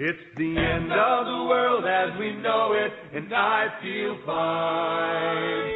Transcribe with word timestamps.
It's 0.00 0.32
the 0.32 0.56
end 0.56 0.88
of 0.88 1.28
the 1.28 1.44
world 1.44 1.84
as 1.84 2.16
we 2.16 2.32
know 2.40 2.72
it, 2.72 2.88
and 3.12 3.28
I 3.36 3.68
feel 3.84 4.16
fine. 4.24 5.68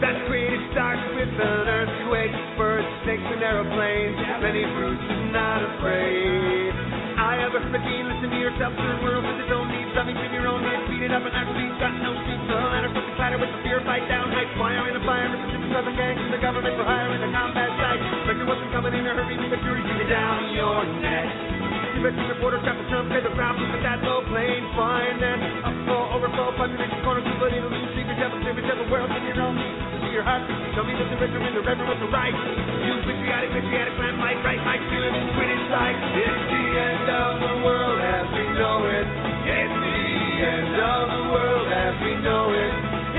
That 0.00 0.16
creative 0.24 0.64
starts 0.72 1.04
with 1.12 1.28
an 1.28 1.68
earthquake, 1.68 2.32
birds, 2.56 2.88
snakes, 3.04 3.28
and 3.28 3.44
aeroplanes. 3.44 4.16
Many 4.16 4.64
fruits 4.64 5.04
and 5.12 5.28
not 5.28 5.60
afraid. 5.60 6.72
I 7.20 7.36
have 7.44 7.52
a 7.52 7.60
fifteen, 7.68 8.08
listen 8.08 8.32
to 8.32 8.40
yourself, 8.40 8.72
third 8.80 9.04
world 9.04 9.28
with 9.28 9.44
its 9.44 9.52
own 9.52 9.68
needs. 9.68 9.92
To 9.92 10.08
your 10.08 10.48
own 10.48 10.64
needs, 10.64 10.88
beat 10.88 11.04
it 11.04 11.12
up 11.12 11.20
and 11.20 11.36
act 11.36 11.52
beat, 11.52 11.68
got 11.84 11.92
no 12.00 12.16
sleep. 12.24 12.40
The 12.48 12.64
ladder, 12.64 12.96
something 12.96 13.16
clatter 13.20 13.36
with 13.36 13.52
the 13.52 13.60
fear, 13.60 13.84
fight 13.84 14.08
down, 14.08 14.32
hide, 14.32 14.48
fire 14.56 14.88
in 14.88 14.96
a 14.96 15.04
fire, 15.04 15.28
Mississippi 15.28 15.68
Southern 15.68 15.92
gangs, 16.00 16.16
and 16.16 16.32
the 16.32 16.40
government 16.40 16.80
for 16.80 16.88
hire 16.88 17.12
in 17.12 17.20
the 17.20 17.28
combat 17.28 17.68
site. 17.76 18.00
Spectre 18.24 18.48
wasn't 18.48 18.72
coming 18.72 18.96
in 18.96 19.04
a 19.04 19.12
hurry, 19.12 19.36
the 19.36 19.60
fury, 19.60 19.84
keep 19.84 20.00
it 20.00 20.08
down 20.08 20.48
your 20.56 20.80
neck. 21.04 21.53
Conviction 21.94 22.26
reporter 22.26 22.58
the 22.58 22.84
jump, 22.90 23.06
pay 23.06 23.22
the 23.22 23.30
problem 23.38 23.70
with 23.70 23.78
that 23.86 24.02
low 24.02 24.26
plane. 24.26 24.66
Fine 24.74 25.22
then, 25.22 25.38
upfall, 25.62 26.10
overflow, 26.18 26.50
population 26.58 26.98
corner, 27.06 27.22
but 27.38 27.54
it'll 27.54 27.70
lose, 27.70 27.86
secret 27.94 28.18
devil, 28.18 28.34
secret 28.42 28.66
devil, 28.66 28.82
world 28.90 29.14
in 29.14 29.22
your 29.30 29.38
own. 29.38 29.54
To 29.54 30.08
your 30.10 30.26
heart, 30.26 30.42
show 30.74 30.82
me 30.82 30.90
that 30.98 31.06
the 31.06 31.16
richer 31.22 31.38
in 31.38 31.54
the 31.54 31.62
reverend 31.62 31.86
with 31.86 32.02
the 32.02 32.10
right. 32.10 32.34
You 32.34 32.98
patriotic, 32.98 33.54
patriotic, 33.54 33.94
plan, 33.94 34.18
fight, 34.18 34.42
right, 34.42 34.58
my 34.66 34.78
feeling, 34.90 35.14
quit 35.38 35.48
inside. 35.54 35.94
It's 36.18 36.44
the 36.50 36.64
end 36.82 37.06
of 37.14 37.32
the 37.38 37.54
world 37.62 37.98
as 38.02 38.26
we 38.26 38.44
know 38.58 38.78
it. 38.90 39.06
It's 39.54 39.76
the 39.78 40.02
end 40.50 40.74
of 40.74 41.02
the 41.14 41.24
world 41.30 41.68
as 41.70 41.94
we 42.02 42.12
know 42.26 42.44
it. 42.58 42.72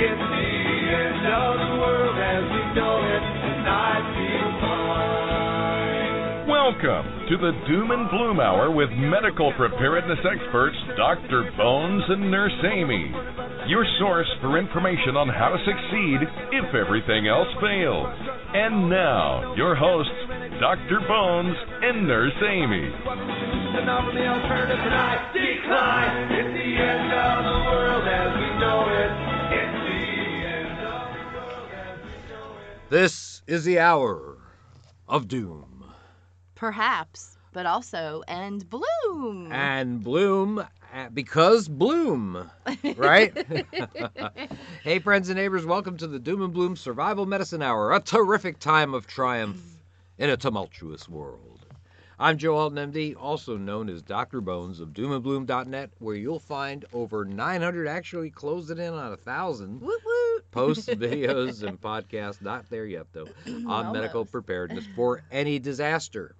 It's 0.04 0.20
the 0.20 0.52
end 1.00 1.24
of 1.24 1.52
the 1.64 1.72
world 1.80 2.18
as 2.20 2.44
we 2.44 2.64
know 2.76 2.96
it. 3.08 3.24
And 3.24 3.64
I 3.72 3.94
feel 4.04 4.50
fine. 4.60 5.25
Welcome 6.76 7.28
to 7.30 7.38
the 7.38 7.52
Doom 7.70 7.92
and 7.92 8.10
Bloom 8.10 8.40
Hour 8.42 8.70
with 8.70 8.90
medical 8.92 9.54
preparedness 9.54 10.20
experts 10.20 10.76
Dr. 10.98 11.50
Bones 11.56 12.04
and 12.10 12.30
Nurse 12.30 12.60
Amy. 12.66 13.14
Your 13.68 13.86
source 13.98 14.28
for 14.42 14.60
information 14.60 15.16
on 15.16 15.30
how 15.30 15.56
to 15.56 15.60
succeed 15.64 16.20
if 16.52 16.76
everything 16.76 17.28
else 17.28 17.48
fails. 17.64 18.12
And 18.54 18.90
now, 18.90 19.56
your 19.56 19.74
hosts, 19.74 20.12
Dr. 20.60 21.00
Bones 21.08 21.56
and 21.82 22.08
Nurse 22.08 22.36
Amy. 22.44 22.92
And 22.92 23.90
offer 23.90 24.12
alternative 24.12 24.76
and 24.76 25.32
decline. 25.32 26.28
It's 26.28 26.52
the 26.60 26.72
end 26.76 27.08
of 27.16 27.40
the 27.40 27.60
world 27.72 28.04
as 28.04 28.36
we 28.36 28.52
know 28.60 28.84
it. 28.92 29.12
It's 29.64 29.80
the 29.80 30.04
end 30.44 30.80
of 30.84 31.08
the 31.16 31.24
world 31.40 31.72
as 31.72 32.04
we 32.04 32.36
know 32.36 32.52
it. 32.60 32.90
This 32.90 33.44
is 33.48 33.64
the 33.64 33.80
hour 33.80 34.40
of 35.08 35.30
doom. 35.30 35.75
Perhaps, 36.66 37.38
but 37.54 37.68
also 37.68 38.24
and 38.28 38.68
bloom. 38.68 39.52
And 39.52 40.04
bloom 40.04 40.58
uh, 40.58 41.10
because 41.14 41.68
bloom, 41.68 42.50
right? 42.98 43.38
hey, 44.84 44.98
friends 44.98 45.30
and 45.30 45.38
neighbors, 45.38 45.64
welcome 45.64 45.96
to 45.98 46.08
the 46.08 46.18
Doom 46.18 46.42
and 46.42 46.52
Bloom 46.52 46.76
Survival 46.76 47.28
Medicine 47.28 47.62
Hour, 47.62 47.94
a 47.94 48.00
terrific 48.00 48.58
time 48.58 48.96
of 48.96 49.06
triumph 49.06 49.62
in 50.18 50.32
a 50.32 50.38
tumultuous 50.38 51.08
world. 51.08 51.56
I'm 52.18 52.38
Joe 52.38 52.56
Alton, 52.56 52.94
MD, 52.94 53.14
also 53.20 53.58
known 53.58 53.90
as 53.90 54.02
Dr. 54.02 54.40
Bones 54.40 54.80
of 54.80 54.90
doomandbloom.net, 54.90 55.92
where 56.00 56.16
you'll 56.16 56.40
find 56.40 56.86
over 56.94 57.26
900, 57.26 57.88
actually 57.88 58.30
closing 58.30 58.78
in 58.78 58.94
on 58.94 59.12
a 59.12 59.18
thousand 59.18 59.82
woot 59.82 60.02
woot. 60.04 60.50
posts, 60.50 60.88
videos, 60.90 61.62
and 61.62 61.80
podcasts. 61.80 62.42
Not 62.42 62.70
there 62.70 62.86
yet, 62.86 63.08
though, 63.12 63.28
on 63.68 63.92
medical 63.92 64.26
preparedness 64.26 64.88
for 64.96 65.22
any 65.30 65.60
disaster. 65.60 66.36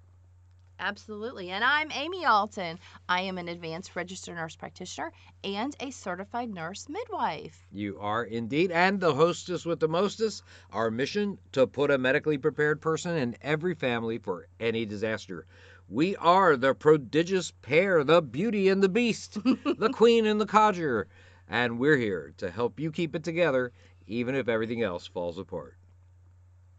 Absolutely. 0.78 1.50
And 1.50 1.64
I'm 1.64 1.90
Amy 1.92 2.24
Alton. 2.26 2.78
I 3.08 3.22
am 3.22 3.38
an 3.38 3.48
advanced 3.48 3.96
registered 3.96 4.36
nurse 4.36 4.56
practitioner 4.56 5.12
and 5.42 5.74
a 5.80 5.90
certified 5.90 6.50
nurse 6.50 6.88
midwife. 6.88 7.66
You 7.72 7.98
are 7.98 8.24
indeed, 8.24 8.70
and 8.70 9.00
the 9.00 9.14
hostess 9.14 9.64
with 9.64 9.80
the 9.80 9.88
mostest. 9.88 10.42
Our 10.70 10.90
mission 10.90 11.38
to 11.52 11.66
put 11.66 11.90
a 11.90 11.98
medically 11.98 12.36
prepared 12.38 12.80
person 12.80 13.16
in 13.16 13.36
every 13.40 13.74
family 13.74 14.18
for 14.18 14.48
any 14.60 14.84
disaster. 14.84 15.46
We 15.88 16.16
are 16.16 16.56
the 16.56 16.74
prodigious 16.74 17.52
pair, 17.62 18.04
the 18.04 18.20
beauty 18.20 18.68
and 18.68 18.82
the 18.82 18.88
beast, 18.88 19.38
the 19.44 19.90
queen 19.94 20.26
and 20.26 20.40
the 20.40 20.46
codger, 20.46 21.06
and 21.48 21.78
we're 21.78 21.96
here 21.96 22.34
to 22.38 22.50
help 22.50 22.80
you 22.80 22.90
keep 22.90 23.14
it 23.14 23.24
together, 23.24 23.72
even 24.06 24.34
if 24.34 24.48
everything 24.48 24.82
else 24.82 25.06
falls 25.06 25.38
apart. 25.38 25.76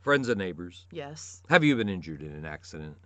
Friends 0.01 0.29
and 0.29 0.37
neighbors, 0.37 0.85
Yes. 0.91 1.41
have 1.49 1.63
you 1.63 1.75
been 1.75 1.89
injured 1.89 2.21
in 2.21 2.31
an 2.33 2.45
accident? 2.45 2.97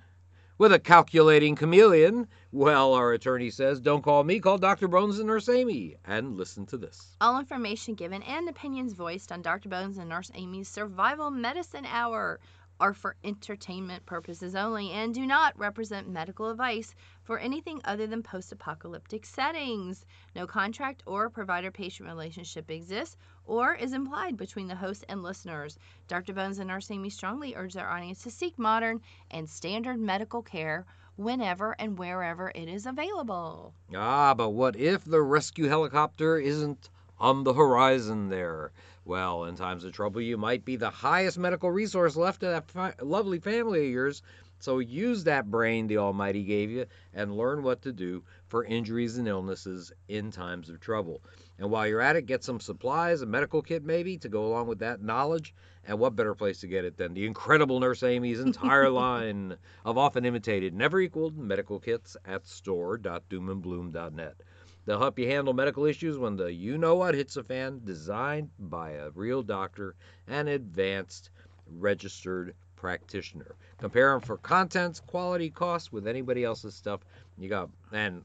With 0.62 0.74
a 0.74 0.78
calculating 0.78 1.56
chameleon? 1.56 2.28
Well, 2.52 2.94
our 2.94 3.14
attorney 3.14 3.50
says, 3.50 3.82
don't 3.82 4.04
call 4.04 4.24
me, 4.24 4.40
call 4.40 4.60
Dr. 4.60 4.88
Bones 4.88 5.18
and 5.18 5.26
Nurse 5.26 5.50
Amy. 5.50 5.96
And 6.06 6.38
listen 6.38 6.68
to 6.68 6.78
this. 6.78 7.16
All 7.20 7.40
information 7.40 7.96
given 7.96 8.22
and 8.22 8.48
opinions 8.48 8.94
voiced 8.94 9.32
on 9.32 9.42
Dr. 9.42 9.70
Bones 9.70 9.98
and 9.98 10.08
Nurse 10.08 10.30
Amy's 10.36 10.68
Survival 10.68 11.32
Medicine 11.32 11.88
Hour 11.88 12.40
are 12.80 12.94
for 12.94 13.16
entertainment 13.24 14.06
purposes 14.06 14.56
only 14.56 14.92
and 14.92 15.16
do 15.16 15.26
not 15.26 15.58
represent 15.58 16.08
medical 16.08 16.52
advice 16.52 16.94
for 17.24 17.40
anything 17.40 17.82
other 17.86 18.08
than 18.08 18.24
post 18.24 18.52
apocalyptic 18.52 19.26
settings. 19.26 20.06
No 20.36 20.48
contract 20.48 21.04
or 21.06 21.30
provider 21.30 21.72
patient 21.72 22.10
relationship 22.10 22.70
exists 22.72 23.18
or 23.46 23.76
is 23.76 23.94
implied 23.94 24.38
between 24.38 24.68
the 24.68 24.76
host 24.76 25.06
and 25.10 25.24
listeners. 25.24 25.78
Dr. 26.08 26.34
Bones 26.34 26.60
and 26.60 26.68
Nurse 26.68 26.92
Amy 26.92 27.10
strongly 27.10 27.56
urge 27.56 27.74
their 27.74 27.90
audience 27.90 28.24
to 28.24 28.32
seek 28.32 28.58
modern 28.58 29.02
and 29.30 29.50
standard 29.50 30.00
medical 30.00 30.42
care 30.42 30.86
whenever 31.16 31.76
and 31.80 31.98
wherever 31.98 32.52
it 32.56 32.68
is 32.68 32.86
available. 32.86 33.74
Ah, 33.96 34.34
but 34.34 34.50
what 34.50 34.76
if 34.76 35.04
the 35.04 35.22
rescue 35.22 35.68
helicopter 35.68 36.38
isn't 36.38 36.90
on 37.20 37.44
the 37.44 37.54
horizon 37.54 38.30
there? 38.30 38.72
Well, 39.04 39.46
in 39.46 39.56
times 39.56 39.84
of 39.84 39.94
trouble, 39.94 40.22
you 40.22 40.38
might 40.38 40.64
be 40.64 40.76
the 40.76 40.90
highest 40.90 41.38
medical 41.38 41.72
resource 41.72 42.16
left 42.16 42.42
to 42.42 42.48
that 42.48 42.70
fi- 42.70 42.94
lovely 43.02 43.40
family 43.40 43.88
of 43.88 43.92
yours. 43.92 44.22
So 44.62 44.78
use 44.78 45.24
that 45.24 45.50
brain 45.50 45.88
the 45.88 45.98
Almighty 45.98 46.44
gave 46.44 46.70
you 46.70 46.86
and 47.16 47.36
learn 47.36 47.64
what 47.64 47.82
to 47.82 47.92
do 47.92 48.24
for 48.48 48.64
injuries 48.64 49.18
and 49.18 49.28
illnesses 49.28 49.92
in 50.08 50.30
times 50.30 50.70
of 50.70 50.80
trouble. 50.80 51.24
And 51.58 51.72
while 51.72 51.88
you're 51.88 52.00
at 52.00 52.16
it, 52.16 52.28
get 52.28 52.44
some 52.44 52.60
supplies, 52.60 53.24
a 53.24 53.26
medical 53.26 53.64
kit 53.64 53.84
maybe, 53.84 54.18
to 54.20 54.30
go 54.30 54.46
along 54.46 54.68
with 54.68 54.78
that 54.80 55.02
knowledge. 55.02 55.56
And 55.84 55.98
what 55.98 56.16
better 56.16 56.36
place 56.36 56.60
to 56.60 56.68
get 56.68 56.86
it 56.86 56.96
than 56.96 57.16
the 57.16 57.26
incredible 57.26 57.80
Nurse 57.80 58.04
Amy's 58.04 58.40
entire 58.40 58.90
line 58.92 59.58
of 59.84 59.98
often 59.98 60.26
imitated, 60.26 60.76
never 60.76 61.00
equaled 61.00 61.40
medical 61.40 61.80
kits 61.80 62.16
at 62.26 62.46
store.doomandbloom.net. 62.46 64.44
They'll 64.86 65.00
help 65.00 65.18
you 65.18 65.28
handle 65.28 65.54
medical 65.54 65.86
issues 65.86 66.20
when 66.20 66.36
the 66.36 66.54
you 66.54 66.78
know 66.78 66.96
what 66.96 67.16
hits 67.16 67.36
a 67.36 67.44
fan, 67.44 67.82
designed 67.84 68.52
by 68.60 68.92
a 68.92 69.10
real 69.10 69.42
doctor 69.42 69.96
and 70.28 70.48
advanced 70.48 71.32
registered 71.68 72.54
practitioner. 72.82 73.56
Compare 73.78 74.10
them 74.12 74.22
for 74.22 74.38
contents, 74.38 75.00
quality, 75.00 75.52
cost 75.52 75.94
with 75.94 76.08
anybody 76.08 76.44
else's 76.44 76.74
stuff. 76.74 77.02
You 77.38 77.48
got, 77.48 77.70
and 77.94 78.24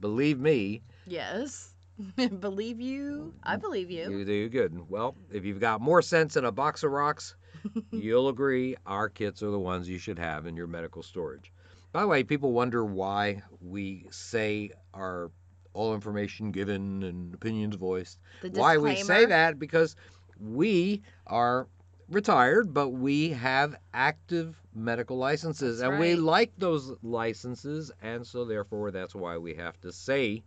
believe 0.00 0.38
me, 0.38 0.80
Yes. 1.06 1.74
believe 2.38 2.80
you? 2.80 3.34
I 3.42 3.56
believe 3.56 3.90
you. 3.90 4.10
you 4.10 4.24
do 4.24 4.48
good. 4.48 4.88
Well, 4.88 5.16
if 5.32 5.44
you've 5.44 5.60
got 5.60 5.80
more 5.80 6.00
sense 6.02 6.34
than 6.34 6.44
a 6.44 6.52
box 6.52 6.84
of 6.84 6.92
rocks, 6.92 7.34
you'll 7.90 8.28
agree 8.28 8.76
our 8.86 9.08
kits 9.08 9.42
are 9.42 9.50
the 9.50 9.58
ones 9.58 9.88
you 9.88 9.98
should 9.98 10.18
have 10.18 10.46
in 10.46 10.56
your 10.56 10.68
medical 10.68 11.02
storage. 11.02 11.52
By 11.92 12.02
the 12.02 12.06
way, 12.06 12.22
people 12.22 12.52
wonder 12.52 12.84
why 12.84 13.42
we 13.60 14.06
say 14.10 14.70
our 14.94 15.32
all 15.72 15.94
information 15.94 16.52
given 16.52 17.02
and 17.02 17.34
opinions 17.34 17.74
voiced. 17.74 18.18
The 18.42 18.50
Why 18.50 18.78
we 18.78 18.96
say 18.96 19.26
that 19.26 19.58
because 19.58 19.96
we 20.40 21.02
are 21.26 21.66
retired, 22.10 22.74
but 22.74 22.90
we 22.90 23.30
have 23.30 23.76
active 23.94 24.60
medical 24.74 25.16
licenses, 25.16 25.78
That's 25.78 25.90
and 25.90 26.00
we 26.00 26.14
like 26.16 26.52
those 26.58 26.92
licenses, 27.02 27.90
and 28.02 28.26
so 28.26 28.44
therefore 28.44 28.90
that's 28.90 29.14
why 29.14 29.38
we 29.38 29.54
have 29.54 29.80
to 29.80 29.92
say 29.92 30.42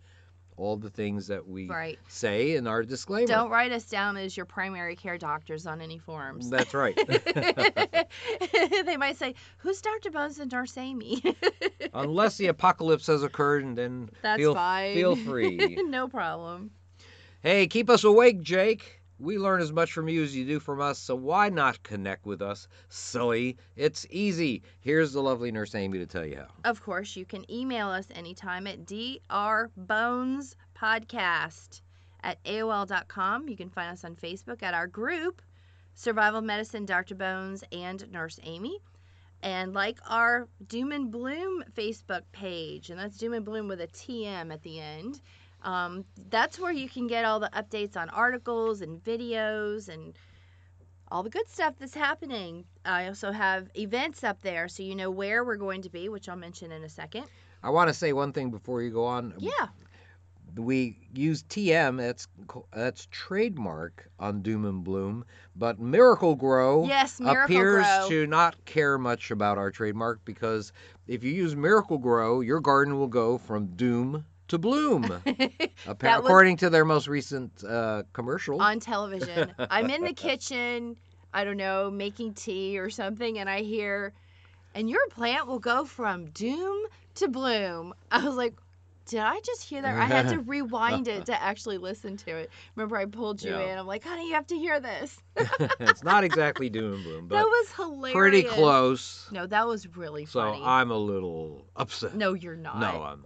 all 0.56 0.78
the 0.78 0.90
things 0.90 1.28
that 1.28 1.48
we 1.48 1.68
Right. 1.68 1.98
say 2.08 2.56
in 2.56 2.68
our 2.68 2.84
disclaimer. 2.84 3.28
Don't 3.28 3.50
write 3.50 3.72
us 3.72 3.86
down 3.86 4.18
as 4.18 4.38
your 4.38 4.46
primary 4.46 4.96
care 4.96 5.18
doctors 5.18 5.66
on 5.66 5.82
any 5.82 5.98
forms. 5.98 6.50
That's 6.50 6.74
right. 6.76 6.96
they 8.86 8.98
might 8.98 9.18
say, 9.18 9.34
"Who's 9.58 9.82
Dr. 9.82 10.12
Bones 10.12 10.38
and 10.40 10.52
Nurse 10.52 10.78
Amy?" 10.78 11.24
Unless 11.94 12.38
the 12.38 12.48
apocalypse 12.48 13.08
has 13.08 13.24
occurred, 13.24 13.64
and 13.64 13.78
then 13.78 14.10
That's 14.22 14.38
feel, 14.40 14.54
fine. 14.54 14.94
feel 14.94 15.16
free. 15.16 15.76
no 15.88 16.08
problem. 16.08 16.72
hey, 17.42 17.68
keep 17.68 17.90
us 17.90 18.04
awake, 18.04 18.42
Jake. 18.42 19.02
We 19.20 19.38
learn 19.38 19.62
as 19.62 19.72
much 19.72 19.94
from 19.94 20.10
you 20.10 20.24
as 20.24 20.36
you 20.36 20.46
do 20.46 20.60
from 20.60 20.82
us, 20.82 20.98
so 21.00 21.16
why 21.16 21.48
not 21.50 21.82
connect 21.84 22.26
with 22.26 22.42
us, 22.42 22.68
silly? 22.90 23.58
It's 23.76 24.06
easy. 24.10 24.64
Here's 24.82 25.14
the 25.14 25.22
lovely 25.22 25.52
nurse 25.52 25.76
Amy 25.76 26.00
to 26.00 26.06
tell 26.06 26.26
you 26.26 26.38
how. 26.38 26.48
Of 26.70 26.82
course, 26.84 27.16
you 27.16 27.26
can 27.26 27.50
email 27.50 27.88
us 27.90 28.08
anytime 28.12 28.68
at 28.68 28.86
drbonespodcast 28.86 31.82
at 32.24 32.44
AOL.com. 32.44 33.48
You 33.50 33.58
can 33.58 33.70
find 33.70 33.92
us 33.92 34.04
on 34.04 34.16
Facebook 34.16 34.64
at 34.64 34.74
our 34.74 34.88
group, 34.88 35.42
Survival 35.94 36.42
Medicine, 36.42 36.86
Dr. 36.86 37.16
Bones, 37.16 37.64
and 37.72 38.12
Nurse 38.12 38.40
Amy. 38.44 38.80
and 39.44 39.74
like 39.74 40.00
our 40.08 40.48
Doom 40.68 40.92
and 40.94 41.12
Bloom 41.12 41.64
Facebook 41.76 42.22
page, 42.32 42.90
and 42.90 43.00
that's 43.00 43.18
Doom 43.18 43.34
and 43.34 43.44
Bloom 43.46 43.68
with 43.68 43.82
a 43.82 43.88
TM 43.88 44.54
at 44.54 44.64
the 44.64 44.80
end. 44.80 45.20
Um, 45.64 46.04
that's 46.30 46.60
where 46.60 46.72
you 46.72 46.90
can 46.90 47.08
get 47.08 47.26
all 47.26 47.40
the 47.40 47.50
updates 47.54 47.96
on 47.96 48.10
articles 48.10 48.82
and 48.82 49.02
videos 49.04 49.88
and 49.88 50.14
all 51.10 51.24
the 51.24 51.30
good 51.30 51.48
stuff 51.48 51.76
that's 51.80 51.94
happening. 51.94 52.66
I 52.86 53.08
also 53.08 53.32
have 53.32 53.70
events 53.76 54.24
up 54.24 54.42
there 54.42 54.68
so 54.68 54.84
you 54.84 54.96
know 54.96 55.10
where 55.12 55.44
we're 55.44 55.56
going 55.56 55.82
to 55.84 55.90
be, 55.90 56.10
which 56.10 56.28
I'll 56.28 56.36
mention 56.36 56.72
in 56.72 56.84
a 56.84 56.90
second. 56.90 57.26
I 57.64 57.70
want 57.70 57.88
to 57.88 57.94
say 57.94 58.12
one 58.14 58.34
thing 58.34 58.52
before 58.52 58.82
you 58.82 58.92
go 58.92 59.06
on. 59.06 59.34
Yeah. 59.38 59.68
We 60.56 60.98
use 61.16 61.44
TM. 61.44 61.98
That's 61.98 62.28
that's 62.72 63.08
trademark 63.10 64.08
on 64.20 64.42
Doom 64.42 64.66
and 64.66 64.84
Bloom, 64.84 65.26
but 65.56 65.80
Miracle-Gro 65.80 66.86
Yes, 66.86 67.20
Miracle 67.20 67.44
appears 67.44 67.86
Grow. 67.86 68.10
to 68.10 68.28
not 68.28 68.64
care 68.66 69.00
much 69.00 69.32
about 69.32 69.58
our 69.58 69.72
trademark 69.72 70.24
because 70.26 70.72
if 71.08 71.24
you 71.24 71.32
use 71.32 71.56
Miracle-Gro, 71.56 72.42
your 72.42 72.60
garden 72.60 73.00
will 73.00 73.08
go 73.08 73.40
from 73.40 73.68
doom 73.76 74.26
to 74.50 74.58
bloom, 74.58 75.06
appa- 75.26 75.50
That 76.00 76.22
was- 76.22 76.26
according 76.30 76.58
to 76.58 76.70
their 76.70 76.86
most 76.86 77.08
recent 77.08 77.64
uh, 77.64 78.04
commercial. 78.14 78.62
on 78.62 78.80
television. 78.80 79.54
I'm 79.58 79.90
in 79.90 80.04
the 80.04 80.14
kitchen, 80.28 80.96
I 81.34 81.44
don't 81.44 81.58
know, 81.58 81.90
making 81.90 82.34
tea 82.34 82.78
or 82.78 82.90
something, 82.90 83.40
and 83.40 83.50
I 83.50 83.62
hear, 83.62 84.14
and 84.76 84.90
your 84.90 85.06
plant 85.10 85.48
will 85.48 85.60
go 85.60 85.86
from 85.86 86.26
doom 86.32 86.86
to 87.16 87.28
bloom. 87.28 87.94
I 88.12 88.24
was 88.26 88.36
like, 88.36 88.54
did 89.06 89.20
I 89.20 89.40
just 89.46 89.64
hear 89.64 89.82
that? 89.82 89.96
I 89.98 90.06
had 90.06 90.30
to 90.30 90.40
rewind 90.46 91.08
it 91.08 91.26
to 91.28 91.42
actually 91.42 91.78
listen 91.78 92.18
to 92.18 92.32
it. 92.38 92.50
Remember, 92.76 92.98
I 92.98 93.06
pulled 93.06 93.42
you 93.44 93.52
Yeah. 93.52 93.74
in. 93.74 93.78
I'm 93.80 93.86
like, 93.88 94.04
honey, 94.04 94.28
you 94.30 94.34
have 94.36 94.48
to 94.48 94.56
hear 94.56 94.80
this. 94.80 95.20
it's 95.80 96.04
not 96.04 96.24
exactly 96.24 96.70
doom 96.70 96.94
and 96.94 97.04
bloom, 97.04 97.28
that 97.30 97.44
was 97.46 97.72
hilarious. 97.74 98.16
pretty 98.16 98.44
close. 98.44 99.28
No, 99.32 99.46
that 99.48 99.68
was 99.68 99.88
really 99.98 100.26
So 100.26 100.40
funny. 100.42 100.60
So 100.60 100.66
I'm 100.66 100.92
a 100.92 100.98
little 100.98 101.66
upset. 101.76 102.16
no, 102.16 102.34
you're 102.34 102.56
not. 102.56 102.80
No, 102.80 103.02
I'm. 103.04 103.24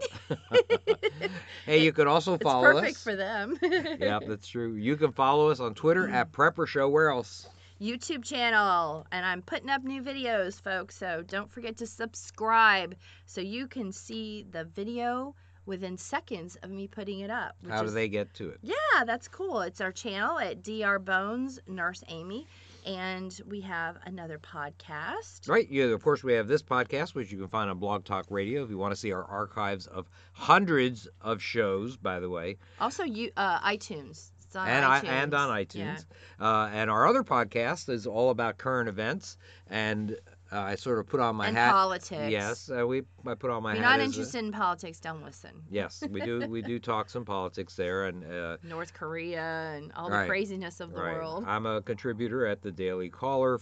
hey, 1.66 1.84
you 1.84 1.92
can 1.94 2.08
also 2.08 2.38
follow 2.38 2.70
it's 2.70 2.80
perfect 2.80 2.98
us. 2.98 3.04
for 3.04 3.16
them. 3.16 3.58
yeah, 4.00 4.20
that's 4.26 4.48
true. 4.48 4.74
You 4.76 4.96
can 4.96 5.12
follow 5.12 5.50
us 5.50 5.60
on 5.60 5.74
Twitter 5.74 6.08
at 6.12 6.32
Prepper 6.32 6.68
Show. 6.68 6.90
Where 6.90 7.10
else? 7.10 7.48
YouTube 7.80 8.24
channel, 8.24 9.06
and 9.12 9.24
I'm 9.24 9.44
putting 9.44 9.70
up 9.70 9.84
new 9.84 10.02
videos, 10.02 10.60
folks. 10.60 10.98
So 10.98 11.24
don't 11.28 11.52
forget 11.52 11.78
to 11.78 11.86
subscribe 11.88 12.96
so 13.28 13.40
you 13.42 13.68
can 13.68 13.92
see 13.92 14.46
the 14.50 14.64
video 14.64 15.36
within 15.68 15.98
seconds 15.98 16.56
of 16.64 16.72
me 16.72 16.88
putting 16.88 17.20
it 17.20 17.30
up. 17.30 17.56
which 17.62 17.72
How 17.72 17.82
do 17.82 17.88
is- 17.88 17.94
they 17.94 18.08
get 18.08 18.34
to 18.36 18.50
it? 18.50 18.60
Yeah, 18.64 19.04
that's 19.06 19.28
cool. 19.28 19.62
It's 19.62 19.82
our 19.82 19.92
channel 19.92 20.40
at 20.40 20.64
Dr. 20.64 20.98
Bones 21.00 21.60
Nurse 21.68 22.04
Amy, 22.08 22.48
and 22.86 23.40
we 23.48 23.62
have 23.62 23.98
another 24.06 24.40
podcast. 24.40 25.48
Right. 25.48 25.70
Yeah. 25.70 25.86
Of 25.86 26.02
course, 26.02 26.24
we 26.24 26.34
have 26.34 26.48
this 26.48 26.64
podcast, 26.64 27.14
which 27.14 27.32
you 27.32 27.38
can 27.38 27.48
find 27.50 27.70
on 27.70 27.78
Blog 27.80 28.06
Talk 28.06 28.26
Radio. 28.30 28.64
If 28.64 28.70
you 28.70 28.78
want 28.78 28.94
to 28.94 29.00
see 29.00 29.12
our 29.12 29.26
archives 29.26 29.88
of 29.88 30.10
hundreds 30.34 31.08
of 31.22 31.42
shows, 31.42 31.98
by 31.98 32.20
the 32.20 32.30
way, 32.30 32.58
Also, 32.80 33.04
you 33.04 33.32
uh, 33.38 33.60
iTunes. 33.60 34.32
It's 34.46 34.56
on 34.56 34.70
and 34.70 34.86
I, 34.86 35.02
iTunes. 35.02 35.08
and 35.10 35.34
on 35.34 35.50
Yeah. 35.50 35.64
iTunes. 35.66 36.06
Uh, 36.40 36.70
and 36.72 36.90
our 36.90 37.06
other 37.06 37.24
podcast 37.24 37.90
is 37.90 38.08
all 38.08 38.30
about 38.30 38.58
current 38.58 38.88
events, 38.88 39.36
and 39.70 40.18
uh, 40.52 40.60
I 40.60 40.76
sort 40.76 41.00
of 41.00 41.08
put 41.08 41.20
on 41.20 41.36
my 41.36 41.48
and 41.48 41.58
hat. 41.58 41.72
politics. 41.72 42.32
Yes, 42.32 42.70
uh, 42.70 42.86
we. 42.88 43.04
I 43.26 43.34
put 43.36 43.50
on 43.52 43.64
my 43.64 43.72
If 43.74 43.78
hat. 43.78 43.82
you're 43.82 43.90
not 43.92 44.00
as 44.00 44.02
a- 44.02 44.06
interested 44.06 44.44
in 44.46 44.52
politics, 44.52 45.00
don't 45.00 45.24
listen. 45.24 45.52
yes, 45.70 46.04
we 46.10 46.22
do. 46.22 46.48
We 46.48 46.62
do 46.62 46.80
talk 46.80 47.10
some 47.10 47.26
politics 47.26 47.76
there, 47.76 48.06
and 48.06 48.24
uh, 48.32 48.58
North 48.64 48.94
Korea 48.94 49.74
and 49.76 49.92
all 49.96 50.10
Right. 50.10 50.22
the 50.24 50.28
craziness 50.30 50.80
of 50.80 50.92
the 50.94 51.02
Right. 51.02 51.14
world. 51.16 51.44
I'm 51.48 51.66
a 51.66 51.82
contributor 51.82 52.46
at 52.46 52.62
the 52.62 52.72
Daily 52.72 53.10
Caller, 53.10 53.60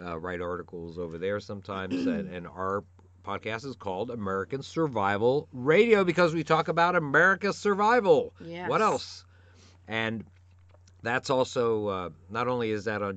uh, 0.00 0.18
write 0.18 0.40
articles 0.40 0.98
over 0.98 1.18
there 1.18 1.40
sometimes, 1.40 1.94
and, 2.06 2.28
and 2.32 2.46
our 2.46 2.84
podcast 3.24 3.66
is 3.66 3.76
called 3.76 4.10
American 4.10 4.62
Survival 4.62 5.48
Radio 5.52 6.02
because 6.04 6.32
we 6.34 6.44
talk 6.44 6.68
about 6.68 6.94
America's 6.96 7.58
survival. 7.58 8.32
Yes. 8.40 8.70
What 8.70 8.80
else? 8.80 9.24
And 9.86 10.24
that's 11.02 11.30
also 11.30 11.86
uh, 11.88 12.10
not 12.30 12.48
only 12.48 12.70
is 12.70 12.84
that 12.84 13.02
on 13.02 13.16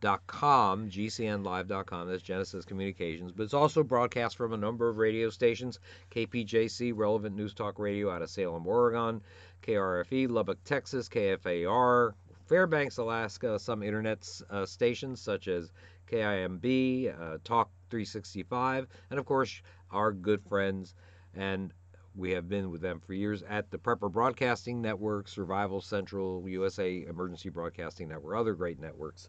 GCNLive.com, 0.00 0.88
GCNLive.com, 0.88 2.08
that's 2.08 2.22
Genesis 2.22 2.64
Communications, 2.64 3.32
but 3.32 3.42
it's 3.42 3.54
also 3.54 3.82
broadcast 3.82 4.36
from 4.36 4.52
a 4.52 4.56
number 4.56 4.88
of 4.88 4.96
radio 4.96 5.28
stations 5.28 5.78
KPJC, 6.10 6.92
Relevant 6.94 7.36
News 7.36 7.52
Talk 7.52 7.78
Radio 7.78 8.10
out 8.10 8.22
of 8.22 8.30
Salem, 8.30 8.66
Oregon, 8.66 9.20
KRFE, 9.62 10.30
Lubbock, 10.30 10.62
Texas, 10.64 11.08
KFAR, 11.08 12.14
Fairbanks, 12.46 12.96
Alaska, 12.96 13.58
some 13.58 13.82
internet 13.82 14.26
uh, 14.48 14.64
stations 14.64 15.20
such 15.20 15.48
as 15.48 15.70
KIMB, 16.10 17.14
uh, 17.20 17.38
Talk 17.44 17.70
365, 17.90 18.86
and 19.10 19.18
of 19.18 19.26
course 19.26 19.60
our 19.90 20.12
good 20.12 20.42
friends 20.48 20.94
and 21.34 21.72
we 22.16 22.32
have 22.32 22.48
been 22.48 22.70
with 22.70 22.80
them 22.80 23.00
for 23.00 23.14
years 23.14 23.42
at 23.48 23.70
the 23.70 23.78
Prepper 23.78 24.10
Broadcasting 24.10 24.82
Network, 24.82 25.28
Survival 25.28 25.80
Central, 25.80 26.44
USA 26.48 27.04
Emergency 27.08 27.50
Broadcasting 27.50 28.08
Network, 28.08 28.36
other 28.36 28.54
great 28.54 28.80
networks. 28.80 29.28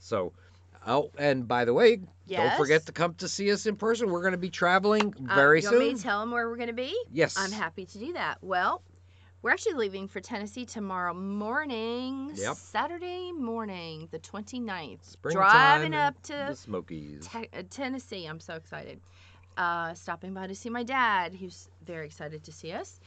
So, 0.00 0.32
oh, 0.86 1.10
and 1.18 1.46
by 1.46 1.64
the 1.64 1.74
way, 1.74 2.00
don't 2.28 2.54
forget 2.56 2.86
to 2.86 2.92
come 2.92 3.14
to 3.16 3.28
see 3.28 3.52
us 3.52 3.66
in 3.66 3.76
person. 3.76 4.10
We're 4.10 4.22
going 4.22 4.32
to 4.32 4.38
be 4.38 4.50
traveling 4.50 5.14
Uh, 5.28 5.34
very 5.34 5.60
you 5.60 5.66
want 5.68 5.78
me 5.78 5.88
soon. 5.90 5.96
to 5.96 6.02
tell 6.02 6.20
them 6.20 6.30
where 6.32 6.48
we're 6.48 6.56
going 6.56 6.68
to 6.68 6.72
be? 6.72 6.96
yes. 7.12 7.36
I'm 7.36 7.52
happy 7.52 7.86
to 7.86 7.98
do 7.98 8.12
that. 8.14 8.38
Well, 8.42 8.82
we're 9.42 9.50
actually 9.50 9.74
leaving 9.74 10.08
for 10.08 10.20
Tennessee 10.20 10.64
tomorrow 10.66 11.14
morning, 11.14 12.32
Yep. 12.34 12.56
Saturday 12.56 13.32
morning, 13.32 14.08
the 14.10 14.18
29th. 14.18 15.04
Springtime 15.04 15.50
driving 15.50 15.92
in 15.92 15.98
up 15.98 16.20
to 16.22 16.32
the 16.48 16.54
Smokies. 16.56 17.28
Te- 17.28 17.48
uh, 17.52 17.62
Tennessee. 17.70 18.26
I'm 18.26 18.40
so 18.40 18.54
excited. 18.54 19.00
Uh, 19.56 19.92
stopping 19.94 20.32
by 20.32 20.46
to 20.46 20.54
see 20.54 20.70
my 20.70 20.82
dad, 20.82 21.34
who's 21.34 21.68
very 21.84 22.06
excited 22.06 22.44
to 22.44 22.52
see 22.52 22.72
us. 22.72 23.00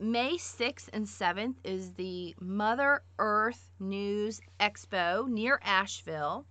May 0.00 0.36
6th 0.36 0.88
and 0.92 1.04
7th 1.04 1.56
is 1.64 1.90
the 1.94 2.32
Mother 2.40 3.02
Earth 3.18 3.68
News 3.80 4.40
Expo 4.60 5.26
near 5.26 5.58
Asheville. 5.64 6.46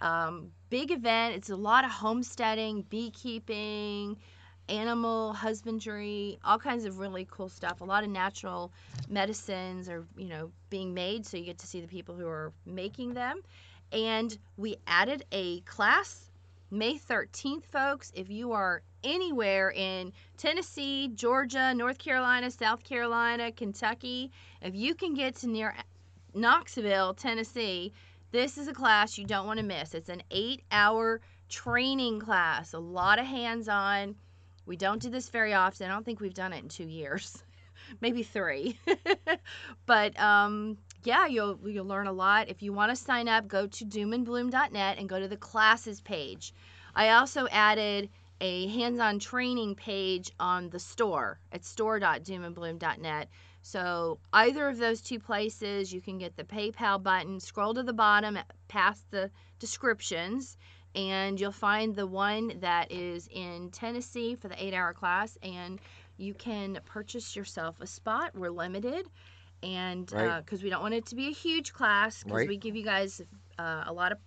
Um, 0.00 0.50
big 0.68 0.90
event. 0.90 1.36
It's 1.36 1.50
a 1.50 1.56
lot 1.56 1.84
of 1.84 1.92
homesteading, 1.92 2.82
beekeeping, 2.90 4.16
animal 4.68 5.32
husbandry, 5.32 6.40
all 6.44 6.58
kinds 6.58 6.84
of 6.84 6.98
really 6.98 7.24
cool 7.30 7.48
stuff. 7.48 7.82
A 7.82 7.84
lot 7.84 8.02
of 8.02 8.10
natural 8.10 8.72
medicines 9.08 9.88
are, 9.88 10.04
you 10.16 10.26
know, 10.26 10.50
being 10.68 10.92
made, 10.92 11.24
so 11.24 11.36
you 11.36 11.44
get 11.44 11.58
to 11.58 11.68
see 11.68 11.80
the 11.80 11.86
people 11.86 12.16
who 12.16 12.26
are 12.26 12.52
making 12.66 13.14
them. 13.14 13.42
And 13.92 14.36
we 14.56 14.76
added 14.88 15.24
a 15.30 15.60
class 15.60 16.32
May 16.72 16.98
13th, 16.98 17.64
folks. 17.64 18.10
If 18.12 18.28
you 18.28 18.50
are 18.50 18.82
anywhere 19.04 19.72
in 19.72 20.12
Tennessee, 20.36 21.08
Georgia, 21.14 21.74
North 21.74 21.98
Carolina, 21.98 22.50
South 22.50 22.82
Carolina, 22.84 23.52
Kentucky, 23.52 24.30
if 24.60 24.74
you 24.74 24.94
can 24.94 25.14
get 25.14 25.36
to 25.36 25.46
near 25.46 25.74
Knoxville, 26.34 27.14
Tennessee, 27.14 27.92
this 28.30 28.56
is 28.56 28.68
a 28.68 28.72
class 28.72 29.18
you 29.18 29.26
don't 29.26 29.46
want 29.46 29.58
to 29.58 29.64
miss. 29.64 29.94
It's 29.94 30.08
an 30.08 30.22
eight 30.30 30.62
hour 30.72 31.20
training 31.48 32.20
class, 32.20 32.72
a 32.72 32.78
lot 32.78 33.18
of 33.18 33.26
hands 33.26 33.68
on. 33.68 34.14
We 34.64 34.76
don't 34.76 35.02
do 35.02 35.10
this 35.10 35.28
very 35.28 35.52
often. 35.52 35.90
I 35.90 35.94
don't 35.94 36.04
think 36.04 36.20
we've 36.20 36.32
done 36.32 36.52
it 36.52 36.62
in 36.62 36.68
two 36.68 36.88
years, 36.88 37.42
maybe 38.00 38.22
three. 38.22 38.78
but 39.86 40.18
um, 40.18 40.78
yeah, 41.04 41.26
you'll 41.26 41.58
you'll 41.64 41.84
learn 41.84 42.06
a 42.06 42.12
lot. 42.12 42.48
If 42.48 42.62
you 42.62 42.72
want 42.72 42.90
to 42.90 42.96
sign 42.96 43.28
up, 43.28 43.48
go 43.48 43.66
to 43.66 43.84
doomandbloom.net 43.84 44.98
and 44.98 45.08
go 45.08 45.20
to 45.20 45.28
the 45.28 45.36
classes 45.36 46.00
page. 46.00 46.54
I 46.94 47.10
also 47.10 47.48
added 47.48 48.08
a 48.42 48.66
hands-on 48.66 49.20
training 49.20 49.76
page 49.76 50.32
on 50.40 50.68
the 50.70 50.78
store 50.80 51.38
at 51.52 51.64
store.doomandbloom.net. 51.64 53.28
So 53.62 54.18
either 54.32 54.68
of 54.68 54.78
those 54.78 55.00
two 55.00 55.20
places, 55.20 55.92
you 55.92 56.00
can 56.00 56.18
get 56.18 56.36
the 56.36 56.42
PayPal 56.42 57.00
button. 57.00 57.38
Scroll 57.38 57.72
to 57.74 57.84
the 57.84 57.92
bottom 57.92 58.36
past 58.66 59.08
the 59.12 59.30
descriptions, 59.60 60.56
and 60.96 61.40
you'll 61.40 61.52
find 61.52 61.94
the 61.94 62.06
one 62.08 62.58
that 62.58 62.90
is 62.90 63.28
in 63.32 63.70
Tennessee 63.70 64.34
for 64.34 64.48
the 64.48 64.62
eight-hour 64.62 64.92
class, 64.92 65.38
and 65.44 65.78
you 66.16 66.34
can 66.34 66.80
purchase 66.84 67.36
yourself 67.36 67.80
a 67.80 67.86
spot. 67.86 68.32
We're 68.34 68.50
limited, 68.50 69.06
and 69.62 70.10
Right. 70.10 70.44
because 70.44 70.64
we 70.64 70.70
don't 70.70 70.82
want 70.82 70.94
it 70.94 71.06
to 71.06 71.14
be 71.14 71.28
a 71.28 71.32
huge 71.32 71.72
class, 71.72 72.24
because 72.24 72.38
Right. 72.38 72.48
we 72.48 72.56
give 72.56 72.74
you 72.74 72.82
guys 72.82 73.22
uh, 73.58 73.84
a 73.86 73.92
lot 73.92 74.10
of 74.10 74.18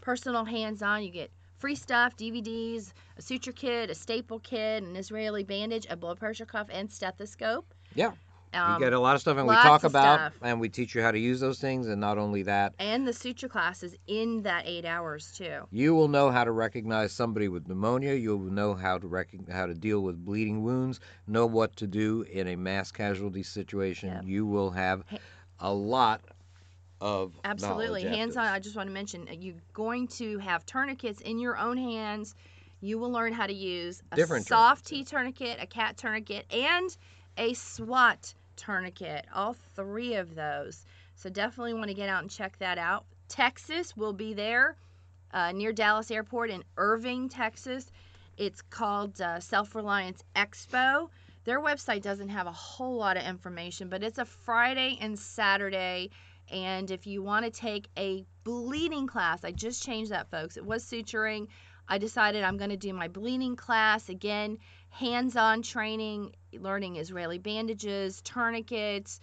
personal 0.00 0.46
hands-on. 0.46 1.02
You 1.02 1.10
get 1.10 1.30
free 1.58 1.74
stuff, 1.74 2.16
DVDs, 2.16 2.92
a 3.16 3.22
suture 3.22 3.52
kit, 3.52 3.90
a 3.90 3.94
staple 3.94 4.38
kit, 4.38 4.82
an 4.82 4.96
Israeli 4.96 5.44
bandage, 5.44 5.86
a 5.90 5.96
blood 5.96 6.18
pressure 6.18 6.46
cuff, 6.46 6.68
and 6.70 6.90
stethoscope. 6.90 7.74
Yeah. 7.94 8.12
Um, 8.54 8.74
you 8.74 8.86
get 8.86 8.94
a 8.94 8.98
lot 8.98 9.14
of 9.14 9.20
stuff, 9.20 9.36
and 9.36 9.46
we 9.46 9.54
talk 9.54 9.84
about, 9.84 10.18
stuff. 10.18 10.32
and 10.40 10.58
we 10.58 10.70
teach 10.70 10.94
you 10.94 11.02
how 11.02 11.10
to 11.10 11.18
use 11.18 11.38
those 11.38 11.58
things, 11.58 11.86
and 11.86 12.00
not 12.00 12.16
only 12.16 12.42
that, 12.44 12.72
and 12.78 13.06
the 13.06 13.12
suture 13.12 13.48
classes 13.48 13.94
in 14.06 14.42
that 14.42 14.62
eight 14.66 14.86
hours 14.86 15.32
too. 15.36 15.66
You 15.70 15.94
will 15.94 16.08
know 16.08 16.30
how 16.30 16.44
to 16.44 16.52
recognize 16.52 17.12
somebody 17.12 17.48
with 17.48 17.68
pneumonia. 17.68 18.14
You'll 18.14 18.38
know 18.38 18.72
how 18.72 18.96
to 18.96 19.06
rec- 19.06 19.50
how 19.50 19.66
to 19.66 19.74
deal 19.74 20.00
with 20.00 20.24
bleeding 20.24 20.62
wounds. 20.62 20.98
Know 21.26 21.44
what 21.44 21.76
to 21.76 21.86
do 21.86 22.22
in 22.22 22.48
a 22.48 22.56
mass 22.56 22.90
casualty 22.90 23.42
situation. 23.42 24.08
Yep. 24.08 24.22
You 24.24 24.46
will 24.46 24.70
have 24.70 25.04
a 25.60 25.72
lot 25.72 26.22
of 27.00 27.32
Absolutely. 27.44 28.02
Hands 28.02 28.36
on. 28.36 28.46
I 28.46 28.58
just 28.58 28.76
want 28.76 28.88
to 28.88 28.92
mention 28.92 29.28
uh, 29.28 29.32
you're 29.32 29.54
going 29.72 30.08
to 30.08 30.38
have 30.38 30.66
tourniquets 30.66 31.20
in 31.20 31.38
your 31.38 31.56
own 31.56 31.76
hands. 31.76 32.34
You 32.80 32.98
will 32.98 33.10
learn 33.10 33.32
how 33.32 33.46
to 33.46 33.52
use 33.52 34.02
a 34.12 34.16
Different 34.16 34.46
SOFT-T 34.46 35.04
tourniquet, 35.04 35.58
a 35.60 35.66
cat 35.66 35.96
tourniquet, 35.96 36.46
and 36.52 36.96
a 37.36 37.54
SWAT 37.54 38.34
tourniquet. 38.56 39.26
All 39.34 39.54
three 39.74 40.14
of 40.14 40.34
those. 40.34 40.84
So 41.14 41.28
definitely 41.28 41.74
want 41.74 41.88
to 41.88 41.94
get 41.94 42.08
out 42.08 42.22
and 42.22 42.30
check 42.30 42.58
that 42.58 42.78
out. 42.78 43.04
Texas 43.28 43.96
will 43.96 44.12
be 44.12 44.34
there 44.34 44.76
uh, 45.32 45.52
near 45.52 45.72
Dallas 45.72 46.10
Airport 46.10 46.50
in 46.50 46.62
Irving, 46.76 47.28
Texas. 47.28 47.90
It's 48.36 48.62
called 48.62 49.20
uh, 49.20 49.40
Self 49.40 49.74
Reliance 49.74 50.22
Expo. 50.36 51.08
Their 51.44 51.60
website 51.60 52.02
doesn't 52.02 52.28
have 52.28 52.46
a 52.46 52.52
whole 52.52 52.96
lot 52.96 53.16
of 53.16 53.24
information, 53.24 53.88
but 53.88 54.02
it's 54.02 54.18
a 54.18 54.24
Friday 54.24 54.98
and 55.00 55.18
Saturday. 55.18 56.10
And 56.50 56.90
if 56.90 57.06
you 57.06 57.22
want 57.22 57.44
to 57.44 57.50
take 57.50 57.88
a 57.98 58.24
bleeding 58.44 59.06
class, 59.06 59.44
I 59.44 59.52
just 59.52 59.82
changed 59.82 60.10
that, 60.10 60.30
folks. 60.30 60.56
It 60.56 60.64
was 60.64 60.84
suturing. 60.84 61.48
I 61.88 61.98
decided 61.98 62.44
I'm 62.44 62.58
going 62.58 62.70
to 62.70 62.76
do 62.76 62.92
my 62.92 63.08
bleeding 63.08 63.56
class 63.56 64.08
again, 64.08 64.58
hands 64.90 65.36
on 65.36 65.62
training, 65.62 66.34
learning 66.52 66.96
Israeli 66.96 67.38
bandages, 67.38 68.20
tourniquets, 68.22 69.20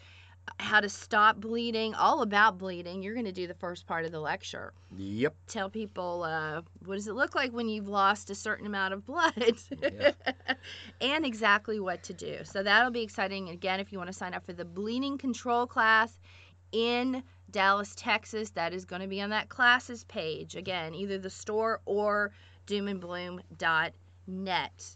how 0.60 0.80
to 0.80 0.90
stop 0.90 1.38
bleeding, 1.38 1.94
all 1.96 2.22
about 2.22 2.58
bleeding. 2.58 3.02
You're 3.02 3.14
going 3.14 3.26
to 3.26 3.32
do 3.32 3.48
the 3.48 3.56
first 3.56 3.88
part 3.88 4.06
of 4.06 4.12
the 4.12 4.20
lecture. 4.20 4.74
Yep. 4.96 5.36
Tell 5.48 5.70
people 5.70 6.24
uh, 6.24 6.62
what 6.86 6.96
does 6.96 7.08
it 7.08 7.16
look 7.16 7.36
like 7.36 7.52
when 7.52 7.68
you've 7.68 7.88
lost 7.88 8.30
a 8.30 8.36
certain 8.36 8.66
amount 8.66 8.94
of 8.94 9.06
blood 9.06 9.34
Yeah. 9.82 10.12
and 11.02 11.26
exactly 11.26 11.80
what 11.80 12.04
to 12.04 12.14
do. 12.14 12.40
So 12.44 12.64
that'll 12.64 12.92
be 12.92 13.02
exciting. 13.02 13.50
Again, 13.50 13.80
if 13.80 13.92
you 13.92 13.98
want 13.98 14.10
to 14.10 14.14
sign 14.14 14.34
up 14.34 14.46
for 14.46 14.54
the 14.54 14.66
bleeding 14.66 15.18
control 15.18 15.66
class 15.66 16.16
in 16.76 17.24
Dallas, 17.52 17.94
Texas, 17.96 18.50
that 18.52 18.74
is 18.74 18.84
going 18.84 19.02
to 19.02 19.08
be 19.08 19.22
on 19.22 19.30
that 19.30 19.48
classes 19.48 20.04
page. 20.04 20.58
Again, 20.58 20.94
either 20.94 21.18
the 21.18 21.30
store 21.30 21.80
or 21.86 22.34
doomandbloom.net. 22.68 24.96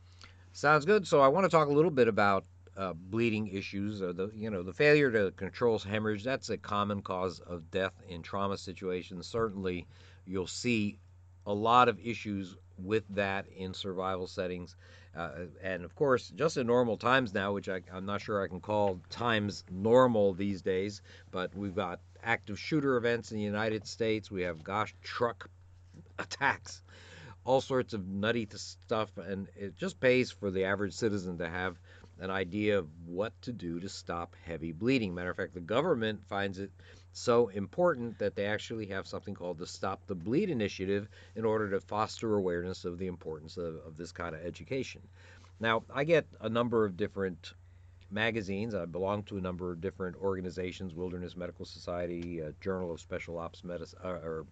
Sounds 0.52 0.86
good. 0.86 1.08
So 1.08 1.22
I 1.22 1.30
want 1.30 1.46
to 1.46 1.50
talk 1.50 1.70
a 1.70 1.72
little 1.72 1.90
bit 1.90 2.10
about 2.10 2.44
uh, 2.76 2.92
bleeding 2.94 3.48
issues. 3.48 4.02
Or 4.02 4.12
the 4.12 4.30
you 4.36 4.50
know 4.50 4.62
the 4.62 4.74
failure 4.74 5.10
to 5.10 5.32
control 5.32 5.80
hemorrhage. 5.80 6.26
That's 6.26 6.50
a 6.50 6.58
common 6.58 7.02
cause 7.02 7.40
of 7.40 7.72
death 7.72 7.94
in 8.10 8.24
trauma 8.24 8.58
situations. 8.58 9.26
Certainly, 9.28 9.88
you'll 10.26 10.48
see 10.48 11.00
a 11.46 11.54
lot 11.54 11.88
of 11.88 11.98
issues 12.04 12.58
with 12.84 13.04
that 13.10 13.48
in 13.56 13.74
survival 13.74 14.28
settings. 14.28 14.76
Uh, 15.16 15.32
and 15.62 15.84
of 15.84 15.96
course, 15.96 16.30
just 16.36 16.58
in 16.58 16.68
normal 16.68 16.98
times 16.98 17.34
now, 17.34 17.54
which 17.54 17.68
I, 17.68 17.82
I'm 17.94 18.06
not 18.06 18.22
sure 18.22 18.44
I 18.44 18.48
can 18.48 18.62
call 18.62 19.00
times 19.10 19.64
normal 19.72 20.34
these 20.34 20.62
days, 20.62 21.02
but 21.32 21.56
we've 21.56 21.76
got 21.76 22.00
active 22.24 22.60
shooter 22.60 22.96
events 22.98 23.32
in 23.32 23.38
the 23.38 23.44
United 23.44 23.88
States. 23.88 24.30
We 24.30 24.44
have, 24.44 24.64
gosh, 24.64 24.94
truck 25.04 25.50
attacks, 26.20 26.82
all 27.44 27.62
sorts 27.62 27.94
of 27.94 28.08
nutty 28.08 28.48
stuff, 28.54 29.18
and 29.18 29.48
it 29.56 29.76
just 29.76 30.00
pays 30.00 30.32
for 30.32 30.52
the 30.52 30.66
average 30.66 30.94
citizen 30.94 31.38
to 31.40 31.50
have 31.50 31.78
an 32.20 32.30
idea 32.30 32.78
of 32.78 32.88
what 33.06 33.34
to 33.42 33.52
do 33.52 33.80
to 33.80 33.90
stop 33.90 34.36
heavy 34.46 34.72
bleeding. 34.72 35.16
Matter 35.16 35.32
of 35.32 35.38
fact, 35.38 35.54
the 35.54 35.62
government 35.62 36.22
finds 36.28 36.60
it 36.60 36.72
so 37.14 37.48
important 37.48 38.20
that 38.20 38.36
they 38.36 38.46
actually 38.46 38.86
have 38.88 39.08
something 39.08 39.34
called 39.34 39.58
the 39.58 39.68
Stop 39.68 40.06
the 40.08 40.16
Bleed 40.16 40.50
Initiative 40.50 41.08
in 41.36 41.46
order 41.46 41.70
to 41.72 41.80
foster 41.80 42.36
awareness 42.36 42.86
of 42.86 42.98
the 42.98 43.08
importance 43.08 43.58
of, 43.58 43.76
of 43.86 43.98
this 43.98 44.12
kind 44.12 44.36
of 44.36 44.46
education. 44.46 45.02
Now, 45.60 45.84
I 45.94 46.04
get 46.04 46.26
a 46.40 46.50
number 46.50 46.86
of 46.86 46.96
different 46.96 47.54
magazines. 48.12 48.74
I 48.74 48.86
belong 48.86 49.24
to 49.24 49.38
a 49.38 49.42
number 49.42 49.72
of 49.72 49.82
different 49.82 50.16
organizations 50.18 50.94
Wilderness 50.94 51.36
Medical 51.36 51.66
Society, 51.66 52.42
uh, 52.42 52.52
Journal 52.62 52.92
of 52.92 53.00
Special 53.00 53.38
Ops 53.38 53.64
Medicine, 53.64 54.00
uh, 54.04 54.08
or 54.08 54.46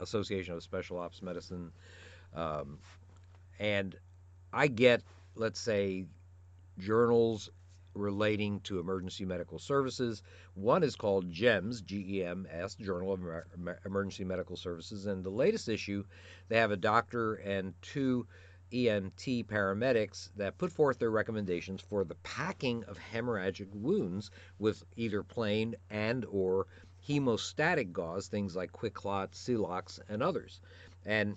Association 0.00 0.54
of 0.54 0.62
Special 0.62 0.98
Ops 0.98 1.22
Medicine. 1.22 1.70
Um, 2.34 2.78
and 3.60 3.94
I 4.52 4.66
get, 4.66 5.02
let's 5.36 5.60
say, 5.60 6.06
journals 6.78 7.50
relating 7.94 8.60
to 8.60 8.78
emergency 8.78 9.24
medical 9.24 9.58
services. 9.58 10.22
One 10.54 10.82
is 10.82 10.96
called 10.96 11.30
GEMS, 11.30 11.80
G 11.82 12.18
E 12.18 12.24
M 12.24 12.46
S, 12.50 12.74
Journal 12.74 13.12
of 13.12 13.20
Emer- 13.20 13.46
Emer- 13.54 13.80
Emergency 13.84 14.24
Medical 14.24 14.56
Services. 14.56 15.06
And 15.06 15.24
the 15.24 15.30
latest 15.30 15.68
issue, 15.68 16.04
they 16.48 16.58
have 16.58 16.70
a 16.70 16.76
doctor 16.76 17.34
and 17.34 17.74
two 17.82 18.26
EMT 18.72 19.46
paramedics 19.46 20.30
that 20.36 20.58
put 20.58 20.72
forth 20.72 20.98
their 20.98 21.10
recommendations 21.10 21.80
for 21.80 22.04
the 22.04 22.16
packing 22.16 22.82
of 22.84 22.98
hemorrhagic 22.98 23.68
wounds 23.72 24.30
with 24.58 24.84
either 24.96 25.22
plain 25.22 25.76
and 25.90 26.24
or 26.24 26.66
hemostatic 27.08 27.92
gauze, 27.92 28.28
things 28.28 28.56
like 28.56 28.72
QuikClot, 28.72 29.32
Celox, 29.32 30.00
and 30.08 30.22
others. 30.22 30.60
And 31.04 31.36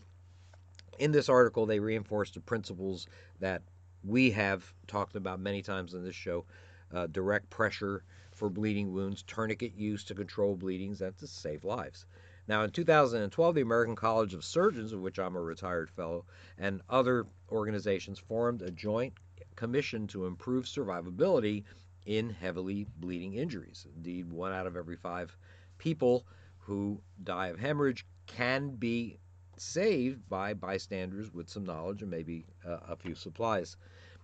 in 0.98 1.12
this 1.12 1.30
article, 1.30 1.66
they 1.66 1.80
reinforce 1.80 2.32
the 2.32 2.40
principles 2.40 3.08
that 3.40 3.62
we 4.04 4.32
have 4.32 4.74
talked 4.88 5.16
about 5.16 5.40
many 5.40 5.62
times 5.62 5.94
on 5.94 6.04
this 6.04 6.16
show 6.16 6.46
uh, 6.94 7.08
direct 7.08 7.50
pressure 7.50 8.04
for 8.32 8.50
bleeding 8.50 8.94
wounds, 8.94 9.24
tourniquet 9.24 9.74
use 9.76 10.04
to 10.06 10.16
control 10.16 10.56
bleedings, 10.56 11.02
and 11.02 11.18
to 11.18 11.28
save 11.28 11.64
lives. 11.64 12.06
Now, 12.48 12.64
in 12.64 12.72
2012, 12.72 13.56
the 13.56 13.62
American 13.62 13.96
College 13.96 14.34
of 14.34 14.46
Surgeons, 14.46 14.94
of 14.94 15.02
which 15.02 15.20
I'm 15.20 15.36
a 15.36 15.42
retired 15.42 15.90
fellow, 15.90 16.26
and 16.58 16.82
other 16.90 17.26
organizations 17.52 18.20
formed 18.20 18.62
a 18.62 18.72
joint 18.72 19.14
commission 19.56 20.08
to 20.08 20.26
improve 20.26 20.66
survivability 20.66 21.64
in 22.06 22.30
heavily 22.30 22.88
bleeding 22.98 23.34
injuries. 23.34 23.86
Indeed, 23.96 24.32
one 24.32 24.54
out 24.54 24.68
of 24.68 24.78
every 24.78 24.96
five 24.96 25.36
people 25.78 26.26
who 26.60 27.02
die 27.24 27.48
of 27.48 27.60
hemorrhage 27.60 28.06
can 28.28 28.70
be 28.70 29.18
saved 29.60 30.28
by 30.30 30.54
bystanders 30.54 31.34
with 31.34 31.50
some 31.50 31.66
knowledge 31.66 32.02
and 32.02 32.12
maybe 32.12 32.46
uh, 32.66 32.78
a 32.90 32.96
few 32.96 33.16
supplies. 33.16 33.78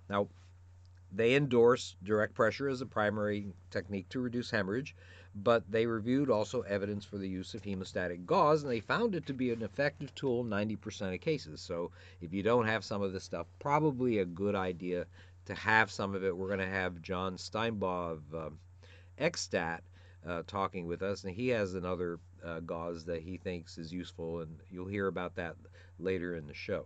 Now, 0.10 0.28
they 1.12 1.36
endorse 1.36 1.96
direct 2.04 2.34
pressure 2.34 2.68
as 2.68 2.82
a 2.82 2.86
primary 2.86 3.54
technique 3.70 4.10
to 4.10 4.20
reduce 4.20 4.50
hemorrhage, 4.50 4.96
but 5.36 5.64
they 5.70 5.86
reviewed 5.86 6.30
also 6.30 6.62
evidence 6.62 7.06
for 7.06 7.18
the 7.18 7.30
use 7.30 7.54
of 7.54 7.62
hemostatic 7.64 8.26
gauze, 8.26 8.64
and 8.64 8.72
they 8.72 8.80
found 8.80 9.16
it 9.16 9.26
to 9.28 9.34
be 9.34 9.52
an 9.52 9.62
effective 9.62 10.14
tool 10.16 10.42
in 10.42 10.50
90% 10.50 11.14
of 11.14 11.22
cases. 11.22 11.62
So, 11.62 11.92
if 12.22 12.34
you 12.34 12.44
don't 12.44 12.66
have 12.66 12.84
some 12.84 13.02
of 13.02 13.14
this 13.14 13.24
stuff, 13.24 13.48
probably 13.60 14.20
a 14.20 14.26
good 14.26 14.56
idea 14.56 15.06
to 15.46 15.56
have 15.56 15.92
some 15.92 16.16
of 16.16 16.24
it. 16.24 16.36
We're 16.36 16.48
going 16.48 16.60
to 16.60 16.66
have 16.66 17.02
John 17.02 17.38
Steinbaugh 17.38 18.12
of 18.12 18.36
um, 18.36 18.60
XStat 19.20 19.80
uh, 20.26 20.44
talking 20.48 20.88
with 20.88 21.02
us, 21.02 21.24
and 21.24 21.34
he 21.34 21.50
has 21.50 21.74
another 21.74 22.20
uh, 22.46 22.60
gauze 22.62 23.06
that 23.06 23.22
he 23.22 23.38
thinks 23.38 23.78
is 23.78 23.94
useful, 23.94 24.42
and 24.42 24.60
you'll 24.72 24.88
hear 24.88 25.08
about 25.08 25.36
that 25.36 25.56
later 26.00 26.36
in 26.36 26.48
the 26.48 26.54
show. 26.54 26.86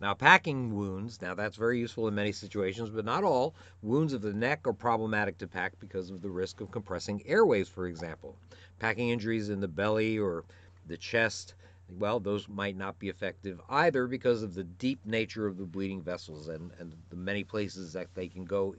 Now, 0.00 0.14
packing 0.14 0.74
wounds, 0.74 1.20
now 1.20 1.34
that's 1.34 1.56
very 1.56 1.78
useful 1.78 2.08
in 2.08 2.14
many 2.14 2.32
situations, 2.32 2.88
but 2.88 3.04
not 3.04 3.22
all. 3.22 3.54
Wounds 3.82 4.14
of 4.14 4.22
the 4.22 4.32
neck 4.32 4.66
are 4.66 4.72
problematic 4.72 5.36
to 5.38 5.46
pack 5.46 5.78
because 5.78 6.08
of 6.08 6.22
the 6.22 6.30
risk 6.30 6.62
of 6.62 6.70
compressing 6.70 7.22
airways, 7.26 7.68
for 7.68 7.86
example. 7.86 8.34
Packing 8.78 9.10
injuries 9.10 9.50
in 9.50 9.60
the 9.60 9.68
belly 9.68 10.18
or 10.18 10.44
the 10.86 10.96
chest, 10.96 11.54
well, 11.98 12.18
those 12.18 12.48
might 12.48 12.76
not 12.76 12.98
be 12.98 13.10
effective 13.10 13.60
either 13.68 14.06
because 14.06 14.42
of 14.42 14.54
the 14.54 14.64
deep 14.64 15.04
nature 15.04 15.46
of 15.46 15.58
the 15.58 15.66
bleeding 15.66 16.00
vessels 16.00 16.48
and, 16.48 16.70
and 16.78 16.94
the 17.10 17.16
many 17.16 17.44
places 17.44 17.92
that 17.92 18.14
they 18.14 18.28
can 18.28 18.46
go. 18.46 18.74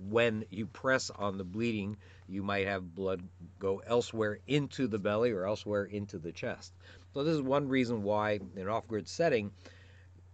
When 0.00 0.44
you 0.50 0.66
press 0.66 1.10
on 1.10 1.38
the 1.38 1.44
bleeding, 1.44 1.96
you 2.28 2.42
might 2.42 2.66
have 2.66 2.94
blood 2.94 3.22
go 3.58 3.82
elsewhere 3.86 4.38
into 4.46 4.86
the 4.86 4.98
belly 4.98 5.30
or 5.30 5.44
elsewhere 5.44 5.84
into 5.84 6.18
the 6.18 6.32
chest. 6.32 6.72
So, 7.14 7.24
this 7.24 7.34
is 7.34 7.42
one 7.42 7.68
reason 7.68 8.02
why, 8.02 8.32
in 8.32 8.52
an 8.56 8.68
off 8.68 8.86
grid 8.86 9.08
setting, 9.08 9.52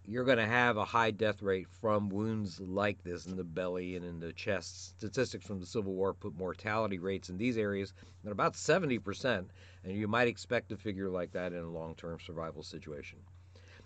you're 0.07 0.25
going 0.25 0.39
to 0.39 0.47
have 0.47 0.77
a 0.77 0.85
high 0.85 1.11
death 1.11 1.43
rate 1.43 1.69
from 1.81 2.11
wounds 2.11 2.61
like 2.61 3.03
this 3.03 3.27
in 3.27 3.37
the 3.37 3.45
belly 3.45 3.97
and 3.97 4.05
in 4.05 4.21
the 4.21 4.33
chest. 4.33 4.99
Statistics 4.99 5.47
from 5.47 5.61
the 5.61 5.67
Civil 5.67 5.95
War 5.95 6.13
put 6.13 6.37
mortality 6.37 6.99
rates 6.99 7.31
in 7.31 7.39
these 7.39 7.57
areas 7.57 7.95
at 8.25 8.33
about 8.33 8.55
70%, 8.55 9.47
and 9.85 9.97
you 9.97 10.07
might 10.07 10.29
expect 10.29 10.73
a 10.73 10.77
figure 10.77 11.09
like 11.09 11.33
that 11.33 11.53
in 11.53 11.61
a 11.61 11.71
long 11.71 11.95
term 11.95 12.19
survival 12.21 12.63
situation. 12.63 13.19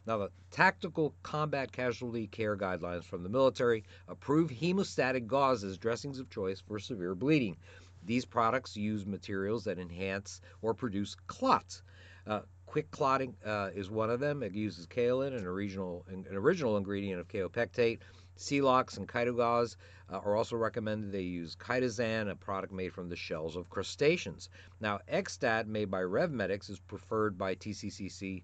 Now, 0.09 0.17
the 0.17 0.31
Tactical 0.50 1.15
Combat 1.23 1.71
Casualty 1.71 2.29
Care 2.29 2.57
Guidelines 2.57 3.05
from 3.05 3.23
the 3.23 3.29
military 3.29 3.85
approve 4.09 4.49
hemostatic 4.49 5.27
gauze 5.27 5.62
as 5.62 5.77
dressings 5.77 6.19
of 6.19 6.31
choice 6.31 6.62
for 6.62 6.79
severe 6.79 7.15
bleeding. 7.15 7.59
These 8.07 8.25
products 8.25 8.75
use 8.75 9.05
materials 9.05 9.65
that 9.65 9.79
enhance 9.79 10.41
or 10.62 10.73
produce 10.73 11.15
clots. 11.27 11.83
Uh, 12.27 12.41
quick 12.65 12.91
clotting 12.91 13.37
uh, 13.45 13.69
is 13.75 13.91
one 13.91 14.09
of 14.09 14.19
them. 14.19 14.43
It 14.43 14.55
uses 14.55 14.87
kaolin, 14.87 15.37
an 15.37 15.45
original, 15.45 16.07
an 16.09 16.25
original 16.33 16.79
ingredient 16.79 17.21
of 17.21 17.29
kaopectate. 17.29 17.99
Celox 18.38 18.97
and 18.97 19.07
chitogauze 19.07 19.77
uh, 20.11 20.21
are 20.21 20.35
also 20.35 20.57
recommended. 20.57 21.12
They 21.12 21.21
use 21.21 21.55
chitosan, 21.57 22.31
a 22.31 22.35
product 22.35 22.73
made 22.73 22.95
from 22.95 23.11
the 23.11 23.17
shells 23.17 23.57
of 23.57 23.69
crustaceans. 23.69 24.49
Now, 24.81 25.00
XStat, 25.12 25.67
made 25.67 25.91
by 25.91 26.00
RevMedx, 26.00 26.71
is 26.71 26.81
preferred 26.81 27.37
by 27.37 27.57
TCCC 27.57 28.43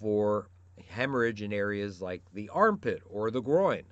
for 0.00 0.48
hemorrhage 0.88 1.42
in 1.42 1.52
areas 1.52 2.02
like 2.02 2.22
the 2.32 2.48
armpit 2.50 3.02
or 3.08 3.30
the 3.30 3.42
groin. 3.42 3.84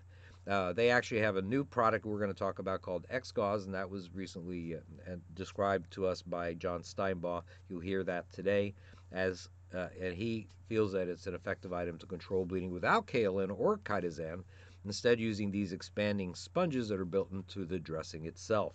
Uh, 0.47 0.73
they 0.75 0.91
actually 0.91 1.21
have 1.21 1.37
a 1.37 1.43
new 1.43 1.65
product 1.65 2.05
we're 2.05 2.19
going 2.19 2.33
to 2.33 2.39
talk 2.39 2.59
about 2.59 2.83
called 2.83 3.07
XGauze, 3.13 3.65
and 3.65 3.75
that 3.75 3.89
was 3.89 4.11
recently 4.13 4.75
uh, 4.75 5.17
described 5.35 5.91
to 5.91 6.07
us 6.07 6.21
by 6.21 6.53
John 6.55 6.83
Steinbaugh. 6.83 7.43
You'll 7.69 7.81
hear 7.81 8.05
that 8.05 8.31
today, 8.31 8.75
as 9.11 9.49
uh, 9.75 9.89
and 10.01 10.15
he 10.15 10.47
feels 10.69 10.93
that 10.93 11.09
it's 11.09 11.27
an 11.27 11.35
effective 11.35 11.73
item 11.73 11.99
to 11.99 12.07
control 12.07 12.45
bleeding 12.45 12.71
without 12.71 13.07
kaolin 13.07 13.59
or 13.59 13.79
chitosan, 13.79 14.45
instead 14.85 15.19
using 15.19 15.51
these 15.51 15.73
expanding 15.73 16.35
sponges 16.35 16.89
that 16.89 17.01
are 17.01 17.07
built 17.07 17.31
into 17.33 17.65
the 17.65 17.79
dressing 17.79 18.27
itself. 18.27 18.75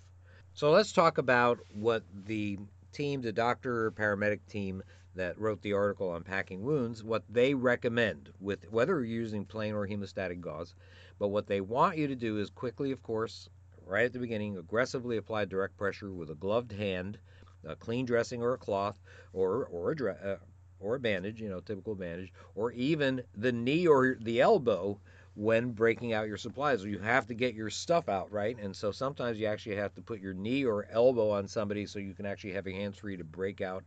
So 0.53 0.71
let's 0.71 0.91
talk 0.91 1.19
about 1.19 1.59
what 1.71 2.03
the 2.25 2.57
team, 2.91 3.21
the 3.21 3.31
doctor 3.31 3.85
or 3.85 3.91
paramedic 3.91 4.39
team 4.49 4.81
that 5.15 5.39
wrote 5.39 5.61
the 5.61 5.73
article 5.73 6.09
on 6.09 6.23
packing 6.23 6.63
wounds, 6.63 7.03
what 7.03 7.23
they 7.29 7.53
recommend 7.53 8.31
with 8.39 8.69
whether 8.71 8.95
you're 8.95 9.21
using 9.21 9.45
plain 9.45 9.73
or 9.73 9.87
hemostatic 9.87 10.39
gauze. 10.39 10.75
But 11.17 11.29
what 11.29 11.47
they 11.47 11.61
want 11.61 11.97
you 11.97 12.07
to 12.07 12.15
do 12.15 12.37
is 12.37 12.49
quickly, 12.49 12.91
of 12.91 13.03
course, 13.03 13.49
right 13.85 14.05
at 14.05 14.13
the 14.13 14.19
beginning, 14.19 14.57
aggressively 14.57 15.17
apply 15.17 15.45
direct 15.45 15.77
pressure 15.77 16.11
with 16.11 16.29
a 16.29 16.35
gloved 16.35 16.71
hand, 16.71 17.17
a 17.65 17.75
clean 17.75 18.05
dressing 18.05 18.41
or 18.41 18.53
a 18.53 18.57
cloth, 18.57 18.99
or 19.33 19.65
or 19.65 19.91
a 19.91 20.11
uh, 20.13 20.37
or 20.79 20.95
a 20.95 20.99
bandage, 20.99 21.41
you 21.41 21.49
know, 21.49 21.59
typical 21.59 21.95
bandage, 21.95 22.31
or 22.55 22.71
even 22.71 23.21
the 23.35 23.51
knee 23.51 23.85
or 23.85 24.17
the 24.21 24.39
elbow 24.39 24.97
when 25.35 25.71
breaking 25.71 26.13
out 26.13 26.27
your 26.27 26.37
supplies. 26.37 26.83
You 26.83 26.99
have 26.99 27.27
to 27.27 27.33
get 27.33 27.53
your 27.53 27.69
stuff 27.69 28.09
out, 28.09 28.31
right? 28.31 28.57
And 28.59 28.75
so 28.75 28.91
sometimes 28.91 29.39
you 29.39 29.47
actually 29.47 29.75
have 29.75 29.93
to 29.95 30.01
put 30.01 30.19
your 30.19 30.33
knee 30.33 30.65
or 30.65 30.87
elbow 30.91 31.29
on 31.31 31.47
somebody 31.47 31.85
so 31.85 31.99
you 31.99 32.13
can 32.13 32.25
actually 32.25 32.53
have 32.53 32.65
your 32.65 32.75
hands 32.75 32.97
free 32.97 33.17
to 33.17 33.23
break 33.23 33.61
out 33.61 33.83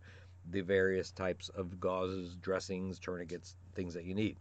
the 0.51 0.61
various 0.61 1.11
types 1.11 1.49
of 1.51 1.67
gauzes, 1.79 2.41
dressings, 2.41 2.99
tourniquets, 2.99 3.57
things 3.75 3.95
that 3.95 4.05
you 4.05 4.15
need. 4.15 4.37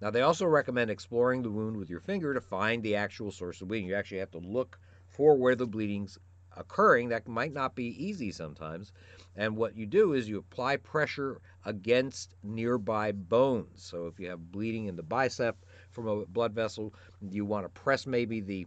Now, 0.00 0.10
they 0.10 0.22
also 0.22 0.46
recommend 0.46 0.90
exploring 0.90 1.42
the 1.42 1.50
wound 1.50 1.76
with 1.76 1.90
your 1.90 2.00
finger 2.00 2.32
to 2.32 2.40
find 2.40 2.82
the 2.82 2.96
actual 2.96 3.30
source 3.30 3.60
of 3.60 3.68
bleeding. 3.68 3.88
You 3.88 3.96
actually 3.96 4.18
have 4.18 4.30
to 4.30 4.38
look 4.38 4.78
for 5.08 5.36
where 5.36 5.54
the 5.54 5.66
bleeding's 5.66 6.18
occurring. 6.56 7.08
That 7.08 7.28
might 7.28 7.52
not 7.52 7.74
be 7.74 8.04
easy 8.04 8.32
sometimes. 8.32 8.92
And 9.36 9.56
what 9.56 9.76
you 9.76 9.86
do 9.86 10.14
is 10.14 10.28
you 10.28 10.38
apply 10.38 10.78
pressure 10.78 11.40
against 11.64 12.34
nearby 12.42 13.12
bones. 13.12 13.82
So 13.82 14.06
if 14.06 14.18
you 14.18 14.28
have 14.30 14.52
bleeding 14.52 14.86
in 14.86 14.96
the 14.96 15.02
bicep 15.02 15.56
from 15.90 16.08
a 16.08 16.24
blood 16.26 16.52
vessel, 16.52 16.94
you 17.20 17.44
want 17.44 17.66
to 17.66 17.80
press 17.80 18.06
maybe 18.06 18.40
the 18.40 18.66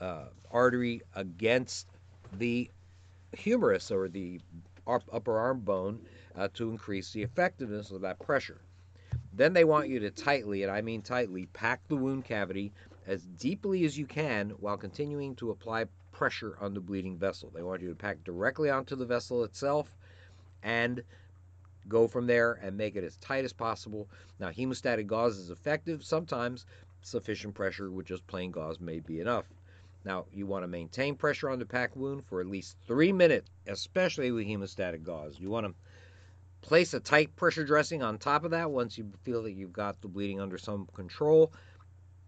uh, 0.00 0.26
artery 0.50 1.02
against 1.14 1.88
the 2.38 2.70
humerus 3.32 3.90
or 3.90 4.08
the 4.08 4.40
upper 4.86 5.38
arm 5.38 5.60
bone 5.60 6.00
uh, 6.36 6.48
to 6.54 6.70
increase 6.70 7.12
the 7.12 7.22
effectiveness 7.22 7.90
of 7.90 8.00
that 8.02 8.18
pressure. 8.18 8.60
Then 9.32 9.52
they 9.52 9.64
want 9.64 9.88
you 9.88 9.98
to 10.00 10.10
tightly, 10.10 10.62
and 10.62 10.72
I 10.72 10.80
mean 10.80 11.02
tightly, 11.02 11.46
pack 11.52 11.86
the 11.88 11.96
wound 11.96 12.24
cavity 12.24 12.72
as 13.06 13.26
deeply 13.38 13.84
as 13.84 13.96
you 13.96 14.06
can 14.06 14.50
while 14.50 14.76
continuing 14.76 15.34
to 15.36 15.50
apply 15.50 15.86
pressure 16.12 16.56
on 16.60 16.72
the 16.72 16.80
bleeding 16.80 17.18
vessel. 17.18 17.50
They 17.54 17.62
want 17.62 17.82
you 17.82 17.90
to 17.90 17.94
pack 17.94 18.24
directly 18.24 18.70
onto 18.70 18.96
the 18.96 19.04
vessel 19.04 19.44
itself 19.44 19.94
and 20.62 21.02
go 21.88 22.08
from 22.08 22.26
there 22.26 22.58
and 22.62 22.76
make 22.76 22.96
it 22.96 23.04
as 23.04 23.16
tight 23.18 23.44
as 23.44 23.52
possible. 23.52 24.08
Now, 24.40 24.48
hemostatic 24.48 25.06
gauze 25.06 25.36
is 25.36 25.50
effective. 25.50 26.02
Sometimes 26.02 26.66
sufficient 27.02 27.54
pressure 27.54 27.90
with 27.90 28.06
just 28.06 28.26
plain 28.26 28.50
gauze 28.50 28.80
may 28.80 29.00
be 29.00 29.20
enough. 29.20 29.44
Now, 30.06 30.26
you 30.32 30.46
want 30.46 30.62
to 30.62 30.68
maintain 30.68 31.16
pressure 31.16 31.50
on 31.50 31.58
the 31.58 31.66
pack 31.66 31.96
wound 31.96 32.24
for 32.26 32.40
at 32.40 32.46
least 32.46 32.76
three 32.86 33.12
minutes, 33.12 33.50
especially 33.66 34.30
with 34.30 34.46
hemostatic 34.46 35.02
gauze. 35.02 35.40
You 35.40 35.50
want 35.50 35.66
to 35.66 35.74
place 36.60 36.94
a 36.94 37.00
tight 37.00 37.34
pressure 37.34 37.64
dressing 37.64 38.04
on 38.04 38.16
top 38.16 38.44
of 38.44 38.52
that 38.52 38.70
once 38.70 38.96
you 38.96 39.10
feel 39.24 39.42
that 39.42 39.54
you've 39.54 39.72
got 39.72 40.00
the 40.00 40.06
bleeding 40.06 40.40
under 40.40 40.58
some 40.58 40.86
control. 40.94 41.52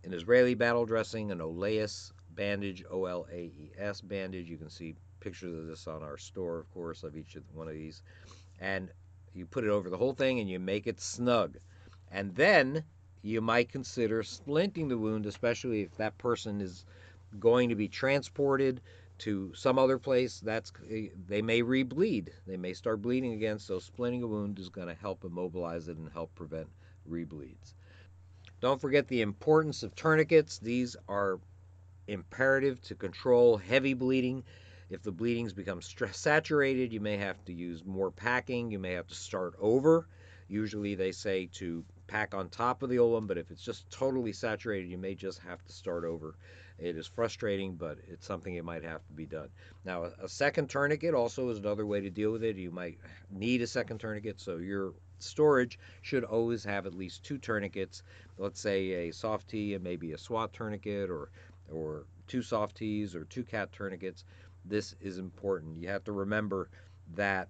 An 0.02 0.12
Israeli 0.12 0.54
battle 0.54 0.87
dressing, 0.87 1.30
an 1.30 1.38
OLAES 1.38 2.12
bandage, 2.30 2.82
O 2.90 3.04
L 3.04 3.28
A 3.30 3.42
E 3.42 3.70
S 3.78 4.00
bandage. 4.00 4.50
You 4.50 4.58
can 4.58 4.70
see 4.70 4.97
pictures 5.20 5.56
of 5.56 5.68
this 5.68 5.87
on 5.87 6.02
our 6.02 6.18
store, 6.18 6.58
of 6.58 6.68
course, 6.75 7.04
of 7.04 7.16
each 7.16 7.37
one 7.54 7.68
of 7.68 7.75
these. 7.75 8.02
And 8.58 8.90
you 9.35 9.47
put 9.47 9.62
it 9.62 9.70
over 9.70 9.88
the 9.88 9.97
whole 9.97 10.14
thing 10.14 10.40
and 10.40 10.50
you 10.50 10.58
make 10.58 10.88
it 10.88 11.00
snug. 11.00 11.58
And 12.11 12.35
then 12.35 12.82
you 13.23 13.40
might 13.40 13.70
consider 13.70 14.25
splinting 14.25 14.88
the 14.88 14.99
wound, 14.99 15.26
especially 15.26 15.82
if 15.82 15.97
that 15.99 16.18
person 16.18 16.61
is 16.61 16.85
going 17.38 17.68
to 17.68 17.75
be 17.75 17.88
transported 17.88 18.80
to 19.18 19.52
some 19.54 19.78
other 19.78 19.99
place. 19.99 20.40
That's 20.40 20.73
eh, 20.91 21.08
they 21.26 21.43
may 21.43 21.62
rebleed. 21.62 22.28
They 22.47 22.56
may 22.56 22.73
start 22.73 23.02
bleeding 23.02 23.32
again. 23.32 23.58
So 23.58 23.78
splinting 23.78 24.23
a 24.23 24.26
wound 24.26 24.58
is 24.58 24.69
going 24.69 24.88
to 24.88 24.95
help 24.95 25.25
immobilize 25.25 25.88
it 25.88 25.97
and 25.97 26.10
help 26.12 26.34
prevent 26.34 26.69
rebleeds. 27.08 27.75
Don't 28.60 28.80
forget 28.80 29.08
the 29.08 29.23
importance 29.23 29.82
of 29.82 29.95
tourniquets. 29.95 30.58
These 30.58 30.97
are 31.08 31.38
imperative 32.06 32.80
to 32.82 32.95
control 32.95 33.56
heavy 33.56 33.95
bleeding. 33.95 34.43
If 34.91 35.02
the 35.02 35.12
bleedings 35.12 35.52
become 35.52 35.82
stress 35.82 36.19
saturated, 36.19 36.93
you 36.93 37.00
may 37.00 37.19
have 37.19 37.45
to 37.45 37.52
use 37.52 37.84
more 37.84 38.10
packing. 38.10 38.71
You 38.71 38.78
may 38.78 38.93
have 38.93 39.06
to 39.08 39.14
start 39.14 39.54
over. 39.60 40.08
Usually 40.49 40.95
they 40.95 41.12
say 41.12 41.47
to 41.54 41.84
pack 42.06 42.34
on 42.34 42.49
top 42.49 42.82
of 42.82 42.88
the 42.88 42.99
old 42.99 43.12
one, 43.12 43.26
but 43.26 43.36
if 43.36 43.50
it's 43.50 43.62
just 43.62 43.91
totally 43.91 44.32
saturated, 44.32 44.88
you 44.88 44.97
may 44.97 45.14
just 45.14 45.41
have 45.41 45.62
to 45.67 45.73
start 45.73 46.04
over. 46.04 46.34
It 46.78 46.97
is 46.97 47.06
frustrating, 47.06 47.75
but 47.75 47.99
it's 48.06 48.26
something 48.26 48.54
that 48.54 48.64
might 48.64 48.84
have 48.84 49.04
to 49.06 49.12
be 49.12 49.26
done. 49.26 49.49
Now, 49.84 50.04
a 50.04 50.28
second 50.28 50.71
tourniquet 50.71 51.12
also 51.12 51.49
is 51.49 51.58
another 51.58 51.86
way 51.86 52.00
to 52.00 52.10
deal 52.10 52.30
with 52.30 52.45
it. 52.45 52.56
You 52.56 52.71
might 52.71 52.99
need 53.30 53.62
a 53.62 53.67
second 53.67 53.99
tourniquet, 53.99 54.41
so 54.41 54.58
your 54.58 54.95
storage 55.19 55.78
should 56.02 56.23
always 56.23 56.64
have 56.64 56.86
at 56.86 56.95
least 56.95 57.25
two 57.25 57.38
tourniquets. 57.38 58.04
Let's 58.36 58.60
say 58.60 59.08
a 59.08 59.12
SOFT-T 59.12 59.75
and 59.75 59.82
maybe 59.82 60.12
a 60.12 60.19
SWAT 60.19 60.52
tourniquet 60.52 61.10
or 61.10 61.30
or 61.71 62.06
two 62.28 62.43
SOFT-T's 62.43 63.14
or 63.14 63.25
two 63.25 63.45
cat 63.45 63.73
tourniquets. 63.73 64.25
This 64.64 64.95
is 65.00 65.19
important. 65.19 65.78
You 65.78 65.88
have 65.88 66.04
to 66.04 66.12
remember 66.12 66.71
that 67.14 67.49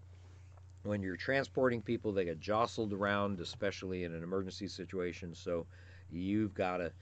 when 0.85 1.03
you're 1.03 1.17
transporting 1.17 1.83
people, 1.83 2.13
they 2.13 2.25
get 2.25 2.41
jostled 2.41 2.93
around, 2.93 3.41
especially 3.41 4.05
in 4.05 4.15
an 4.15 4.23
emergency 4.23 4.69
situation. 4.69 5.35
So 5.35 5.67
you've 6.11 6.55
got 6.55 6.79
to 6.79 6.93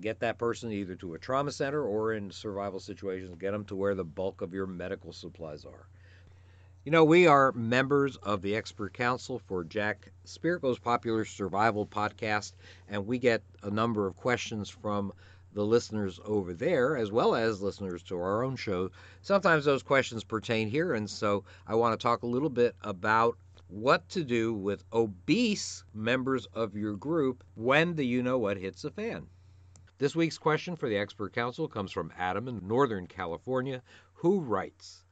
get 0.00 0.20
that 0.20 0.38
person 0.38 0.72
either 0.72 0.94
to 0.96 1.14
a 1.14 1.18
trauma 1.18 1.52
center 1.52 1.82
or 1.82 2.12
in 2.14 2.30
survival 2.30 2.80
situations, 2.80 3.36
get 3.38 3.52
them 3.52 3.64
to 3.66 3.76
where 3.76 3.94
the 3.94 4.04
bulk 4.04 4.40
of 4.40 4.54
your 4.54 4.66
medical 4.66 5.12
supplies 5.12 5.64
are. 5.64 5.86
You 6.84 6.92
know, 6.92 7.04
we 7.04 7.26
are 7.26 7.52
members 7.52 8.16
of 8.16 8.40
the 8.40 8.56
Expert 8.56 8.94
Council 8.94 9.38
for 9.38 9.64
Jack 9.64 10.10
Spirko's 10.24 10.78
popular 10.78 11.26
survival 11.26 11.86
podcast, 11.86 12.54
and 12.88 13.06
we 13.06 13.18
get 13.18 13.42
a 13.62 13.70
number 13.70 14.06
of 14.06 14.16
questions 14.16 14.70
from 14.70 15.12
the 15.52 15.64
listeners 15.64 16.18
over 16.24 16.54
there, 16.54 16.96
as 16.96 17.12
well 17.12 17.34
as 17.34 17.60
listeners 17.60 18.02
to 18.04 18.16
our 18.16 18.42
own 18.42 18.56
show. 18.56 18.90
Sometimes 19.20 19.66
those 19.66 19.82
questions 19.82 20.24
pertain 20.24 20.70
here, 20.70 20.94
and 20.94 21.10
so 21.10 21.44
I 21.66 21.74
want 21.74 21.98
to 21.98 22.02
talk 22.02 22.22
a 22.22 22.26
little 22.26 22.48
bit 22.48 22.74
about 22.80 23.36
what 23.68 24.08
to 24.08 24.24
do 24.24 24.54
with 24.54 24.84
obese 24.92 25.84
members 25.92 26.46
of 26.54 26.76
your 26.76 26.94
group 26.94 27.44
when 27.56 27.94
the 27.94 28.06
you 28.06 28.22
know 28.22 28.38
what 28.38 28.56
hits 28.56 28.82
the 28.82 28.90
fan. 28.90 29.26
This 30.00 30.16
week's 30.16 30.38
question 30.38 30.76
for 30.76 30.88
the 30.88 30.96
expert 30.96 31.34
council 31.34 31.68
comes 31.68 31.92
from 31.92 32.10
Adam 32.16 32.48
in 32.48 32.66
Northern 32.66 33.06
California, 33.06 33.82
who 34.14 34.40
writes 34.40 35.04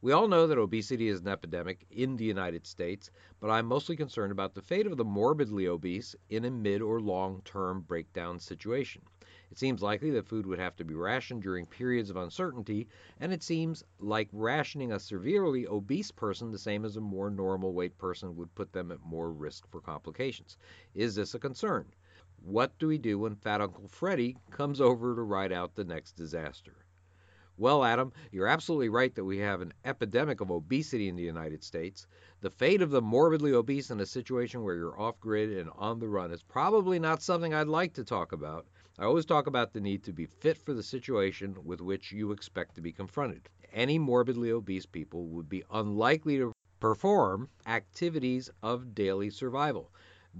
We 0.00 0.12
all 0.12 0.28
know 0.28 0.46
that 0.46 0.58
obesity 0.58 1.08
is 1.08 1.18
an 1.18 1.26
epidemic 1.26 1.84
in 1.90 2.16
the 2.16 2.24
United 2.24 2.64
States, 2.64 3.10
but 3.40 3.50
I'm 3.50 3.66
mostly 3.66 3.96
concerned 3.96 4.30
about 4.30 4.54
the 4.54 4.62
fate 4.62 4.86
of 4.86 4.96
the 4.96 5.04
morbidly 5.04 5.66
obese 5.66 6.14
in 6.30 6.44
a 6.44 6.52
mid 6.52 6.82
or 6.82 7.00
long 7.00 7.42
term 7.44 7.80
breakdown 7.80 8.38
situation. 8.38 9.02
It 9.50 9.58
seems 9.58 9.82
likely 9.82 10.12
that 10.12 10.28
food 10.28 10.46
would 10.46 10.60
have 10.60 10.76
to 10.76 10.84
be 10.84 10.94
rationed 10.94 11.42
during 11.42 11.66
periods 11.66 12.08
of 12.08 12.16
uncertainty, 12.16 12.86
and 13.18 13.32
it 13.32 13.42
seems 13.42 13.82
like 13.98 14.28
rationing 14.32 14.92
a 14.92 15.00
severely 15.00 15.66
obese 15.66 16.12
person 16.12 16.52
the 16.52 16.58
same 16.58 16.84
as 16.84 16.96
a 16.96 17.00
more 17.00 17.28
normal 17.28 17.72
weight 17.72 17.98
person 17.98 18.36
would 18.36 18.54
put 18.54 18.72
them 18.72 18.92
at 18.92 19.04
more 19.04 19.32
risk 19.32 19.66
for 19.68 19.80
complications. 19.80 20.56
Is 20.94 21.16
this 21.16 21.34
a 21.34 21.40
concern? 21.40 21.86
What 22.44 22.78
do 22.78 22.88
we 22.88 22.98
do 22.98 23.18
when 23.18 23.34
Fat 23.34 23.60
Uncle 23.60 23.88
Freddy 23.88 24.36
comes 24.50 24.80
over 24.80 25.14
to 25.14 25.22
ride 25.22 25.52
out 25.52 25.74
the 25.74 25.84
next 25.84 26.12
disaster? 26.12 26.76
Well, 27.56 27.82
Adam, 27.82 28.12
you're 28.30 28.46
absolutely 28.46 28.88
right 28.88 29.12
that 29.16 29.24
we 29.24 29.38
have 29.38 29.60
an 29.60 29.74
epidemic 29.84 30.40
of 30.40 30.50
obesity 30.50 31.08
in 31.08 31.16
the 31.16 31.24
United 31.24 31.64
States. 31.64 32.06
The 32.40 32.50
fate 32.50 32.82
of 32.82 32.90
the 32.90 33.02
morbidly 33.02 33.52
obese 33.52 33.90
in 33.90 33.98
a 33.98 34.06
situation 34.06 34.62
where 34.62 34.76
you're 34.76 35.00
off 35.00 35.18
grid 35.18 35.58
and 35.58 35.68
on 35.74 35.98
the 35.98 36.06
run 36.06 36.30
is 36.30 36.42
probably 36.42 37.00
not 37.00 37.20
something 37.20 37.52
I'd 37.52 37.66
like 37.66 37.94
to 37.94 38.04
talk 38.04 38.30
about. 38.30 38.66
I 38.96 39.04
always 39.04 39.26
talk 39.26 39.48
about 39.48 39.72
the 39.72 39.80
need 39.80 40.04
to 40.04 40.12
be 40.12 40.26
fit 40.26 40.56
for 40.56 40.72
the 40.72 40.82
situation 40.82 41.56
with 41.64 41.80
which 41.80 42.12
you 42.12 42.30
expect 42.30 42.76
to 42.76 42.80
be 42.80 42.92
confronted. 42.92 43.48
Any 43.72 43.98
morbidly 43.98 44.52
obese 44.52 44.86
people 44.86 45.26
would 45.26 45.48
be 45.48 45.64
unlikely 45.72 46.38
to 46.38 46.52
perform 46.78 47.48
activities 47.66 48.48
of 48.62 48.94
daily 48.94 49.30
survival. 49.30 49.90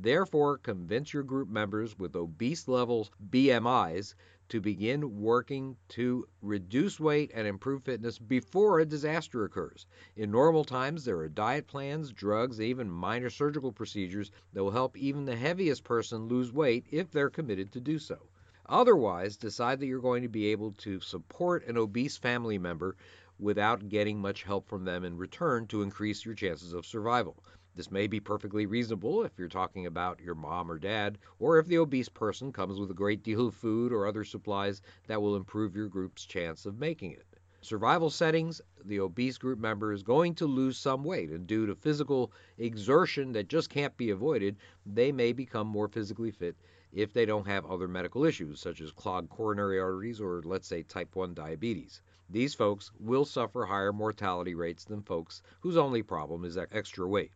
Therefore, 0.01 0.59
convince 0.59 1.13
your 1.13 1.25
group 1.25 1.49
members 1.49 1.99
with 1.99 2.15
obese 2.15 2.69
levels 2.69 3.11
BMIs 3.31 4.15
to 4.49 4.61
begin 4.61 5.21
working 5.21 5.77
to 5.89 6.25
reduce 6.41 7.01
weight 7.01 7.33
and 7.35 7.49
improve 7.49 7.83
fitness 7.83 8.17
before 8.17 8.79
a 8.79 8.87
disaster 8.87 9.43
occurs. 9.43 9.87
In 10.15 10.31
normal 10.31 10.63
times, 10.63 11.05
there 11.05 11.19
are 11.19 11.29
diet 11.29 11.67
plans, 11.67 12.13
drugs, 12.13 12.61
even 12.61 12.89
minor 12.89 13.29
surgical 13.29 13.73
procedures 13.73 14.31
that 14.53 14.63
will 14.63 14.71
help 14.71 14.97
even 14.97 15.25
the 15.25 15.35
heaviest 15.35 15.83
person 15.83 16.29
lose 16.29 16.53
weight 16.53 16.87
if 16.93 17.11
they're 17.11 17.29
committed 17.29 17.73
to 17.73 17.81
do 17.81 17.99
so. 17.99 18.29
Otherwise, 18.67 19.37
decide 19.37 19.81
that 19.81 19.87
you're 19.87 19.99
going 19.99 20.23
to 20.23 20.29
be 20.29 20.47
able 20.47 20.71
to 20.75 21.01
support 21.01 21.67
an 21.67 21.77
obese 21.77 22.17
family 22.17 22.57
member 22.57 22.95
without 23.39 23.89
getting 23.89 24.21
much 24.21 24.45
help 24.45 24.69
from 24.69 24.85
them 24.85 25.05
in 25.05 25.17
return 25.17 25.67
to 25.67 25.83
increase 25.83 26.25
your 26.25 26.35
chances 26.35 26.73
of 26.73 26.87
survival. 26.87 27.43
This 27.79 27.93
may 27.93 28.09
be 28.09 28.19
perfectly 28.19 28.67
reasonable 28.67 29.23
if 29.23 29.39
you're 29.39 29.47
talking 29.47 29.87
about 29.87 30.19
your 30.19 30.35
mom 30.35 30.69
or 30.69 30.81
dad, 30.81 31.17
or 31.39 31.61
if 31.61 31.69
the 31.69 31.79
obese 31.79 32.09
person 32.09 32.51
comes 32.51 32.81
with 32.81 32.91
a 32.91 32.93
great 32.93 33.23
deal 33.23 33.47
of 33.47 33.55
food 33.55 33.93
or 33.93 34.05
other 34.05 34.25
supplies 34.25 34.83
that 35.07 35.23
will 35.23 35.37
improve 35.37 35.77
your 35.77 35.87
group's 35.87 36.25
chance 36.25 36.67
of 36.67 36.81
making 36.81 37.13
it. 37.13 37.25
Survival 37.61 38.11
settings, 38.11 38.61
the 38.85 38.99
obese 38.99 39.39
group 39.39 39.61
member 39.61 39.93
is 39.93 40.03
going 40.03 40.35
to 40.35 40.45
lose 40.45 40.77
some 40.77 41.05
weight, 41.05 41.31
and 41.31 41.47
due 41.47 41.67
to 41.67 41.75
physical 41.77 42.33
exertion 42.59 43.31
that 43.31 43.47
just 43.47 43.71
can't 43.71 43.97
be 43.97 44.11
avoided, 44.11 44.57
they 44.85 45.13
may 45.13 45.33
become 45.33 45.69
more 45.69 45.87
physically 45.87 46.33
fit 46.33 46.57
if 46.93 47.13
they 47.13 47.25
don't 47.25 47.47
have 47.47 47.65
other 47.65 47.87
medical 47.87 48.25
issues, 48.25 48.59
such 48.59 48.81
as 48.81 48.91
clogged 48.91 49.31
coronary 49.31 49.79
arteries 49.79 50.21
or, 50.21 50.43
let's 50.45 50.67
say, 50.67 50.83
type 50.83 51.15
1 51.15 51.33
diabetes. 51.33 52.03
These 52.29 52.57
folks 52.57 52.91
will 52.99 53.25
suffer 53.25 53.65
higher 53.65 53.93
mortality 53.93 54.57
rates 54.57 54.85
than 54.85 55.01
folks 55.01 55.43
whose 55.61 55.77
only 55.77 56.03
problem 56.03 56.45
is 56.45 56.59
extra 56.59 57.07
weight. 57.07 57.31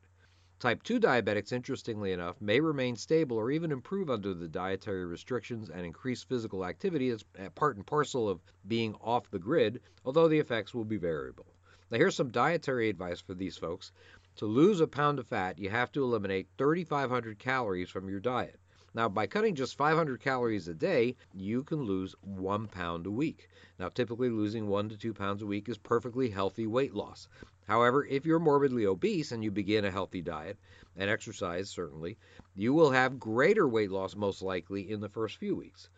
Type 0.62 0.85
2 0.85 1.01
diabetics, 1.01 1.51
interestingly 1.51 2.12
enough, 2.12 2.40
may 2.40 2.61
remain 2.61 2.94
stable 2.94 3.37
or 3.37 3.51
even 3.51 3.72
improve 3.72 4.09
under 4.09 4.33
the 4.33 4.46
dietary 4.46 5.05
restrictions 5.05 5.68
and 5.68 5.85
increased 5.85 6.29
physical 6.29 6.64
activity 6.64 7.09
as 7.09 7.25
uh, 7.37 7.51
part 7.51 7.75
and 7.75 7.85
parcel 7.85 8.29
of 8.29 8.40
being 8.68 8.94
off 9.01 9.29
the 9.33 9.40
grid, 9.40 9.81
although 10.05 10.29
the 10.29 10.38
effects 10.38 10.72
will 10.72 10.85
be 10.85 10.98
variable. 10.98 11.46
Now, 11.90 11.98
here's 11.98 12.14
some 12.14 12.31
dietary 12.31 12.88
advice 12.88 13.20
for 13.20 13.35
these 13.35 13.57
folks. 13.57 13.90
To 14.37 14.46
lose 14.46 14.79
a 14.79 14.87
pound 14.87 15.18
of 15.18 15.27
fat, 15.27 15.59
you 15.59 15.68
have 15.68 15.90
to 15.90 16.05
eliminate 16.05 16.46
3,500 16.59 17.40
calories 17.40 17.90
from 17.90 18.09
your 18.09 18.20
diet. 18.20 18.61
Now, 18.94 19.09
by 19.09 19.27
cutting 19.27 19.57
just 19.57 19.77
500 19.77 20.20
calories 20.20 20.68
a 20.68 20.75
day, 20.75 21.16
you 21.33 21.64
can 21.64 21.83
lose 21.83 22.14
one 22.20 22.68
pound 22.68 23.07
a 23.07 23.11
week. 23.11 23.48
Now, 23.81 23.88
typically 23.88 24.31
losing 24.31 24.68
one 24.68 24.88
to 24.90 24.96
two 24.96 25.12
pounds 25.12 25.42
a 25.42 25.46
week 25.46 25.68
is 25.68 25.79
perfectly 25.79 26.31
healthy 26.31 26.68
weight 26.68 26.94
loss. 26.94 27.27
However, 27.68 28.05
if 28.05 28.27
you're 28.27 28.38
morbidly 28.38 28.87
obese 28.87 29.31
and 29.33 29.44
you 29.44 29.51
begin 29.51 29.85
a 29.85 29.90
healthy 29.90 30.20
diet 30.20 30.59
and 30.96 31.09
exercise, 31.09 31.70
certainly, 31.70 32.18
you 32.55 32.75
will 32.75 32.90
have 32.90 33.20
greater 33.20 33.68
weight 33.68 33.90
loss 33.90 34.16
most 34.16 34.42
likely 34.42 34.90
in 34.90 35.01
the 35.01 35.09
first 35.09 35.37
few 35.37 35.55
weeks. 35.55 35.88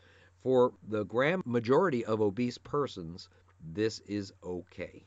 For 0.43 0.75
the 0.87 1.05
grand 1.05 1.47
majority 1.47 2.05
of 2.05 2.21
obese 2.21 2.59
persons, 2.59 3.29
this 3.61 4.01
is 4.01 4.33
okay. 4.43 5.07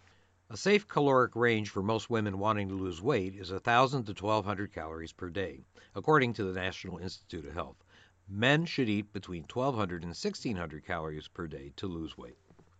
A 0.49 0.57
safe 0.57 0.87
caloric 0.87 1.35
range 1.35 1.69
for 1.69 1.83
most 1.83 2.09
women 2.09 2.39
wanting 2.39 2.69
to 2.69 2.73
lose 2.73 3.01
weight 3.01 3.35
is 3.35 3.51
1,000 3.51 4.05
to 4.05 4.13
1,200 4.13 4.73
calories 4.73 5.11
per 5.11 5.29
day, 5.29 5.61
according 5.93 6.33
to 6.33 6.43
the 6.43 6.53
National 6.53 6.97
Institute 6.97 7.45
of 7.45 7.53
Health. 7.53 7.83
Men 8.27 8.65
should 8.65 8.89
eat 8.89 9.13
between 9.13 9.43
1,200 9.43 10.03
and 10.03 10.09
1,600 10.09 10.85
calories 10.85 11.27
per 11.27 11.47
day 11.47 11.71
to 11.75 11.87
lose 11.87 12.17
weight. 12.17 12.39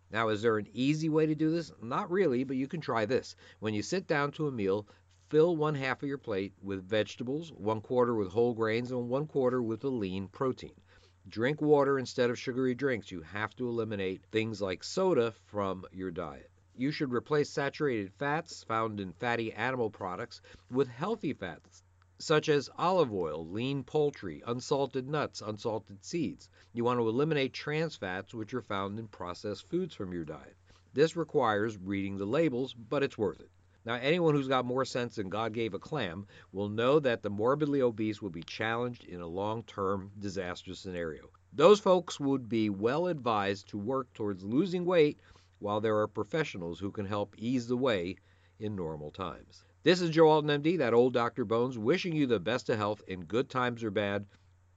Now, 0.10 0.30
is 0.30 0.42
there 0.42 0.58
an 0.58 0.70
easy 0.74 1.10
way 1.10 1.26
to 1.26 1.36
do 1.36 1.52
this? 1.52 1.72
Not 1.82 2.10
really, 2.10 2.44
but 2.46 2.56
you 2.56 2.68
can 2.68 2.80
try 2.80 3.06
this. 3.06 3.36
When 3.60 3.74
you 3.74 3.82
sit 3.82 4.08
down 4.08 4.32
to 4.34 4.48
a 4.48 4.52
meal, 4.52 4.88
fill 5.30 5.58
one 5.58 5.76
half 5.76 6.02
of 6.02 6.08
your 6.08 6.18
plate 6.18 6.54
with 6.62 6.88
vegetables, 6.88 7.52
one 7.52 7.82
quarter 7.82 8.16
with 8.16 8.30
whole 8.30 8.54
grains, 8.54 8.92
and 8.92 9.10
one 9.10 9.28
quarter 9.28 9.62
with 9.62 9.84
a 9.84 9.90
lean 9.90 10.30
protein. 10.30 10.80
Drink 11.28 11.62
water 11.62 12.00
instead 12.00 12.30
of 12.30 12.40
sugary 12.40 12.74
drinks. 12.74 13.12
You 13.12 13.22
have 13.22 13.54
to 13.58 13.68
eliminate 13.68 14.24
things 14.32 14.62
like 14.62 14.84
soda 14.84 15.34
from 15.46 15.86
your 15.92 16.12
diet. 16.12 16.50
You 16.76 16.92
should 16.92 17.12
replace 17.12 17.50
saturated 17.50 18.14
fats 18.14 18.64
found 18.64 19.02
in 19.02 19.12
fatty 19.12 19.52
animal 19.52 19.90
products 19.90 20.42
with 20.72 20.88
healthy 20.88 21.34
fats 21.34 21.84
such 22.20 22.50
as 22.50 22.70
olive 22.78 23.14
oil, 23.14 23.48
lean 23.48 23.84
poultry, 23.84 24.42
unsalted 24.48 25.08
nuts, 25.08 25.42
unsalted 25.42 26.04
seeds. 26.04 26.50
You 26.74 26.84
want 26.84 27.00
to 27.00 27.08
eliminate 27.08 27.54
trans 27.54 27.96
fats, 27.96 28.34
which 28.34 28.54
are 28.54 28.62
found 28.62 28.98
in 28.98 29.08
processed 29.08 29.70
foods 29.70 29.94
from 29.94 30.12
your 30.12 30.26
diet. 30.26 30.56
This 30.94 31.16
requires 31.16 31.78
reading 31.78 32.18
the 32.18 32.26
labels, 32.26 32.74
but 32.74 33.04
it's 33.04 33.18
worth 33.18 33.40
it. 33.40 33.52
Now, 33.86 33.94
anyone 33.96 34.34
who's 34.34 34.48
got 34.48 34.66
more 34.66 34.84
sense 34.84 35.16
than 35.16 35.30
God 35.30 35.54
gave 35.54 35.74
a 35.74 35.80
clam 35.80 36.28
will 36.52 36.70
know 36.70 37.00
that 37.00 37.22
the 37.22 37.30
morbidly 37.30 37.82
obese 37.82 38.22
will 38.22 38.32
be 38.32 38.44
challenged 38.44 39.06
in 39.06 39.22
a 39.22 39.28
long 39.28 39.64
term 39.64 40.12
disaster 40.20 40.74
scenario. 40.74 41.30
Those 41.54 41.80
folks 41.80 42.20
would 42.20 42.50
be 42.50 42.70
well 42.70 43.08
advised 43.08 43.70
to 43.70 43.78
work 43.78 44.12
towards 44.14 44.44
losing 44.44 44.86
weight 44.86 45.20
while 45.60 45.80
there 45.80 45.98
are 46.00 46.08
professionals 46.08 46.80
who 46.80 46.92
can 46.92 47.06
help 47.06 47.36
ease 47.38 47.68
the 47.68 47.78
way 47.78 48.18
in 48.60 48.76
normal 48.76 49.12
times. 49.12 49.64
This 49.84 50.02
is 50.02 50.10
Joe 50.10 50.28
Alton, 50.28 50.62
MD, 50.62 50.78
that 50.80 50.94
old 50.94 51.14
Dr. 51.14 51.46
Bones, 51.46 51.78
wishing 51.78 52.16
you 52.16 52.28
the 52.28 52.40
best 52.40 52.70
of 52.70 52.78
health 52.78 53.02
in 53.08 53.22
good 53.22 53.50
times 53.50 53.84
or 53.84 53.92
bad. 53.92 54.26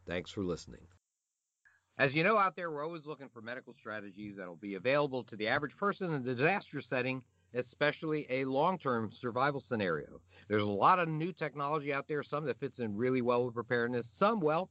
Thanks 0.06 0.30
for 0.30 0.44
listening. 0.44 0.86
As 1.98 2.14
you 2.14 2.22
know, 2.22 2.38
out 2.38 2.54
there, 2.54 2.70
we're 2.70 2.84
always 2.84 3.06
looking 3.06 3.28
for 3.32 3.42
medical 3.42 3.74
strategies 3.78 4.36
that 4.36 4.46
will 4.46 4.56
be 4.56 4.74
available 4.74 5.24
to 5.24 5.36
the 5.36 5.48
average 5.48 5.76
person 5.76 6.12
in 6.12 6.28
a 6.28 6.34
disaster 6.34 6.80
setting, 6.80 7.22
especially 7.54 8.26
a 8.30 8.44
long 8.44 8.78
term 8.78 9.10
survival 9.20 9.64
scenario. 9.68 10.20
There's 10.48 10.62
a 10.62 10.66
lot 10.66 10.98
of 10.98 11.08
new 11.08 11.32
technology 11.32 11.92
out 11.92 12.06
there, 12.06 12.22
some 12.22 12.44
that 12.46 12.60
fits 12.60 12.78
in 12.78 12.96
really 12.96 13.22
well 13.22 13.44
with 13.44 13.54
preparedness, 13.54 14.06
some, 14.18 14.40
well, 14.40 14.70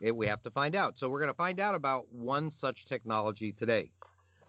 it, 0.00 0.14
we 0.14 0.26
have 0.26 0.42
to 0.42 0.50
find 0.50 0.74
out. 0.74 0.94
So 0.98 1.08
we're 1.08 1.20
going 1.20 1.28
to 1.28 1.34
find 1.34 1.60
out 1.60 1.74
about 1.74 2.12
one 2.12 2.52
such 2.60 2.86
technology 2.88 3.52
today. 3.52 3.90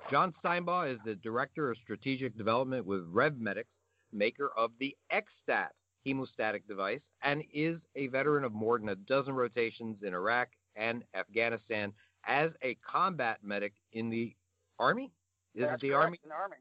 John 0.10 0.34
Steinbaugh 0.44 0.94
is 0.94 1.00
the 1.06 1.16
Director 1.16 1.70
of 1.70 1.78
Strategic 1.78 2.38
Development 2.38 2.86
with 2.86 3.02
RevMedx 3.14 3.64
maker 4.12 4.52
of 4.58 4.72
the 4.80 4.96
XStat 5.12 5.70
hemostatic 6.06 6.66
device, 6.68 7.02
and 7.24 7.44
is 7.54 7.78
a 7.96 8.08
veteran 8.08 8.44
of 8.44 8.54
more 8.54 8.80
than 8.80 8.90
a 8.90 8.96
dozen 8.96 9.34
rotations 9.34 9.98
in 10.04 10.14
Iraq 10.14 10.50
and 10.76 11.04
Afghanistan 11.14 11.94
as 12.26 12.52
a 12.62 12.76
combat 12.76 13.40
medic 13.44 13.74
in 13.94 14.10
the 14.10 14.36
Army. 14.78 15.12
Is 15.56 15.64
That's 15.64 15.84
it 15.84 15.88
the 15.88 15.94
Army? 15.94 16.20
In 16.24 16.30
the 16.30 16.36
Army. 16.36 16.56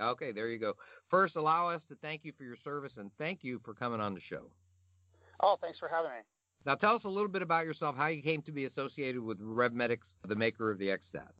Okay, 0.00 0.32
there 0.32 0.48
you 0.48 0.58
go. 0.58 0.74
First, 1.10 1.36
allow 1.36 1.68
us 1.68 1.80
to 1.88 1.96
thank 1.96 2.24
you 2.24 2.32
for 2.36 2.44
your 2.44 2.56
service 2.62 2.92
and 2.96 3.10
thank 3.18 3.42
you 3.42 3.60
for 3.64 3.74
coming 3.74 4.00
on 4.00 4.14
the 4.14 4.20
show. 4.20 4.50
Oh, 5.40 5.56
thanks 5.60 5.78
for 5.78 5.88
having 5.88 6.10
me. 6.10 6.18
Now, 6.66 6.74
tell 6.74 6.94
us 6.94 7.02
a 7.04 7.08
little 7.08 7.28
bit 7.28 7.42
about 7.42 7.64
yourself, 7.64 7.96
how 7.96 8.08
you 8.08 8.22
came 8.22 8.42
to 8.42 8.52
be 8.52 8.66
associated 8.66 9.22
with 9.22 9.40
RevMedx, 9.40 9.98
the 10.26 10.34
maker 10.34 10.70
of 10.70 10.78
the 10.78 10.88
XStat. 10.88 11.30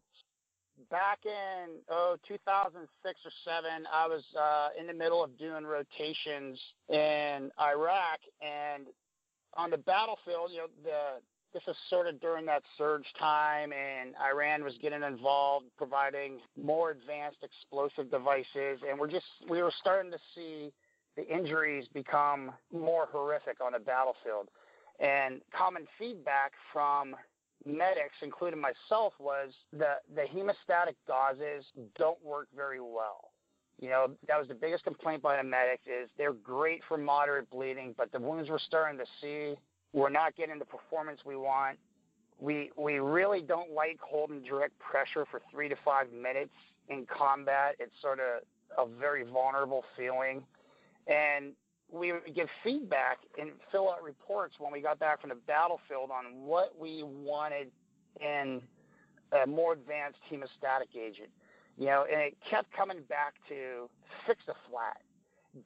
Back 0.91 1.19
in 1.25 1.81
oh 1.91 2.17
2006 2.27 3.21
or 3.25 3.31
seven, 3.45 3.87
I 3.93 4.07
was 4.07 4.23
uh, 4.39 4.69
in 4.79 4.87
the 4.87 4.95
middle 4.95 5.25
of 5.25 5.37
doing 5.37 5.65
rotations 5.65 6.59
in 6.89 7.51
Iraq, 7.61 8.21
and 8.41 8.87
on 9.55 9.71
the 9.71 9.79
battlefield, 9.79 10.51
you 10.53 10.59
know, 10.59 10.67
the 10.85 11.21
this 11.53 11.63
is 11.67 11.77
sort 11.91 12.07
of 12.07 12.21
during 12.21 12.47
that 12.47 12.63
surge 12.77 13.07
time, 13.19 13.73
and 13.73 14.15
Iran 14.23 14.63
was 14.63 14.75
getting 14.81 15.03
involved, 15.03 15.67
providing 15.77 16.39
more 16.63 16.91
advanced 16.91 17.39
explosive 17.43 18.11
devices, 18.11 18.81
and 18.89 18.99
we're 18.99 19.11
just 19.11 19.27
we 19.49 19.63
were 19.63 19.73
starting 19.81 20.13
to 20.13 20.19
see 20.35 20.73
the 21.17 21.27
injuries 21.27 21.87
become 21.93 22.53
more 22.73 23.09
horrific 23.11 23.61
on 23.61 23.73
the 23.73 23.81
battlefield. 23.81 24.49
And 25.01 25.41
common 25.57 25.87
feedback 25.99 26.53
from 26.73 27.17
medics, 27.65 28.15
including 28.23 28.61
myself, 28.61 29.13
was 29.19 29.51
the 29.73 29.95
the 30.15 30.23
hemostatic 30.23 30.95
gauzes 31.09 31.63
don't 31.97 32.23
work 32.25 32.49
very 32.55 32.81
well. 32.81 33.33
You 33.81 33.91
know, 33.91 34.11
that 34.27 34.39
was 34.39 34.49
the 34.49 34.55
biggest 34.55 34.85
complaint 34.85 35.23
by 35.23 35.37
the 35.37 35.45
medics 35.45 35.85
is 35.87 36.11
they're 36.19 36.33
great 36.33 36.83
for 36.89 36.97
moderate 36.97 37.49
bleeding, 37.51 37.95
but 37.97 38.11
the 38.11 38.19
wounds 38.19 38.51
we're 38.51 38.59
starting 38.59 38.99
to 38.99 39.05
see, 39.21 39.55
we're 39.93 40.11
not 40.11 40.37
getting 40.37 40.59
the 40.59 40.65
performance 40.65 41.21
we 41.25 41.37
want. 41.37 41.79
We 42.41 42.71
we 42.77 42.99
really 42.99 43.41
don't 43.41 43.73
like 43.73 43.99
holding 44.01 44.43
direct 44.43 44.79
pressure 44.79 45.25
for 45.31 45.41
three 45.51 45.69
to 45.69 45.77
five 45.85 46.13
minutes 46.13 46.55
in 46.89 47.07
combat. 47.07 47.77
It's 47.79 47.93
sort 48.01 48.19
of 48.21 48.43
a 48.77 48.99
very 48.99 49.25
vulnerable 49.25 49.85
feeling. 49.97 50.43
And 51.07 51.53
we 51.91 52.13
would 52.13 52.35
give 52.35 52.49
feedback 52.63 53.19
and 53.39 53.51
fill 53.73 53.91
out 53.91 54.03
reports 54.03 54.57
when 54.59 54.73
we 54.73 54.81
got 54.81 54.99
back 54.99 55.21
from 55.21 55.31
the 55.31 55.37
battlefield 55.47 56.11
on 56.11 56.45
what 56.47 56.75
we 56.79 57.03
wanted 57.03 57.71
in 58.21 58.61
a 59.43 59.47
more 59.47 59.73
advanced 59.73 60.19
hemostatic 60.31 60.97
agent. 60.99 61.29
You 61.77 61.87
know, 61.87 62.07
and 62.11 62.21
it 62.21 62.37
kept 62.49 62.73
coming 62.73 62.99
back 63.09 63.35
to 63.49 63.89
fix 64.27 64.41
a 64.49 64.55
flat. 64.69 65.01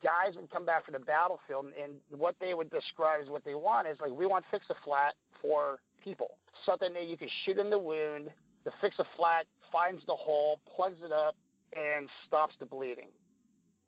Guys 0.02 0.36
would 0.36 0.50
come 0.50 0.64
back 0.64 0.84
from 0.84 0.92
the 0.92 1.00
battlefield, 1.00 1.66
and 1.82 1.94
what 2.10 2.36
they 2.40 2.54
would 2.54 2.70
describe 2.70 3.20
as 3.22 3.28
what 3.28 3.44
they 3.44 3.54
want 3.54 3.88
is 3.88 3.96
like, 4.00 4.10
we 4.10 4.26
want 4.26 4.44
fix 4.50 4.66
a 4.70 4.74
flat 4.84 5.14
for 5.40 5.78
people. 6.04 6.38
Something 6.64 6.92
that 6.94 7.08
you 7.08 7.16
can 7.16 7.28
shoot 7.44 7.58
in 7.58 7.70
the 7.70 7.78
wound, 7.78 8.30
the 8.64 8.70
fix 8.80 8.96
a 8.98 9.04
flat 9.16 9.46
finds 9.72 10.04
the 10.06 10.14
hole, 10.14 10.60
plugs 10.76 10.98
it 11.04 11.12
up, 11.12 11.34
and 11.74 12.08
stops 12.26 12.54
the 12.60 12.66
bleeding 12.66 13.08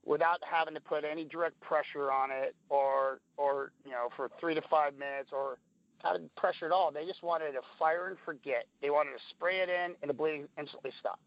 without 0.04 0.38
having 0.48 0.74
to 0.74 0.80
put 0.80 1.04
any 1.04 1.24
direct 1.24 1.58
pressure 1.60 2.12
on 2.12 2.30
it 2.30 2.54
or 2.68 3.20
or 3.36 3.72
you 3.84 3.92
know 3.92 4.08
for 4.16 4.30
three 4.40 4.54
to 4.54 4.62
five 4.70 4.94
minutes 4.94 5.30
or 5.32 5.58
have 6.02 6.20
pressure 6.36 6.66
at 6.66 6.72
all. 6.72 6.92
They 6.92 7.06
just 7.06 7.22
wanted 7.22 7.52
to 7.52 7.60
fire 7.78 8.08
and 8.08 8.16
forget. 8.24 8.66
They 8.82 8.90
wanted 8.90 9.12
to 9.12 9.22
spray 9.30 9.60
it 9.60 9.68
in 9.68 9.94
and 10.02 10.08
the 10.08 10.14
bleeding 10.14 10.46
instantly 10.58 10.90
stopped. 11.00 11.22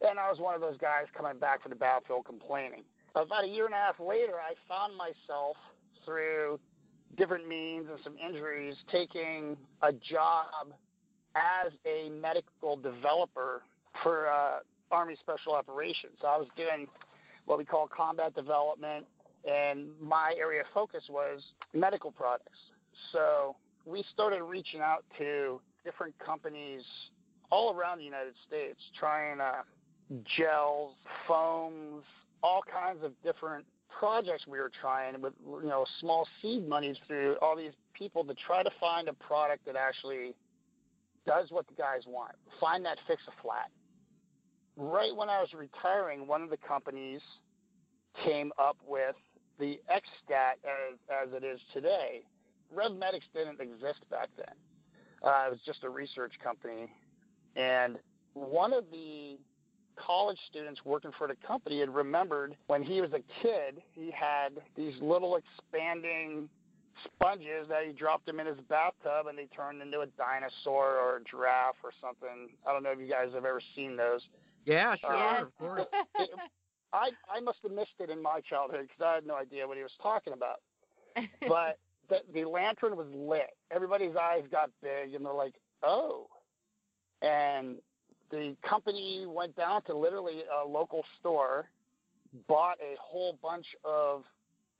And 0.00 0.18
I 0.18 0.30
was 0.30 0.38
one 0.38 0.54
of 0.54 0.60
those 0.60 0.76
guys 0.78 1.06
coming 1.16 1.38
back 1.38 1.62
from 1.62 1.70
the 1.70 1.76
battlefield 1.76 2.24
complaining. 2.24 2.84
About 3.14 3.44
a 3.44 3.48
year 3.48 3.66
and 3.66 3.74
a 3.74 3.78
half 3.78 3.98
later, 4.00 4.34
I 4.36 4.54
found 4.68 4.96
myself 4.96 5.56
through 6.04 6.58
different 7.16 7.48
means 7.48 7.86
and 7.90 7.98
some 8.04 8.14
injuries 8.16 8.76
taking 8.90 9.56
a 9.82 9.92
job 9.92 10.72
as 11.34 11.72
a 11.84 12.10
medical 12.10 12.76
developer 12.76 13.62
for 14.02 14.28
uh, 14.28 14.58
Army 14.90 15.16
Special 15.20 15.52
Operations. 15.52 16.12
So 16.20 16.28
I 16.28 16.36
was 16.36 16.48
doing 16.56 16.86
what 17.48 17.58
we 17.58 17.64
call 17.64 17.88
combat 17.88 18.34
development, 18.34 19.06
and 19.48 19.88
my 20.00 20.34
area 20.38 20.60
of 20.60 20.66
focus 20.74 21.02
was 21.08 21.40
medical 21.72 22.12
products. 22.12 22.58
So 23.12 23.56
we 23.86 24.04
started 24.12 24.42
reaching 24.42 24.80
out 24.80 25.04
to 25.16 25.60
different 25.84 26.14
companies 26.18 26.82
all 27.50 27.74
around 27.74 27.98
the 27.98 28.04
United 28.04 28.34
States, 28.46 28.78
trying 28.98 29.40
uh, 29.40 29.62
gels, 30.36 30.92
foams, 31.26 32.04
all 32.42 32.62
kinds 32.70 33.02
of 33.02 33.12
different 33.22 33.64
projects 33.98 34.46
we 34.46 34.58
were 34.58 34.70
trying 34.80 35.20
with 35.20 35.32
you 35.62 35.68
know 35.68 35.86
small 36.00 36.28
seed 36.40 36.68
monies 36.68 36.96
through 37.06 37.36
all 37.40 37.56
these 37.56 37.72
people 37.94 38.22
to 38.24 38.34
try 38.34 38.62
to 38.62 38.70
find 38.78 39.08
a 39.08 39.12
product 39.14 39.64
that 39.64 39.74
actually 39.74 40.34
does 41.26 41.50
what 41.50 41.66
the 41.66 41.74
guys 41.74 42.02
want. 42.06 42.32
Find 42.60 42.84
that 42.84 42.98
fix 43.06 43.22
a 43.26 43.42
flat. 43.42 43.70
Right 44.80 45.14
when 45.14 45.28
I 45.28 45.40
was 45.40 45.52
retiring, 45.52 46.28
one 46.28 46.40
of 46.40 46.50
the 46.50 46.56
companies 46.56 47.20
came 48.24 48.52
up 48.60 48.76
with 48.86 49.16
the 49.58 49.80
XStat 49.90 50.52
as, 50.62 50.98
as 51.10 51.32
it 51.34 51.44
is 51.44 51.58
today. 51.74 52.22
RevMedx 52.72 53.22
didn't 53.34 53.60
exist 53.60 53.98
back 54.08 54.28
then. 54.36 54.54
Uh, 55.20 55.46
it 55.48 55.50
was 55.50 55.58
just 55.66 55.82
a 55.82 55.90
research 55.90 56.34
company. 56.42 56.88
And 57.56 57.98
one 58.34 58.72
of 58.72 58.84
the 58.92 59.38
college 59.96 60.38
students 60.48 60.84
working 60.84 61.10
for 61.18 61.26
the 61.26 61.34
company 61.44 61.80
had 61.80 61.92
remembered 61.92 62.56
when 62.68 62.84
he 62.84 63.00
was 63.00 63.10
a 63.12 63.42
kid, 63.42 63.82
he 63.90 64.12
had 64.12 64.50
these 64.76 64.94
little 65.00 65.36
expanding 65.36 66.48
sponges 67.04 67.66
that 67.68 67.84
he 67.84 67.92
dropped 67.92 68.26
them 68.26 68.38
in 68.38 68.46
his 68.46 68.58
bathtub 68.68 69.26
and 69.28 69.36
they 69.36 69.46
turned 69.46 69.82
into 69.82 70.00
a 70.00 70.06
dinosaur 70.06 70.98
or 70.98 71.16
a 71.16 71.24
giraffe 71.24 71.76
or 71.82 71.90
something. 72.00 72.50
I 72.64 72.72
don't 72.72 72.84
know 72.84 72.92
if 72.92 73.00
you 73.00 73.08
guys 73.08 73.30
have 73.34 73.44
ever 73.44 73.60
seen 73.74 73.96
those. 73.96 74.20
Yeah, 74.68 74.94
sure, 75.00 75.14
Yeah. 75.14 75.42
of 75.42 75.58
course. 75.58 75.82
It- 76.18 76.30
I 76.92 77.10
I 77.30 77.40
must 77.40 77.58
have 77.64 77.72
missed 77.72 77.98
it 78.00 78.08
in 78.08 78.22
my 78.22 78.40
childhood 78.40 78.88
because 78.88 79.02
I 79.04 79.14
had 79.16 79.26
no 79.26 79.34
idea 79.34 79.66
what 79.68 79.76
he 79.76 79.82
was 79.82 79.92
talking 80.02 80.32
about. 80.32 80.60
But 81.48 81.78
the, 82.08 82.20
the 82.32 82.48
lantern 82.48 82.96
was 82.96 83.06
lit. 83.14 83.50
Everybody's 83.70 84.16
eyes 84.16 84.44
got 84.50 84.70
big 84.82 85.14
and 85.14 85.24
they're 85.24 85.32
like, 85.34 85.54
oh. 85.82 86.28
And 87.20 87.76
the 88.30 88.56
company 88.66 89.26
went 89.26 89.54
down 89.56 89.82
to 89.82 89.94
literally 89.96 90.44
a 90.62 90.66
local 90.66 91.04
store, 91.20 91.68
bought 92.46 92.78
a 92.80 92.94
whole 93.00 93.38
bunch 93.42 93.66
of 93.84 94.24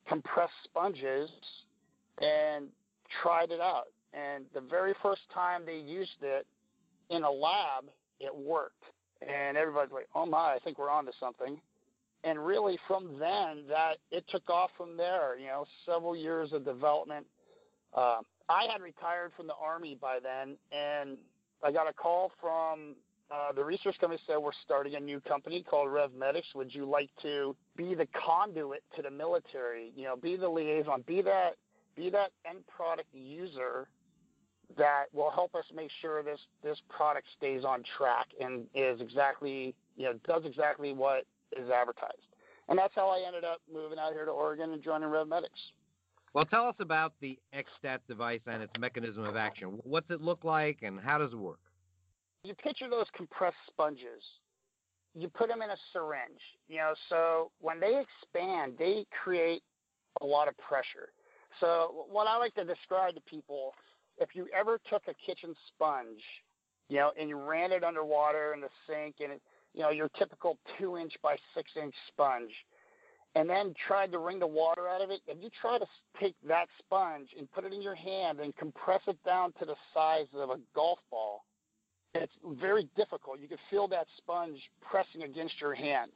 compressed 0.08 0.52
sponges, 0.64 1.28
and 2.22 2.68
tried 3.22 3.50
it 3.50 3.60
out. 3.60 3.88
And 4.14 4.46
the 4.54 4.60
very 4.60 4.94
first 5.02 5.22
time 5.34 5.62
they 5.66 5.78
used 5.78 6.22
it 6.22 6.46
in 7.10 7.24
a 7.24 7.30
lab, 7.30 7.84
it 8.20 8.34
worked. 8.34 8.84
And 9.20 9.56
everybody's 9.56 9.92
like, 9.92 10.08
oh 10.14 10.26
my, 10.26 10.54
I 10.54 10.58
think 10.62 10.78
we're 10.78 10.90
on 10.90 11.04
to 11.06 11.12
something. 11.18 11.60
And 12.24 12.44
really 12.44 12.78
from 12.86 13.18
then, 13.18 13.64
that 13.68 13.98
it 14.10 14.24
took 14.28 14.48
off 14.50 14.70
from 14.76 14.96
there, 14.96 15.38
you 15.38 15.46
know, 15.46 15.66
several 15.86 16.16
years 16.16 16.52
of 16.52 16.64
development. 16.64 17.26
Uh, 17.94 18.18
I 18.48 18.66
had 18.70 18.80
retired 18.80 19.32
from 19.36 19.46
the 19.46 19.54
Army 19.54 19.96
by 20.00 20.18
then, 20.20 20.56
and 20.72 21.16
I 21.62 21.70
got 21.70 21.88
a 21.88 21.92
call 21.92 22.32
from 22.40 22.96
uh, 23.30 23.52
the 23.52 23.62
research 23.62 23.98
company 24.00 24.20
said 24.26 24.38
we're 24.38 24.50
starting 24.64 24.94
a 24.94 25.00
new 25.00 25.20
company 25.20 25.62
called 25.62 25.88
RevMedx. 25.88 26.42
Would 26.54 26.74
you 26.74 26.86
like 26.86 27.10
to 27.22 27.54
be 27.76 27.94
the 27.94 28.06
conduit 28.06 28.82
to 28.96 29.02
the 29.02 29.10
military? 29.10 29.92
You 29.94 30.04
know, 30.04 30.16
be 30.16 30.36
the 30.36 30.48
liaison, 30.48 31.04
be 31.06 31.20
that 31.22 31.56
be 31.94 32.08
that 32.10 32.30
end 32.48 32.60
product 32.74 33.08
user 33.12 33.88
that 34.76 35.06
will 35.12 35.30
help 35.30 35.54
us 35.54 35.64
make 35.74 35.90
sure 36.00 36.22
this 36.22 36.40
this 36.62 36.78
product 36.88 37.26
stays 37.36 37.64
on 37.64 37.82
track 37.96 38.26
and 38.40 38.66
is 38.74 39.00
exactly 39.00 39.74
you 39.96 40.04
know 40.04 40.14
does 40.26 40.42
exactly 40.44 40.92
what 40.92 41.24
is 41.56 41.70
advertised. 41.70 42.26
And 42.68 42.78
that's 42.78 42.94
how 42.94 43.08
I 43.08 43.26
ended 43.26 43.44
up 43.44 43.60
moving 43.72 43.98
out 43.98 44.12
here 44.12 44.26
to 44.26 44.30
Oregon 44.30 44.72
and 44.72 44.82
joining 44.82 45.08
RevMedx. 45.08 45.48
Well, 46.34 46.44
tell 46.44 46.66
us 46.66 46.74
about 46.80 47.14
the 47.22 47.38
XStat 47.54 48.00
device 48.06 48.42
and 48.46 48.62
its 48.62 48.72
mechanism 48.78 49.24
of 49.24 49.36
action. 49.36 49.78
What's 49.84 50.10
it 50.10 50.20
look 50.20 50.44
like, 50.44 50.80
and 50.82 51.00
how 51.00 51.16
does 51.16 51.32
it 51.32 51.38
work? 51.38 51.60
you 52.44 52.54
picture 52.54 52.88
those 52.88 53.06
compressed 53.16 53.56
sponges. 53.66 54.22
You 55.14 55.28
put 55.28 55.48
them 55.48 55.62
in 55.62 55.70
a 55.70 55.76
syringe, 55.92 56.40
you 56.68 56.76
know, 56.76 56.94
so 57.08 57.50
when 57.60 57.80
they 57.80 58.00
expand, 58.00 58.74
they 58.78 59.06
create 59.22 59.62
a 60.20 60.26
lot 60.26 60.48
of 60.48 60.56
pressure. 60.58 61.10
So 61.60 62.06
what 62.10 62.26
I 62.26 62.36
like 62.36 62.54
to 62.54 62.64
describe 62.64 63.14
to 63.14 63.20
people, 63.22 63.74
if 64.20 64.30
you 64.34 64.46
ever 64.58 64.78
took 64.90 65.02
a 65.08 65.14
kitchen 65.14 65.54
sponge, 65.68 66.22
you 66.88 66.96
know, 66.96 67.12
and 67.18 67.28
you 67.28 67.36
ran 67.36 67.72
it 67.72 67.84
underwater 67.84 68.54
in 68.54 68.60
the 68.60 68.68
sink 68.86 69.16
and 69.20 69.32
it, 69.32 69.42
you 69.74 69.82
know, 69.82 69.90
your 69.90 70.08
typical 70.18 70.58
two 70.78 70.96
inch 70.96 71.14
by 71.22 71.36
six 71.54 71.70
inch 71.80 71.94
sponge, 72.08 72.52
and 73.34 73.48
then 73.48 73.74
tried 73.86 74.10
to 74.12 74.18
wring 74.18 74.38
the 74.38 74.46
water 74.46 74.88
out 74.88 75.02
of 75.02 75.10
it, 75.10 75.20
if 75.26 75.36
you 75.40 75.50
try 75.60 75.78
to 75.78 75.86
take 76.20 76.34
that 76.46 76.66
sponge 76.78 77.28
and 77.38 77.50
put 77.52 77.64
it 77.64 77.72
in 77.72 77.82
your 77.82 77.94
hand 77.94 78.40
and 78.40 78.56
compress 78.56 79.00
it 79.06 79.18
down 79.24 79.52
to 79.58 79.64
the 79.64 79.76
size 79.94 80.26
of 80.34 80.50
a 80.50 80.56
golf 80.74 80.98
ball, 81.10 81.44
it's 82.14 82.32
very 82.60 82.88
difficult. 82.96 83.38
You 83.38 83.48
can 83.48 83.58
feel 83.70 83.86
that 83.88 84.06
sponge 84.16 84.58
pressing 84.80 85.22
against 85.22 85.60
your 85.60 85.74
hands. 85.74 86.14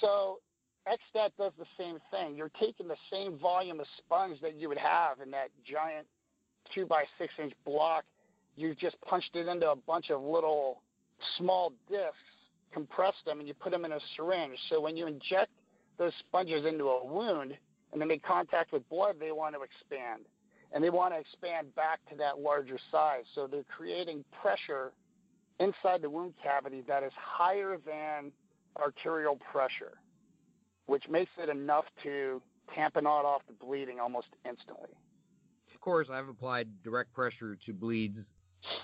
So 0.00 0.40
XStat 0.88 1.30
does 1.38 1.52
the 1.58 1.66
same 1.78 1.98
thing. 2.10 2.34
You're 2.36 2.50
taking 2.60 2.88
the 2.88 2.96
same 3.10 3.38
volume 3.38 3.80
of 3.80 3.86
sponge 3.98 4.40
that 4.42 4.56
you 4.56 4.68
would 4.68 4.78
have 4.78 5.20
in 5.20 5.30
that 5.30 5.50
giant 5.64 6.06
two 6.74 6.86
by 6.86 7.04
six 7.18 7.32
inch 7.42 7.52
block. 7.64 8.04
You 8.56 8.74
just 8.74 9.00
punched 9.02 9.34
it 9.34 9.46
into 9.46 9.70
a 9.70 9.76
bunch 9.76 10.10
of 10.10 10.22
little 10.22 10.82
small 11.38 11.72
discs, 11.88 12.16
compressed 12.72 13.24
them, 13.24 13.38
and 13.38 13.48
you 13.48 13.54
put 13.54 13.72
them 13.72 13.84
in 13.84 13.92
a 13.92 14.00
syringe. 14.16 14.58
So 14.68 14.80
when 14.80 14.96
you 14.96 15.06
inject 15.06 15.50
those 15.98 16.12
sponges 16.20 16.66
into 16.66 16.84
a 16.84 17.04
wound 17.04 17.54
and 17.92 18.00
they 18.00 18.06
make 18.06 18.22
contact 18.22 18.72
with 18.72 18.88
blood, 18.88 19.16
they 19.18 19.32
want 19.32 19.54
to 19.54 19.62
expand 19.62 20.26
and 20.72 20.84
they 20.84 20.90
want 20.90 21.12
to 21.14 21.20
expand 21.20 21.74
back 21.74 21.98
to 22.10 22.16
that 22.16 22.38
larger 22.38 22.78
size. 22.90 23.24
So 23.34 23.46
they're 23.46 23.64
creating 23.64 24.24
pressure 24.40 24.92
inside 25.58 26.02
the 26.02 26.10
wound 26.10 26.34
cavity 26.42 26.82
that 26.88 27.02
is 27.02 27.12
higher 27.16 27.76
than 27.84 28.32
arterial 28.80 29.38
pressure, 29.52 29.98
which 30.86 31.08
makes 31.08 31.30
it 31.38 31.48
enough 31.48 31.84
to 32.02 32.40
tamponade 32.76 33.24
off 33.24 33.42
the 33.48 33.64
bleeding 33.64 33.98
almost 33.98 34.28
instantly. 34.48 34.90
Of 35.80 35.84
course, 35.84 36.08
I've 36.12 36.28
applied 36.28 36.68
direct 36.84 37.10
pressure 37.14 37.56
to 37.64 37.72
bleeds 37.72 38.18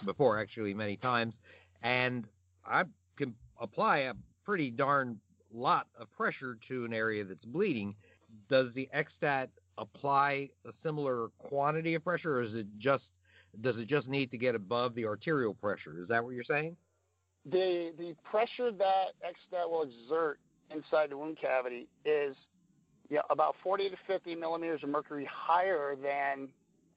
before, 0.07 0.41
actually, 0.41 0.73
many 0.73 0.97
times, 0.97 1.35
and 1.83 2.25
I 2.65 2.85
can 3.19 3.35
apply 3.61 3.99
a 3.99 4.15
pretty 4.47 4.71
darn 4.71 5.21
lot 5.53 5.89
of 6.01 6.11
pressure 6.17 6.57
to 6.69 6.87
an 6.87 6.95
area 6.95 7.23
that's 7.23 7.45
bleeding. 7.45 7.95
Does 8.49 8.69
the 8.75 8.89
XStat 8.97 9.49
apply 9.77 10.49
a 10.65 10.71
similar 10.83 11.29
quantity 11.37 11.97
of 11.97 12.03
pressure, 12.03 12.39
or 12.39 12.43
is 12.45 12.55
it 12.55 12.67
just 12.79 13.05
does 13.61 13.77
it 13.77 13.89
just 13.89 14.09
need 14.09 14.31
to 14.31 14.39
get 14.39 14.55
above 14.55 14.95
the 14.95 15.05
arterial 15.05 15.53
pressure? 15.53 16.01
Is 16.01 16.09
that 16.09 16.25
what 16.25 16.31
you're 16.31 16.45
saying? 16.45 16.79
The 17.45 17.93
the 17.99 18.17
pressure 18.25 18.73
that 18.73 19.09
XStat 19.23 19.69
will 19.69 19.83
exert 19.83 20.39
inside 20.75 21.11
the 21.11 21.19
wound 21.19 21.37
cavity 21.39 21.89
is 22.07 22.35
know, 23.11 23.21
about 23.29 23.55
40 23.63 23.91
to 23.91 23.97
50 24.07 24.35
millimeters 24.35 24.83
of 24.83 24.89
mercury 24.89 25.29
higher 25.31 25.95
than 25.95 26.49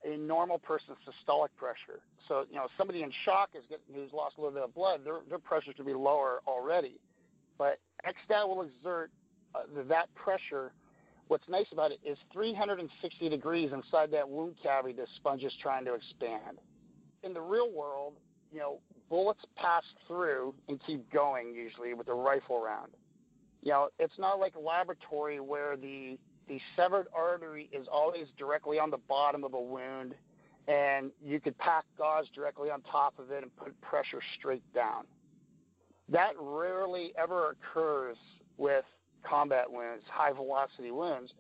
a 0.06 0.18
normal 0.18 0.60
person's 0.60 0.98
systolic 1.06 1.50
pressure. 1.58 2.02
So, 2.28 2.46
you 2.50 2.56
know, 2.56 2.68
somebody 2.78 3.04
in 3.04 3.12
shock 3.26 3.50
is 3.56 3.64
getting, 3.70 3.84
who's 3.94 4.14
lost 4.14 4.38
a 4.38 4.42
little 4.42 4.54
bit 4.54 4.64
of 4.64 4.74
blood, 4.74 5.02
their, 5.04 5.20
their 5.28 5.40
pressure 5.40 5.72
should 5.76 5.86
be 5.86 5.94
lower 5.94 6.42
already. 6.48 7.00
But 7.58 7.80
XStat 8.06 8.48
will 8.48 8.62
exert 8.62 9.12
uh, 9.56 9.62
that 9.88 10.14
pressure. 10.16 10.72
What's 11.28 11.48
nice 11.50 11.68
about 11.72 11.92
it 11.92 12.00
is 12.04 12.18
360 12.32 13.30
degrees 13.30 13.72
inside 13.74 14.12
that 14.12 14.28
wound 14.28 14.56
cavity 14.64 14.94
the 14.94 15.06
sponge 15.18 15.44
is 15.44 15.54
trying 15.62 15.86
to 15.86 15.94
expand. 15.94 16.60
In 17.24 17.34
the 17.34 17.42
real 17.42 17.72
world, 17.72 18.14
you 18.52 18.60
know, 18.60 18.80
bullets 19.10 19.42
pass 19.56 19.84
through 20.08 20.54
and 20.68 20.80
keep 20.86 21.12
going 21.12 21.54
usually 21.54 21.94
with 21.94 22.08
a 22.08 22.14
rifle 22.14 22.62
round. 22.64 22.92
You 23.62 23.72
know, 23.72 23.90
it's 24.00 24.18
not 24.18 24.40
like 24.40 24.56
a 24.56 24.60
laboratory 24.60 25.40
where 25.40 25.76
the 25.76 26.18
the 26.50 26.60
severed 26.76 27.08
artery 27.16 27.70
is 27.72 27.88
always 27.90 28.26
directly 28.38 28.80
on 28.80 28.90
the 28.90 28.98
bottom 29.08 29.46
of 29.46 29.54
a 29.54 29.62
wound 29.62 30.16
and 30.68 31.12
you 31.24 31.40
could 31.40 31.58
pack 31.58 31.86
gauze 31.98 32.26
directly 32.36 32.70
on 32.70 32.82
top 32.82 33.18
of 33.18 33.32
it 33.32 33.44
and 33.44 33.56
put 33.56 33.80
pressure 33.82 34.20
straight 34.38 34.64
down. 34.74 35.06
That 36.10 36.34
rarely 36.40 37.14
ever 37.18 37.52
occurs 37.52 38.18
with 38.58 38.84
combat 39.24 39.72
wounds, 39.72 40.04
high 40.10 40.34
velocity 40.34 40.92
wounds, 40.92 41.32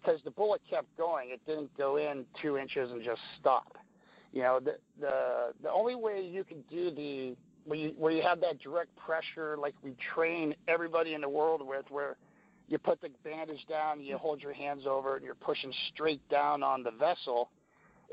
because 0.00 0.20
the 0.24 0.30
bullet 0.30 0.60
kept 0.68 0.94
going. 0.96 1.30
It 1.30 1.40
didn't 1.46 1.76
go 1.76 1.96
in 1.96 2.24
two 2.40 2.56
inches 2.56 2.90
and 2.90 3.02
just 3.02 3.20
stop. 3.40 3.76
You 4.32 4.42
know, 4.42 4.60
the 4.62 4.76
the 5.00 5.52
the 5.62 5.70
only 5.70 5.94
way 5.94 6.22
you 6.22 6.44
can 6.44 6.62
do 6.70 6.90
the 6.90 7.36
where 7.64 7.78
you 7.78 7.94
where 7.96 8.12
you 8.12 8.22
have 8.22 8.40
that 8.42 8.58
direct 8.60 8.94
pressure 8.96 9.56
like 9.58 9.74
we 9.82 9.94
train 10.14 10.54
everybody 10.66 11.14
in 11.14 11.20
the 11.20 11.28
world 11.28 11.66
with 11.66 11.84
where 11.90 12.16
you 12.68 12.78
put 12.78 13.00
the 13.00 13.08
bandage 13.24 13.64
down, 13.68 14.00
you 14.00 14.18
hold 14.18 14.42
your 14.42 14.52
hands 14.52 14.84
over 14.86 15.16
and 15.16 15.24
you're 15.24 15.34
pushing 15.34 15.72
straight 15.92 16.26
down 16.28 16.62
on 16.62 16.82
the 16.82 16.90
vessel. 16.90 17.50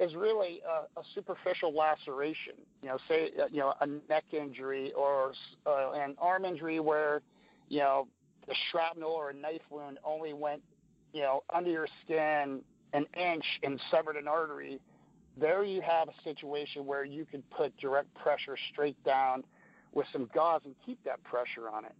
is 0.01 0.15
really 0.15 0.61
a, 0.67 0.99
a 0.99 1.03
superficial 1.13 1.73
laceration. 1.73 2.53
You 2.81 2.89
know, 2.89 2.97
say 3.07 3.31
uh, 3.41 3.45
you 3.51 3.59
know 3.59 3.73
a 3.81 3.87
neck 4.09 4.25
injury 4.31 4.93
or 4.93 5.33
uh, 5.65 5.91
an 5.91 6.15
arm 6.19 6.45
injury 6.45 6.79
where 6.79 7.21
you 7.69 7.79
know 7.79 8.07
the 8.47 8.55
shrapnel 8.71 9.11
or 9.11 9.31
a 9.31 9.33
knife 9.33 9.61
wound 9.69 9.99
only 10.03 10.33
went 10.33 10.61
you 11.13 11.21
know 11.21 11.43
under 11.53 11.69
your 11.69 11.87
skin 12.03 12.61
an 12.93 13.05
inch 13.17 13.45
and 13.63 13.79
severed 13.91 14.15
an 14.15 14.27
artery. 14.27 14.79
There 15.37 15.65
you 15.65 15.81
have 15.81 16.07
a 16.07 16.13
situation 16.23 16.85
where 16.85 17.03
you 17.03 17.25
can 17.25 17.43
put 17.55 17.75
direct 17.77 18.13
pressure 18.15 18.57
straight 18.71 19.01
down 19.03 19.43
with 19.93 20.07
some 20.13 20.29
gauze 20.33 20.61
and 20.63 20.75
keep 20.85 21.03
that 21.03 21.21
pressure 21.23 21.69
on 21.69 21.83
it. 21.83 21.91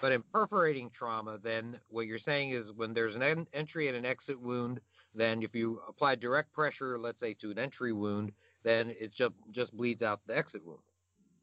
But 0.00 0.12
in 0.12 0.22
perforating 0.32 0.90
trauma, 0.96 1.38
then 1.42 1.78
what 1.90 2.06
you're 2.06 2.18
saying 2.24 2.52
is 2.52 2.64
when 2.76 2.94
there's 2.94 3.14
an 3.14 3.22
en- 3.22 3.46
entry 3.52 3.88
and 3.88 3.96
an 3.96 4.04
exit 4.04 4.40
wound, 4.40 4.80
then 5.14 5.42
if 5.42 5.54
you 5.54 5.80
apply 5.88 6.14
direct 6.14 6.52
pressure, 6.52 6.98
let's 6.98 7.18
say 7.20 7.34
to 7.40 7.50
an 7.50 7.58
entry 7.58 7.92
wound, 7.92 8.32
then 8.64 8.90
it 8.98 9.12
just 9.16 9.34
just 9.52 9.76
bleeds 9.76 10.02
out 10.02 10.20
the 10.26 10.36
exit 10.36 10.64
wound. 10.64 10.80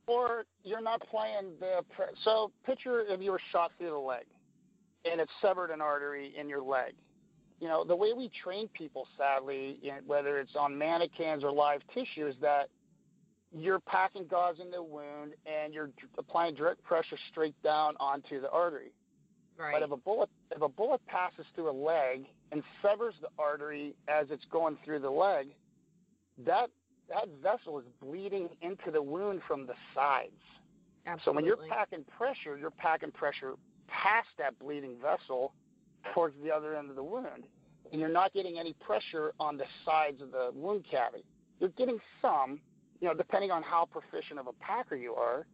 or 0.08 0.46
you're 0.64 0.82
not 0.82 1.02
playing 1.10 1.54
the 1.60 1.82
pre- 1.96 2.06
so 2.24 2.52
picture 2.66 3.02
if 3.08 3.22
you 3.22 3.32
were 3.32 3.42
shot 3.52 3.72
through 3.78 3.90
the 3.90 3.98
leg 3.98 4.26
and 5.10 5.20
it 5.20 5.30
severed 5.42 5.72
an 5.72 5.82
artery 5.82 6.34
in 6.38 6.48
your 6.48 6.62
leg 6.62 6.94
you 7.60 7.68
know 7.68 7.84
the 7.84 7.96
way 7.96 8.14
we 8.14 8.30
train 8.44 8.68
people 8.74 9.08
sadly 9.18 9.80
whether 10.06 10.38
it's 10.40 10.56
on 10.56 10.78
mannequins 10.78 11.44
or 11.44 11.52
live 11.52 11.82
tissue 11.94 12.28
is 12.28 12.36
that 12.42 12.70
you're 13.58 13.80
packing 13.80 14.26
gauze 14.28 14.58
in 14.62 14.70
the 14.70 14.84
wound 14.84 15.34
and 15.46 15.74
you're 15.74 15.90
applying 16.18 16.54
direct 16.56 16.84
pressure 16.84 17.18
straight 17.32 17.56
down 17.64 17.96
onto 18.00 18.42
the 18.42 18.50
artery 18.50 18.92
Right. 19.58 19.72
but 19.74 19.84
if 19.84 19.92
a 19.92 19.98
bullet 19.98 20.30
if 20.52 20.62
a 20.62 20.68
bullet 20.68 21.00
passes 21.08 21.46
through 21.56 21.70
a 21.70 21.72
leg 21.72 22.26
and 22.52 22.62
severs 22.82 23.14
the 23.22 23.30
artery 23.40 23.96
as 24.10 24.28
it's 24.30 24.44
going 24.52 24.78
through 24.84 25.00
the 25.00 25.10
leg, 25.10 25.48
that 26.46 26.70
that 27.10 27.28
vessel 27.42 27.80
is 27.80 27.86
bleeding 28.02 28.50
into 28.62 28.92
the 28.92 29.02
wound 29.02 29.42
from 29.48 29.66
the 29.66 29.74
sides. 29.94 30.34
Absolutely. 31.06 31.24
So 31.24 31.32
when 31.34 31.46
you're 31.46 31.70
packing 31.70 32.04
pressure, 32.18 32.58
you're 32.58 32.72
packing 32.72 33.12
pressure 33.12 33.54
past 33.88 34.28
that 34.40 34.58
bleeding 34.60 34.96
vessel 35.02 35.54
towards 36.14 36.36
the 36.44 36.52
other 36.52 36.76
end 36.76 36.90
of 36.90 36.96
the 36.96 37.04
wound. 37.04 37.46
And 37.92 38.02
you're 38.02 38.10
not 38.10 38.34
getting 38.34 38.58
any 38.60 38.74
pressure 38.74 39.34
on 39.40 39.56
the 39.58 39.66
sides 39.86 40.22
of 40.22 40.32
the 40.32 40.50
wound 40.54 40.84
cavity. 40.90 41.24
You're 41.60 41.70
getting 41.70 42.00
some, 42.22 42.60
you 43.00 43.08
know, 43.08 43.14
depending 43.14 43.52
on 43.52 43.64
how 43.64 43.86
proficient 43.86 44.40
of 44.40 44.48
a 44.48 44.54
packer 44.54 44.96
you 44.96 45.14
are. 45.14 45.46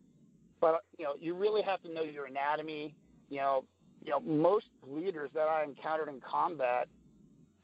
But 0.59 0.83
you 0.97 1.05
know, 1.05 1.13
you 1.19 1.33
really 1.35 1.61
have 1.63 1.81
to 1.83 1.93
know 1.93 2.03
your 2.03 2.25
anatomy. 2.25 2.95
You 3.29 3.37
know, 3.37 3.65
you 4.03 4.11
know, 4.11 4.19
most 4.19 4.67
bleeders 4.85 5.29
that 5.33 5.47
I 5.47 5.63
encountered 5.63 6.09
in 6.09 6.19
combat, 6.21 6.87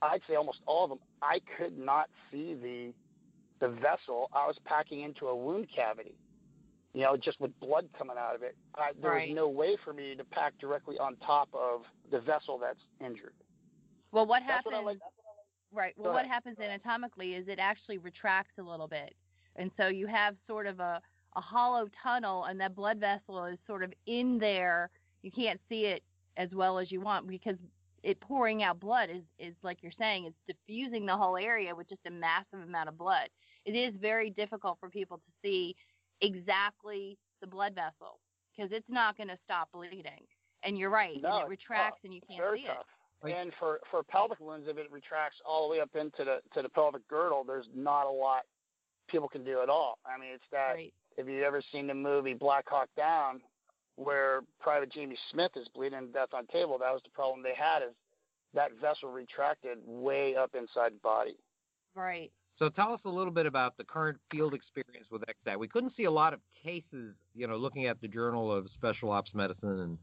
I'd 0.02 0.22
say 0.28 0.36
almost 0.36 0.60
all 0.66 0.84
of 0.86 0.90
them, 0.90 1.00
I 1.22 1.40
could 1.58 1.78
not 1.78 2.10
see 2.32 2.54
the 2.56 2.94
the 3.60 3.70
vessel 3.74 4.30
I 4.34 4.46
was 4.48 4.56
packing 4.66 5.02
into 5.02 5.28
a 5.28 5.36
wound 5.36 5.68
cavity. 5.76 6.16
You 6.94 7.04
know, 7.04 7.18
just 7.18 7.40
with 7.40 7.52
blood 7.60 7.88
coming 7.98 8.18
out 8.18 8.34
of 8.36 8.42
it. 8.42 8.56
I, 8.76 8.92
there 9.00 9.12
Right. 9.12 9.30
was 9.30 9.36
no 9.36 9.48
way 9.48 9.78
for 9.84 9.94
me 9.94 10.16
to 10.16 10.24
pack 10.24 10.54
directly 10.60 10.98
on 10.98 11.16
top 11.18 11.50
of 11.54 11.82
the 12.12 12.20
vessel 12.20 12.58
that's 12.58 12.80
injured. 13.00 13.34
well, 14.12 14.26
what 14.26 14.42
happens? 14.42 14.74
like. 14.84 14.98
Right. 15.72 15.94
Well, 15.98 16.13
what 16.13 16.26
happens 16.26 16.58
anatomically 16.60 17.36
is 17.36 17.48
it 17.48 17.60
actually 17.60 17.98
retracts 18.00 18.58
a 18.58 18.63
little 18.63 18.88
bit, 18.88 19.13
and 19.58 19.72
so 19.78 19.88
you 19.88 20.08
have 20.08 20.36
sort 20.48 20.67
of 20.67 20.80
a 20.80 21.02
a 21.36 21.41
hollow 21.41 21.88
tunnel, 22.02 22.46
and 22.46 22.60
that 22.60 22.74
blood 22.76 23.00
vessel 23.00 23.46
is 23.46 23.60
sort 23.67 23.84
of 23.84 23.93
in 24.08 24.39
there. 24.39 24.89
You 25.22 25.32
can't 25.32 25.60
see 25.70 25.86
it 25.86 26.02
as 26.36 26.50
well 26.52 26.80
as 26.80 26.91
you 26.91 27.00
want 27.02 27.28
because 27.28 27.58
it 28.04 28.20
pouring 28.22 28.63
out 28.63 28.80
blood 28.80 29.10
is 29.12 29.24
is 29.38 29.54
like 29.63 29.80
you're 29.84 29.91
saying, 30.00 30.26
it's 30.26 30.38
diffusing 30.67 31.06
the 31.06 31.15
whole 31.17 31.38
area 31.38 31.76
with 31.76 31.89
just 31.89 32.02
a 32.08 32.12
massive 32.12 32.62
amount 32.63 32.89
of 32.89 32.98
blood. 32.98 33.30
It 33.65 33.76
is 33.76 33.93
very 34.00 34.30
difficult 34.30 34.78
for 34.80 34.89
people 34.89 35.17
to 35.17 35.32
see 35.43 35.76
exactly 36.22 37.17
the 37.41 37.48
blood 37.48 37.76
vessel 37.76 38.20
because 38.56 38.72
it's 38.72 38.89
not 38.89 39.17
going 39.17 39.30
to 39.30 39.38
stop 39.46 39.70
bleeding. 39.72 40.26
And 40.63 40.78
you're 40.78 40.89
right, 40.89 41.22
No, 41.22 41.38
and 41.38 41.43
it 41.46 41.50
retracts 41.50 41.98
tough. 41.98 42.04
and 42.06 42.13
you 42.13 42.22
can't 42.28 42.39
Very 42.39 42.62
see 42.62 42.67
tough. 42.67 42.86
Like- 43.24 43.34
And 43.36 43.52
for 43.60 43.80
for 43.91 44.04
pelvic 44.04 44.39
wounds, 44.39 44.67
if 44.67 44.78
it 44.78 44.91
retracts 44.91 45.38
all 45.46 45.67
the 45.67 45.72
way 45.72 45.80
up 45.82 45.96
into 45.96 46.24
the 46.24 46.41
to 46.54 46.62
the 46.62 46.70
pelvic 46.70 47.08
girdle, 47.08 47.43
there's 47.43 47.67
not 47.74 48.06
a 48.08 48.12
lot 48.12 48.43
people 49.08 49.28
can 49.28 49.43
do 49.43 49.62
at 49.62 49.70
all. 49.70 50.00
I 50.06 50.17
mean, 50.20 50.32
it's 50.34 50.43
that 50.52 50.74
Right. 50.74 50.93
if 51.17 51.28
you've 51.28 51.43
ever 51.43 51.62
seen 51.72 51.88
the 51.88 51.93
movie 51.93 52.34
Black 52.34 52.67
Hawk 52.67 52.89
Down, 52.96 53.41
where 53.96 54.41
Private 54.60 54.89
Jamie 54.91 55.17
Smith 55.32 55.52
is 55.56 55.67
bleeding 55.70 56.00
to 56.00 56.08
death 56.08 56.34
on 56.34 56.46
table, 56.48 56.78
that 56.78 56.91
was 56.93 57.02
the 57.04 57.10
problem 57.10 57.41
they 57.41 57.56
had 57.56 57.82
is 57.82 57.96
that 58.54 58.72
vessel 58.74 59.10
retracted 59.10 59.80
way 59.86 60.36
up 60.36 60.56
inside 60.56 60.93
the 60.93 61.00
body. 61.00 61.36
Right. 61.96 62.32
So 62.60 62.70
tell 62.70 62.91
us 62.93 63.02
a 63.06 63.10
little 63.10 63.32
bit 63.34 63.46
about 63.46 63.78
the 63.78 63.84
current 63.84 64.20
field 64.32 64.54
experience 64.54 65.08
with 65.12 65.24
XStat. 65.24 65.58
We 65.60 65.67
couldn't 65.67 65.96
see 65.96 66.06
a 66.06 66.12
lot 66.12 66.34
of 66.34 66.39
cases, 66.63 67.15
you 67.36 67.48
know, 67.48 67.56
looking 67.56 67.86
at 67.86 68.02
the 68.02 68.08
Journal 68.08 68.52
of 68.52 68.67
Special 68.76 69.12
Ops 69.12 69.34
Medicine 69.34 69.80
and 69.80 69.98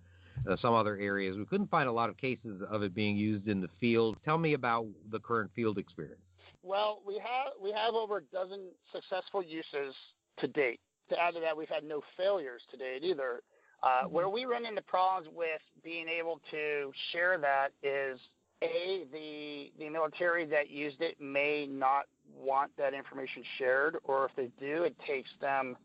uh, 0.49 0.57
some 0.61 0.75
other 0.75 0.97
areas. 0.97 1.37
We 1.37 1.47
couldn't 1.47 1.71
find 1.71 1.88
a 1.88 1.93
lot 1.93 2.11
of 2.11 2.17
cases 2.17 2.62
of 2.71 2.83
it 2.83 2.95
being 2.95 3.17
used 3.17 3.49
in 3.49 3.61
the 3.61 3.69
field. 3.81 4.17
Tell 4.25 4.38
me 4.38 4.53
about 4.55 4.87
the 5.11 5.19
current 5.19 5.51
field 5.55 5.79
experience. 5.79 6.21
Well, 6.64 7.03
we 7.07 7.14
have 7.18 7.53
we 7.62 7.72
have 7.72 7.94
over 7.94 8.18
a 8.18 8.22
dozen 8.33 8.68
successful 8.92 9.42
uses 9.42 9.94
to 10.38 10.48
date. 10.48 10.81
To 11.11 11.20
add 11.20 11.35
to 11.35 11.40
that, 11.40 11.55
we've 11.55 11.68
had 11.68 11.85
no 11.85 12.00
failures 12.16 12.62
to 12.70 12.79
date 12.79 13.05
either. 13.05 13.42
Uh, 13.83 14.05
Where 14.09 14.31
we 14.31 14.46
run 14.46 14.64
into 14.64 14.81
problems 14.81 15.29
with 15.37 15.61
being 15.85 16.09
able 16.09 16.40
to 16.50 16.90
share 17.12 17.37
that 17.38 17.68
is 17.83 18.18
a 18.62 19.05
the 19.12 19.72
the 19.79 19.90
military 19.90 20.46
that 20.46 20.70
used 20.70 21.03
it 21.03 21.20
may 21.20 21.66
not 21.66 22.07
want 22.35 22.70
that 22.79 22.94
information 22.94 23.42
shared, 23.59 23.98
or 24.05 24.24
if 24.24 24.31
they 24.35 24.50
do, 24.59 24.85
it 24.85 24.96
takes 25.07 25.29
them 25.42 25.77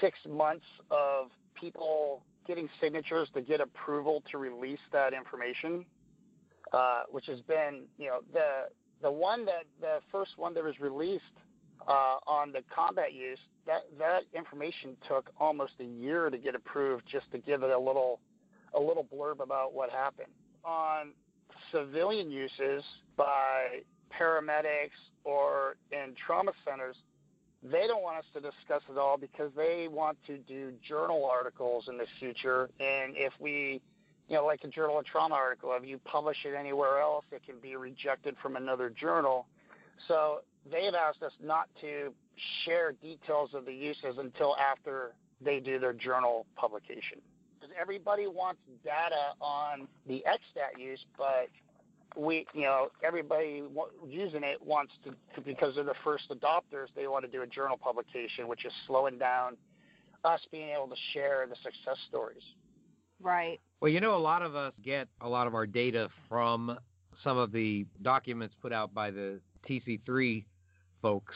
six 0.00 0.16
months 0.28 0.64
of 0.92 1.30
people 1.60 2.22
getting 2.46 2.68
signatures 2.80 3.28
to 3.34 3.42
get 3.42 3.60
approval 3.60 4.22
to 4.30 4.38
release 4.38 4.78
that 4.92 5.12
information, 5.12 5.84
uh, 6.72 7.02
which 7.10 7.26
has 7.26 7.40
been 7.40 7.82
you 7.98 8.06
know 8.06 8.20
the 8.32 8.66
the 9.06 9.12
one 9.12 9.44
that 9.44 9.66
the 9.80 10.00
first 10.10 10.32
one 10.36 10.52
that 10.52 10.64
was 10.64 10.80
released 10.80 11.22
uh, 11.86 12.16
on 12.26 12.50
the 12.50 12.60
combat 12.74 13.14
use 13.14 13.38
that 13.64 13.82
that 14.00 14.24
information 14.34 14.96
took 15.06 15.30
almost 15.38 15.74
a 15.78 15.84
year 15.84 16.28
to 16.28 16.36
get 16.36 16.56
approved 16.56 17.04
just 17.06 17.30
to 17.30 17.38
give 17.38 17.62
it 17.62 17.70
a 17.70 17.78
little 17.78 18.18
a 18.74 18.80
little 18.80 19.04
blurb 19.04 19.38
about 19.40 19.72
what 19.72 19.90
happened. 19.90 20.32
On 20.64 21.12
civilian 21.70 22.32
uses 22.32 22.82
by 23.16 23.78
paramedics 24.12 24.98
or 25.22 25.76
in 25.92 26.12
trauma 26.26 26.50
centers 26.68 26.96
they 27.62 27.86
don't 27.86 28.02
want 28.02 28.18
us 28.18 28.24
to 28.34 28.40
discuss 28.40 28.82
it 28.90 28.98
all 28.98 29.16
because 29.16 29.52
they 29.56 29.86
want 29.88 30.18
to 30.26 30.38
do 30.38 30.72
journal 30.86 31.28
articles 31.32 31.84
in 31.88 31.96
the 31.96 32.06
future. 32.18 32.70
And 32.80 33.14
if 33.16 33.32
we 33.40 33.80
you 34.28 34.36
know, 34.36 34.44
like 34.44 34.64
a 34.64 34.68
journal 34.68 34.98
of 34.98 35.04
trauma 35.04 35.34
article. 35.34 35.76
If 35.80 35.86
you 35.88 35.98
publish 35.98 36.38
it 36.44 36.54
anywhere 36.54 37.00
else, 37.00 37.24
it 37.30 37.42
can 37.44 37.56
be 37.60 37.76
rejected 37.76 38.36
from 38.42 38.56
another 38.56 38.90
journal. 38.90 39.46
So 40.08 40.40
they've 40.70 40.94
asked 40.94 41.22
us 41.22 41.32
not 41.42 41.68
to 41.80 42.12
share 42.64 42.92
details 42.92 43.50
of 43.54 43.64
the 43.64 43.72
uses 43.72 44.18
until 44.18 44.56
after 44.56 45.14
they 45.40 45.60
do 45.60 45.78
their 45.78 45.92
journal 45.92 46.46
publication. 46.56 47.18
Because 47.58 47.74
everybody 47.80 48.26
wants 48.26 48.60
data 48.84 49.34
on 49.40 49.86
the 50.06 50.24
XStat 50.26 50.80
use, 50.80 51.04
but 51.16 51.48
we, 52.16 52.46
you 52.54 52.62
know, 52.62 52.88
everybody 53.04 53.62
using 54.06 54.42
it 54.42 54.60
wants 54.64 54.92
to, 55.04 55.40
because 55.42 55.74
they're 55.74 55.84
the 55.84 55.94
first 56.02 56.24
adopters, 56.30 56.86
they 56.94 57.06
want 57.06 57.24
to 57.24 57.30
do 57.30 57.42
a 57.42 57.46
journal 57.46 57.76
publication, 57.76 58.48
which 58.48 58.64
is 58.64 58.72
slowing 58.86 59.18
down 59.18 59.56
us 60.24 60.40
being 60.50 60.70
able 60.70 60.88
to 60.88 60.96
share 61.12 61.46
the 61.48 61.56
success 61.56 61.98
stories. 62.08 62.42
Right. 63.20 63.60
Well, 63.80 63.90
you 63.90 64.00
know, 64.00 64.16
a 64.16 64.18
lot 64.18 64.42
of 64.42 64.54
us 64.56 64.72
get 64.82 65.08
a 65.20 65.28
lot 65.28 65.46
of 65.46 65.54
our 65.54 65.66
data 65.66 66.08
from 66.28 66.78
some 67.22 67.36
of 67.36 67.52
the 67.52 67.86
documents 68.02 68.54
put 68.60 68.72
out 68.72 68.94
by 68.94 69.10
the 69.10 69.40
TC3 69.68 70.44
folks, 71.02 71.34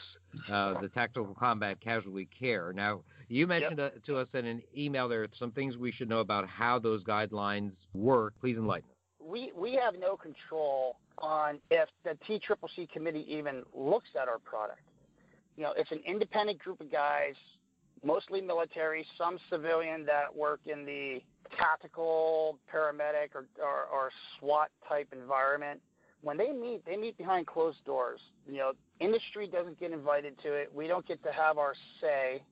uh, 0.51 0.81
the 0.81 0.89
Tactical 0.89 1.35
Combat 1.35 1.79
Casualty 1.81 2.27
Care. 2.37 2.73
Now, 2.73 3.01
you 3.27 3.45
mentioned 3.47 3.79
uh, 3.79 3.91
to 4.05 4.17
us 4.17 4.27
in 4.33 4.45
an 4.45 4.61
email 4.75 5.07
there 5.07 5.27
some 5.37 5.51
things 5.51 5.77
we 5.77 5.91
should 5.91 6.09
know 6.09 6.19
about 6.19 6.47
how 6.47 6.79
those 6.79 7.03
guidelines 7.03 7.71
work. 7.93 8.33
Please 8.41 8.57
enlighten 8.57 8.89
us. 8.89 8.95
we 9.23 9.51
we 9.55 9.73
have 9.73 9.93
no 9.99 10.17
control 10.17 10.97
on 11.19 11.59
if 11.69 11.87
the 12.03 12.17
TCCC 12.27 12.89
committee 12.89 13.25
even 13.29 13.63
looks 13.73 14.09
at 14.19 14.27
our 14.27 14.39
product. 14.39 14.81
You 15.57 15.63
know, 15.63 15.73
it's 15.77 15.91
an 15.91 16.01
independent 16.05 16.59
group 16.59 16.81
of 16.81 16.91
guys, 16.91 17.35
mostly 18.03 18.41
military, 18.41 19.05
some 19.17 19.37
civilian 19.49 20.05
that 20.05 20.35
work 20.35 20.61
in 20.65 20.85
the 20.85 21.21
tactical, 21.57 22.59
paramedic, 22.73 23.35
or, 23.35 23.45
or, 23.61 23.85
or 23.91 24.11
SWAT 24.39 24.69
type 24.87 25.07
environment. 25.11 25.79
When 26.21 26.37
they 26.37 26.51
meet, 26.51 26.85
they 26.85 26.97
meet 26.97 27.17
behind 27.17 27.47
closed 27.47 27.83
doors. 27.85 28.19
You 28.47 28.57
know, 28.57 28.71
industry 28.99 29.47
doesn't 29.47 29.79
get 29.79 29.91
invited 29.91 30.39
to 30.43 30.53
it. 30.53 30.71
We 30.73 30.87
don't 30.87 31.07
get 31.07 31.23
to 31.23 31.31
have 31.31 31.57
our 31.57 31.73
say. 31.99 32.43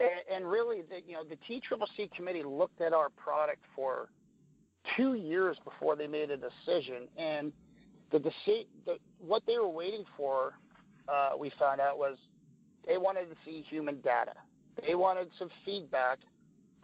And, 0.00 0.10
and 0.32 0.50
really, 0.50 0.82
the, 0.82 1.00
you 1.06 1.14
know, 1.14 1.24
the 1.24 1.36
TCCC 1.48 2.12
committee 2.12 2.42
looked 2.44 2.80
at 2.80 2.92
our 2.92 3.08
product 3.10 3.62
for 3.74 4.10
two 4.96 5.14
years 5.14 5.56
before 5.64 5.96
they 5.96 6.06
made 6.06 6.30
a 6.30 6.36
decision. 6.36 7.08
And 7.16 7.52
the, 8.12 8.18
the 8.18 8.98
what 9.20 9.42
they 9.46 9.58
were 9.58 9.68
waiting 9.68 10.04
for 10.16 10.54
uh, 11.08 11.30
we 11.38 11.50
found 11.58 11.80
out 11.80 11.98
was 11.98 12.16
they 12.86 12.98
wanted 12.98 13.28
to 13.30 13.36
see 13.44 13.64
human 13.68 14.00
data. 14.00 14.32
They 14.86 14.94
wanted 14.94 15.28
some 15.38 15.50
feedback 15.64 16.18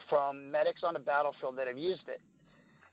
from 0.08 0.50
medics 0.50 0.82
on 0.82 0.94
the 0.94 1.00
battlefield 1.00 1.56
that 1.58 1.66
have 1.66 1.78
used 1.78 2.08
it. 2.08 2.20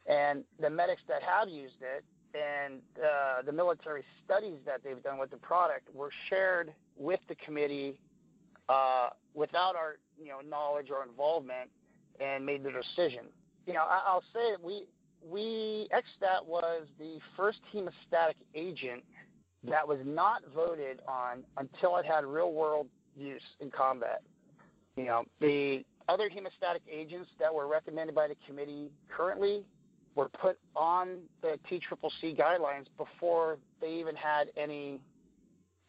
And 0.08 0.44
the 0.60 0.70
medics 0.70 1.02
that 1.08 1.22
have 1.24 1.50
used 1.50 1.82
it 1.82 2.04
and 2.34 2.82
uh, 2.98 3.42
the 3.46 3.52
military 3.52 4.04
studies 4.26 4.58
that 4.66 4.82
they've 4.84 5.02
done 5.04 5.18
with 5.18 5.32
the 5.32 5.38
product 5.38 5.94
were 5.94 6.12
shared 6.30 6.74
with 6.98 7.20
the 7.28 7.36
committee 7.36 8.00
uh, 8.70 9.10
without 9.34 9.76
our 9.76 9.98
you 10.18 10.30
know 10.30 10.40
knowledge 10.48 10.88
or 10.90 11.04
involvement 11.04 11.70
and 12.20 12.46
made 12.46 12.64
the 12.64 12.72
decision. 12.72 13.26
You 13.68 13.74
know, 13.74 13.84
I, 13.84 14.14
will 14.14 14.24
say 14.34 14.54
it, 14.54 14.64
we 14.64 14.86
we 15.24 15.88
XStat 15.94 16.46
was 16.46 16.88
the 16.98 17.20
first 17.36 17.60
hemostatic 17.74 18.36
agent 18.56 19.04
that 19.68 19.88
was 19.88 20.00
not 20.06 20.42
voted 20.56 21.02
on 21.08 21.44
until 21.58 21.98
it 21.98 22.06
had 22.06 22.26
real 22.26 22.54
world 22.54 22.88
use 23.16 23.42
in 23.60 23.70
combat. 23.70 24.22
You 24.96 25.06
know, 25.06 25.24
the 25.40 25.84
other 26.12 26.30
hemostatic 26.30 26.82
agents 26.92 27.30
that 27.40 27.54
were 27.54 27.68
recommended 27.68 28.14
by 28.14 28.28
the 28.28 28.36
committee 28.46 28.92
currently 29.10 29.64
were 30.16 30.28
put 30.28 30.60
on 30.76 31.20
the 31.42 31.58
TCCC 31.70 32.38
guidelines 32.38 32.88
before 32.98 33.58
they 33.80 33.94
even 33.94 34.16
had 34.16 34.50
any 34.58 35.00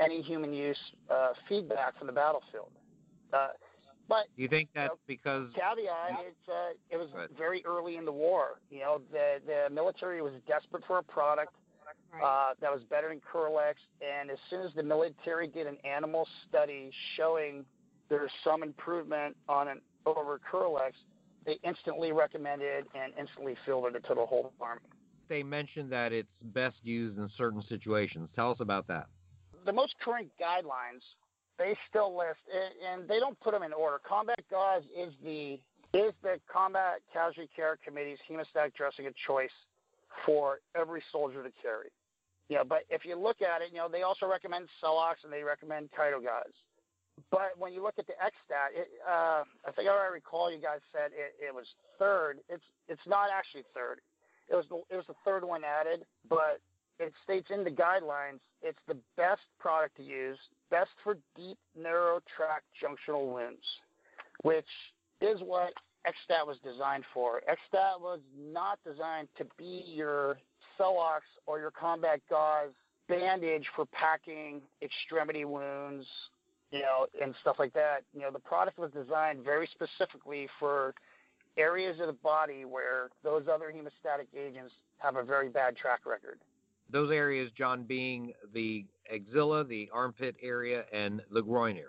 any 0.01 0.23
human 0.23 0.53
use 0.53 0.79
uh, 1.11 1.33
feedback 1.49 1.99
from 1.99 2.07
the 2.07 2.13
battlefield. 2.13 2.71
Uh, 3.33 3.49
but 4.09 4.27
you 4.37 4.49
think 4.49 4.69
that's 4.75 4.85
you 4.85 4.89
know, 4.89 4.99
because 5.07 5.49
caveat? 5.55 6.21
It's 6.27 6.49
uh, 6.49 6.75
it 6.91 6.97
was 6.97 7.09
very 7.37 7.65
early 7.65 7.97
in 7.97 8.05
the 8.05 8.13
war. 8.13 8.61
You 8.71 8.81
know, 8.81 9.01
the 9.11 9.39
the 9.45 9.75
military 9.75 10.23
was 10.23 10.33
desperate 10.47 10.85
for 10.87 10.99
a 10.99 11.03
product 11.03 11.55
uh, 12.25 12.51
that 12.61 12.71
was 12.73 12.83
better 12.91 13.09
than 13.09 13.21
Kerlix, 13.21 13.75
and 14.01 14.31
as 14.31 14.39
soon 14.51 14.63
as 14.63 14.73
the 14.75 14.83
military 14.83 15.49
did 15.49 15.67
an 15.67 15.79
animal 15.85 16.29
study 16.49 16.91
showing 17.17 17.65
there's 18.09 18.31
some 18.45 18.63
improvement 18.63 19.37
on 19.49 19.69
an 19.69 19.81
over 20.07 20.41
Kerlix, 20.51 20.93
they 21.45 21.59
instantly 21.65 22.13
recommended 22.13 22.87
and 22.95 23.13
instantly 23.19 23.57
fielded 23.65 23.97
it 23.97 24.05
to 24.09 24.15
the 24.15 24.27
whole 24.27 24.53
army. 24.61 24.81
They 25.29 25.43
mentioned 25.43 25.91
that 25.93 26.13
it's 26.13 26.29
best 26.43 26.77
used 26.83 27.19
in 27.19 27.29
certain 27.37 27.63
situations. 27.69 28.29
Tell 28.35 28.51
us 28.51 28.59
about 28.61 28.87
that. 28.89 29.07
The 29.65 29.73
most 29.73 29.95
current 30.05 30.31
guidelines 30.41 31.03
they 31.59 31.77
still 31.89 32.17
list, 32.17 32.41
and 32.91 33.09
they 33.09 33.21
don't 33.21 33.39
put 33.41 33.53
them 33.53 33.63
in 33.63 33.73
order. 33.73 34.01
Combat 34.07 34.39
gauze 34.51 34.83
is 34.97 35.13
the 35.23 35.61
is 35.95 36.15
the 36.23 36.41
Combat 36.51 37.01
Casualty 37.13 37.51
Care 37.55 37.79
Committee's 37.85 38.19
hemostatic 38.29 38.75
dressing 38.75 39.07
of 39.07 39.15
choice 39.27 39.51
for 40.25 40.61
every 40.75 41.03
soldier 41.13 41.43
to 41.43 41.51
carry. 41.61 41.91
Know, 42.49 42.65
but 42.69 42.85
if 42.91 43.05
you 43.05 43.17
look 43.17 43.41
at 43.41 43.63
it, 43.63 43.69
you 43.73 43.79
know, 43.79 43.89
they 43.91 44.03
also 44.03 44.27
recommend 44.27 44.69
Celox 44.83 45.25
and 45.25 45.33
they 45.33 45.43
recommend 45.43 45.89
ChitoGauze. 45.99 46.53
But 47.31 47.53
when 47.59 47.73
you 47.73 47.83
look 47.83 47.95
at 47.99 48.07
the 48.07 48.15
XStat, 48.15 48.75
it, 48.75 48.89
uh, 49.07 49.45
I 49.67 49.73
think 49.75 49.89
I 49.89 50.07
recall 50.13 50.51
you 50.51 50.61
guys 50.61 50.81
said 50.93 51.13
it, 51.13 51.35
it 51.41 51.55
was 51.55 51.67
third. 51.99 52.39
It's 52.49 52.65
it's 52.89 53.07
not 53.07 53.29
actually 53.33 53.65
third. 53.75 54.01
It 54.51 54.55
was 54.55 54.67
the 54.69 54.77
it 54.91 54.97
was 54.97 55.07
the 55.07 55.15
third 55.25 55.45
one 55.45 55.63
added, 55.65 56.05
but 56.29 56.61
it 56.99 57.13
states 57.25 57.49
in 57.51 57.65
the 57.65 57.71
guidelines 57.71 58.41
it's 58.63 58.79
the 58.87 58.97
best 59.17 59.43
product 59.59 59.97
to 59.97 60.03
use, 60.03 60.39
best 60.71 60.91
for 61.03 61.17
deep, 61.37 61.59
narrow 61.79 62.21
tract 62.37 62.65
junctional 62.81 63.33
wounds, 63.33 63.65
which 64.43 64.67
is 65.21 65.41
what 65.41 65.73
XStat 66.07 66.47
was 66.47 66.57
designed 66.65 67.05
for. 67.13 67.43
XStat 67.49 68.01
was 68.01 68.21
not 68.39 68.79
designed 68.85 69.29
to 69.39 69.47
be 69.59 69.85
your 69.87 70.39
Celox 70.79 71.21
or 71.47 71.59
your 71.59 71.71
combat 71.71 72.21
gauze 72.29 72.71
bandage 73.09 73.67
for 73.75 73.87
packing 73.87 74.63
extremity 74.83 75.45
wounds, 75.45 76.07
you 76.73 76.81
know, 76.81 77.07
and 77.23 77.35
stuff 77.41 77.57
like 77.59 77.75
that. 77.75 78.03
You 78.15 78.23
know, 78.23 78.31
the 78.31 78.39
product 78.39 78.79
was 78.79 78.91
designed 78.91 79.45
very 79.45 79.69
specifically 79.69 80.49
for 80.59 80.95
areas 81.57 82.01
of 82.01 82.07
the 82.07 82.15
body 82.15 82.65
where 82.65 83.11
those 83.23 83.45
other 83.53 83.73
hemostatic 83.73 84.27
agents 84.37 84.73
have 84.99 85.17
a 85.17 85.23
very 85.23 85.51
bad 85.51 85.77
track 85.77 86.01
record. 86.07 86.39
Those 86.91 87.11
areas, 87.11 87.51
John, 87.57 87.85
being 87.85 88.33
the 88.55 88.85
axilla, 89.13 89.65
the 89.65 89.89
armpit 89.93 90.37
area, 90.43 90.85
and 90.93 91.21
the 91.31 91.43
groin 91.43 91.77
area. 91.77 91.89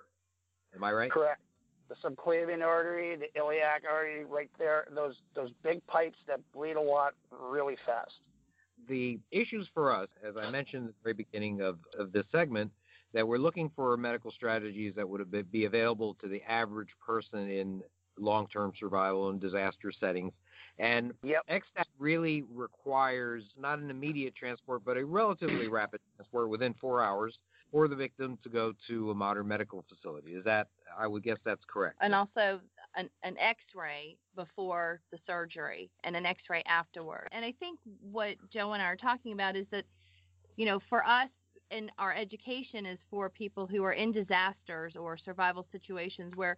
Am 0.75 0.84
I 0.84 0.91
right? 0.91 1.11
Correct. 1.11 1.41
The 1.89 1.95
subclavian 1.95 2.63
artery, 2.63 3.15
the 3.15 3.27
iliac 3.39 3.84
artery, 3.89 4.25
right 4.25 4.49
there. 4.57 4.88
Those 4.93 5.15
those 5.36 5.51
big 5.63 5.86
pipes 5.88 6.17
that 6.27 6.39
bleed 6.53 6.75
a 6.75 6.81
lot 6.81 7.13
really 7.31 7.77
fast. 7.86 8.13
The 8.88 9.19
issues 9.31 9.67
for 9.73 9.93
us, 9.93 10.07
as 10.27 10.36
I 10.36 10.49
mentioned 10.49 10.89
at 10.89 10.95
the 10.95 11.03
very 11.03 11.13
beginning 11.13 11.61
of, 11.61 11.77
of 11.97 12.11
this 12.11 12.25
segment, 12.31 12.71
that 13.14 13.28
we're 13.28 13.38
looking 13.38 13.72
for 13.76 13.95
medical 13.97 14.32
strategies 14.32 14.93
that 14.95 15.07
would 15.07 15.51
be 15.51 15.66
available 15.66 16.16
to 16.22 16.28
the 16.28 16.41
average 16.43 16.89
person 17.05 17.49
in 17.49 17.82
long-term 18.18 18.74
survival 18.80 19.30
and 19.30 19.39
disaster 19.39 19.91
settings. 19.99 20.34
And 20.80 21.14
yep. 21.24 21.43
XStat 21.49 21.86
really 21.99 22.43
requires 22.51 23.43
not 23.57 23.80
an 23.80 23.89
immediate 23.89 24.36
transport, 24.36 24.84
but 24.84 24.97
a 24.97 25.05
relatively 25.05 25.68
rapid 25.70 25.99
transport 26.16 26.49
within 26.49 26.74
four 26.80 27.03
hours 27.03 27.38
for 27.72 27.88
the 27.88 27.95
victim 27.95 28.38
to 28.43 28.49
go 28.49 28.74
to 28.88 29.11
a 29.11 29.16
modern 29.16 29.47
medical 29.47 29.84
facility. 29.88 30.32
Is 30.32 30.43
that, 30.45 30.68
I 30.97 31.07
would 31.07 31.24
guess 31.24 31.38
that's 31.43 31.64
correct. 31.68 31.97
And 32.01 32.14
also 32.14 32.59
an, 32.95 33.09
an 33.24 33.38
x-ray 33.39 34.18
before 34.36 34.99
the 35.11 35.18
surgery 35.26 35.89
and 36.03 36.16
an 36.16 36.26
x-ray 36.26 36.64
afterward. 36.68 37.30
And 37.32 37.43
I 37.45 37.53
think 37.59 37.80
what 38.01 38.36
Joe 38.51 38.74
and 38.74 38.82
I 38.82 38.86
are 38.86 38.95
talking 38.95 39.34
about 39.34 39.55
is 39.55 39.66
that, 39.72 39.86
you 40.55 40.66
know, 40.66 40.80
for 40.89 41.03
us, 41.05 41.30
and 41.74 41.91
our 41.97 42.13
education 42.13 42.86
is 42.86 42.99
for 43.09 43.30
people 43.30 43.65
who 43.65 43.84
are 43.84 43.93
in 43.93 44.11
disasters 44.11 44.93
or 44.95 45.17
survival 45.17 45.65
situations 45.71 46.34
where 46.36 46.57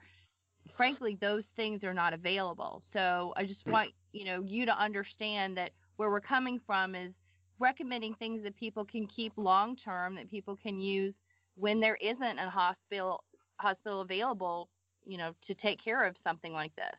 frankly 0.75 1.17
those 1.21 1.43
things 1.55 1.83
are 1.83 1.93
not 1.93 2.13
available. 2.13 2.81
So 2.93 3.33
i 3.37 3.45
just 3.45 3.61
hmm. 3.63 3.71
want 3.71 3.89
you 4.11 4.25
know 4.25 4.41
you 4.41 4.65
to 4.65 4.77
understand 4.77 5.57
that 5.57 5.71
where 5.97 6.09
we're 6.09 6.21
coming 6.21 6.59
from 6.65 6.95
is 6.95 7.13
recommending 7.59 8.13
things 8.15 8.43
that 8.43 8.55
people 8.57 8.83
can 8.83 9.07
keep 9.07 9.31
long 9.37 9.75
term 9.77 10.15
that 10.15 10.29
people 10.29 10.57
can 10.61 10.79
use 10.79 11.13
when 11.55 11.79
there 11.79 11.97
isn't 12.01 12.39
a 12.39 12.49
hospital 12.49 13.23
hospital 13.57 14.01
available 14.01 14.67
you 15.05 15.17
know 15.17 15.33
to 15.47 15.53
take 15.55 15.83
care 15.83 16.05
of 16.05 16.15
something 16.23 16.51
like 16.53 16.75
this. 16.75 16.95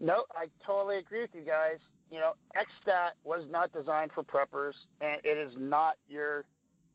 No 0.00 0.24
i 0.34 0.46
totally 0.64 0.98
agree 0.98 1.20
with 1.20 1.34
you 1.34 1.42
guys. 1.42 1.78
You 2.10 2.20
know 2.20 2.32
XStat 2.56 3.10
was 3.24 3.44
not 3.50 3.72
designed 3.72 4.12
for 4.14 4.22
preppers 4.22 4.74
and 5.00 5.20
it 5.24 5.36
is 5.36 5.52
not 5.58 5.96
your 6.08 6.44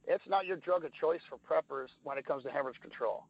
it's 0.10 0.24
not 0.28 0.48
your 0.48 0.58
drug 0.58 0.84
of 0.84 0.92
choice 0.94 1.22
for 1.30 1.38
preppers 1.38 1.90
when 2.04 2.18
it 2.18 2.26
comes 2.26 2.44
to 2.44 2.50
hemorrhage 2.50 2.82
control. 2.82 3.26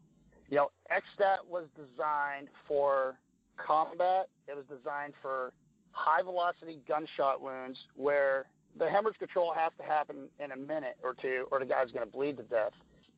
You 0.50 0.58
know, 0.58 0.72
XStat 0.90 1.48
was 1.48 1.66
designed 1.76 2.48
for 2.68 3.20
combat. 3.58 4.30
It 4.48 4.56
was 4.56 4.66
designed 4.66 5.14
for 5.22 5.52
high 5.92 6.24
velocity 6.24 6.80
gunshot 6.88 7.42
wounds 7.42 7.78
where 7.96 8.46
the 8.78 8.90
hemorrhage 8.90 9.20
control 9.20 9.54
has 9.54 9.72
to 9.78 9.84
happen 9.84 10.30
in 10.44 10.52
a 10.52 10.56
minute 10.56 10.98
or 11.04 11.14
two 11.14 11.48
or 11.52 11.60
the 11.60 11.66
guy's 11.66 11.92
going 11.92 12.06
to 12.06 12.12
bleed 12.12 12.38
to 12.38 12.44
death. 12.44 12.72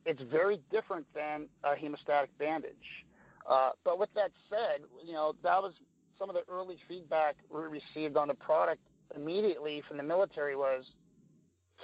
It's 0.04 0.20
very 0.30 0.60
different 0.72 1.06
than 1.14 1.46
a 1.62 1.74
hemostatic 1.74 2.28
bandage. 2.38 2.74
Uh, 3.48 3.70
but 3.84 3.98
with 3.98 4.12
that 4.14 4.32
said, 4.50 4.82
you 5.06 5.12
know, 5.12 5.34
that 5.44 5.62
was 5.62 5.72
some 6.18 6.28
of 6.28 6.34
the 6.34 6.42
early 6.52 6.78
feedback 6.88 7.36
we 7.48 7.60
received 7.62 8.16
on 8.16 8.28
the 8.28 8.34
product 8.34 8.80
immediately 9.14 9.82
from 9.86 9.98
the 9.98 10.02
military 10.02 10.56
was 10.56 10.84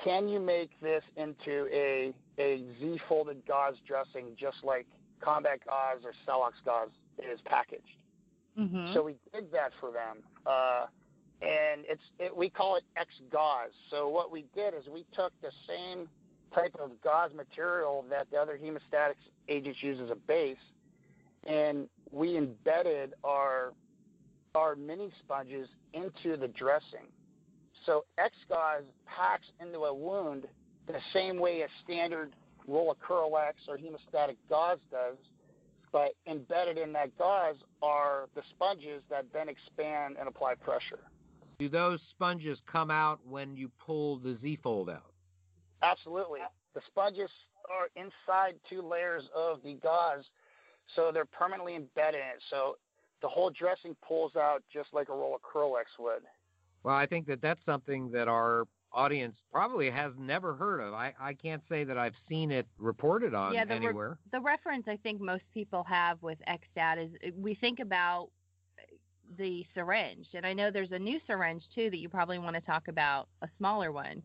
can 0.05 0.28
you 0.28 0.40
make 0.40 0.70
this 0.80 1.03
into 1.16 1.66
a 1.72 2.12
a 2.38 2.64
Z 2.80 3.01
folded 3.09 3.44
gauze 3.46 3.76
dressing 3.86 4.36
just 4.38 4.59
like 4.62 4.86
combat 5.20 5.61
gauze 5.66 6.05
or 6.05 6.12
Celox 6.26 6.53
gauze 6.64 6.90
is 7.18 7.40
packaged? 7.44 7.82
Mm-hmm. 8.59 8.92
So 8.94 9.03
we 9.03 9.16
did 9.32 9.53
that 9.53 9.72
for 9.80 9.90
them, 9.90 10.18
uh, 10.46 10.86
and 11.42 11.82
it's 11.88 12.03
it, 12.18 12.36
we 12.36 12.49
call 12.49 12.76
it 12.76 12.84
X 12.96 13.09
gauze. 13.30 13.70
So 13.90 14.09
what 14.09 14.30
we 14.30 14.44
did 14.55 14.74
is 14.74 14.84
we 14.92 15.05
took 15.14 15.32
the 15.42 15.51
same 15.66 16.09
type 16.55 16.74
of 16.80 16.90
gauze 17.03 17.32
material 17.34 18.05
that 18.11 18.28
the 18.30 18.36
other 18.36 18.59
hemostatics 18.59 19.14
agents 19.49 19.78
use 19.82 19.99
as 20.03 20.11
a 20.11 20.16
base, 20.16 20.57
and 21.46 21.88
we 22.11 22.36
embedded 22.36 23.14
our 23.24 23.72
our 24.55 24.74
mini 24.74 25.11
sponges 25.20 25.68
into 25.92 26.36
the 26.36 26.49
dressing. 26.49 27.07
So 27.89 28.05
XGauze 28.18 28.84
packs 29.07 29.47
into 29.62 29.78
a 29.78 29.95
wound 29.95 30.47
the 30.86 30.99
same 31.14 31.39
way 31.39 31.62
a 31.62 31.68
standard 31.82 32.34
roll 32.66 32.91
of 32.91 32.99
Kerlix 32.99 33.55
or 33.66 33.78
hemostatic 33.78 34.36
gauze 34.51 34.76
does, 34.91 35.16
but 35.91 36.11
embedded 36.26 36.76
in 36.76 36.93
that 36.93 37.16
gauze 37.16 37.57
are 37.80 38.28
the 38.34 38.43
sponges 38.51 39.03
that 39.09 39.24
then 39.32 39.49
expand 39.49 40.16
and 40.20 40.28
apply 40.28 40.57
pressure. 40.57 40.99
Do 41.59 41.70
those 41.70 41.99
sponges 42.11 42.59
come 42.70 42.91
out 42.91 43.20
when 43.26 43.57
you 43.57 43.70
pull 43.86 44.18
the 44.18 44.36
Z-fold 44.43 44.91
out? 44.91 45.14
Absolutely. 45.82 46.41
The 46.74 46.82
sponges 46.89 47.30
are 47.70 47.89
inside 47.97 48.61
two 48.68 48.82
layers 48.82 49.22
of 49.34 49.62
the 49.64 49.78
gauze, 49.82 50.24
so 50.95 51.11
they're 51.11 51.24
permanently 51.24 51.74
embedded 51.74 52.20
in 52.20 52.26
it. 52.36 52.43
So 52.51 52.76
the 53.22 53.28
whole 53.28 53.49
dressing 53.49 53.97
pulls 54.07 54.36
out 54.36 54.62
just 54.70 54.91
like 54.93 55.09
a 55.09 55.12
roll 55.12 55.34
of 55.34 55.41
Kerlix 55.41 55.86
would. 55.99 56.22
Well, 56.83 56.95
I 56.95 57.07
think 57.07 57.26
that 57.26 57.43
that's 57.43 57.64
something 57.64 58.11
that 58.12 58.29
our 58.29 58.64
audience 58.93 59.37
probably 59.53 59.91
has 59.91 60.12
never 60.18 60.55
heard 60.55 60.81
of. 60.81 60.95
I, 60.95 61.12
I 61.20 61.35
can't 61.35 61.62
say 61.68 61.85
that 61.85 61.99
I've 61.99 62.14
seen 62.29 62.51
it 62.51 62.66
reported 62.79 63.35
on 63.35 63.53
Yeah, 63.53 63.64
the 63.64 63.70
re- 63.70 63.87
anywhere. 63.87 64.18
The 64.33 64.41
reference 64.41 64.87
I 64.89 64.97
think 64.97 65.20
most 65.20 65.45
people 65.53 65.85
have 65.85 66.22
with 66.22 66.39
XStat 66.49 67.05
is 67.05 67.33
we 67.35 67.55
think 67.55 67.81
about 67.81 68.31
the 69.37 69.66
syringe, 69.74 70.26
and 70.33 70.47
I 70.47 70.55
know 70.55 70.70
there's 70.70 70.93
a 70.93 70.99
new 70.99 71.20
syringe 71.26 71.62
too 71.74 71.91
that 71.91 71.99
you 71.99 72.09
probably 72.09 72.39
want 72.39 72.57
to 72.57 72.62
talk 72.62 72.89
about, 72.89 73.29
a 73.43 73.49
smaller 73.59 73.93
one. 73.93 74.22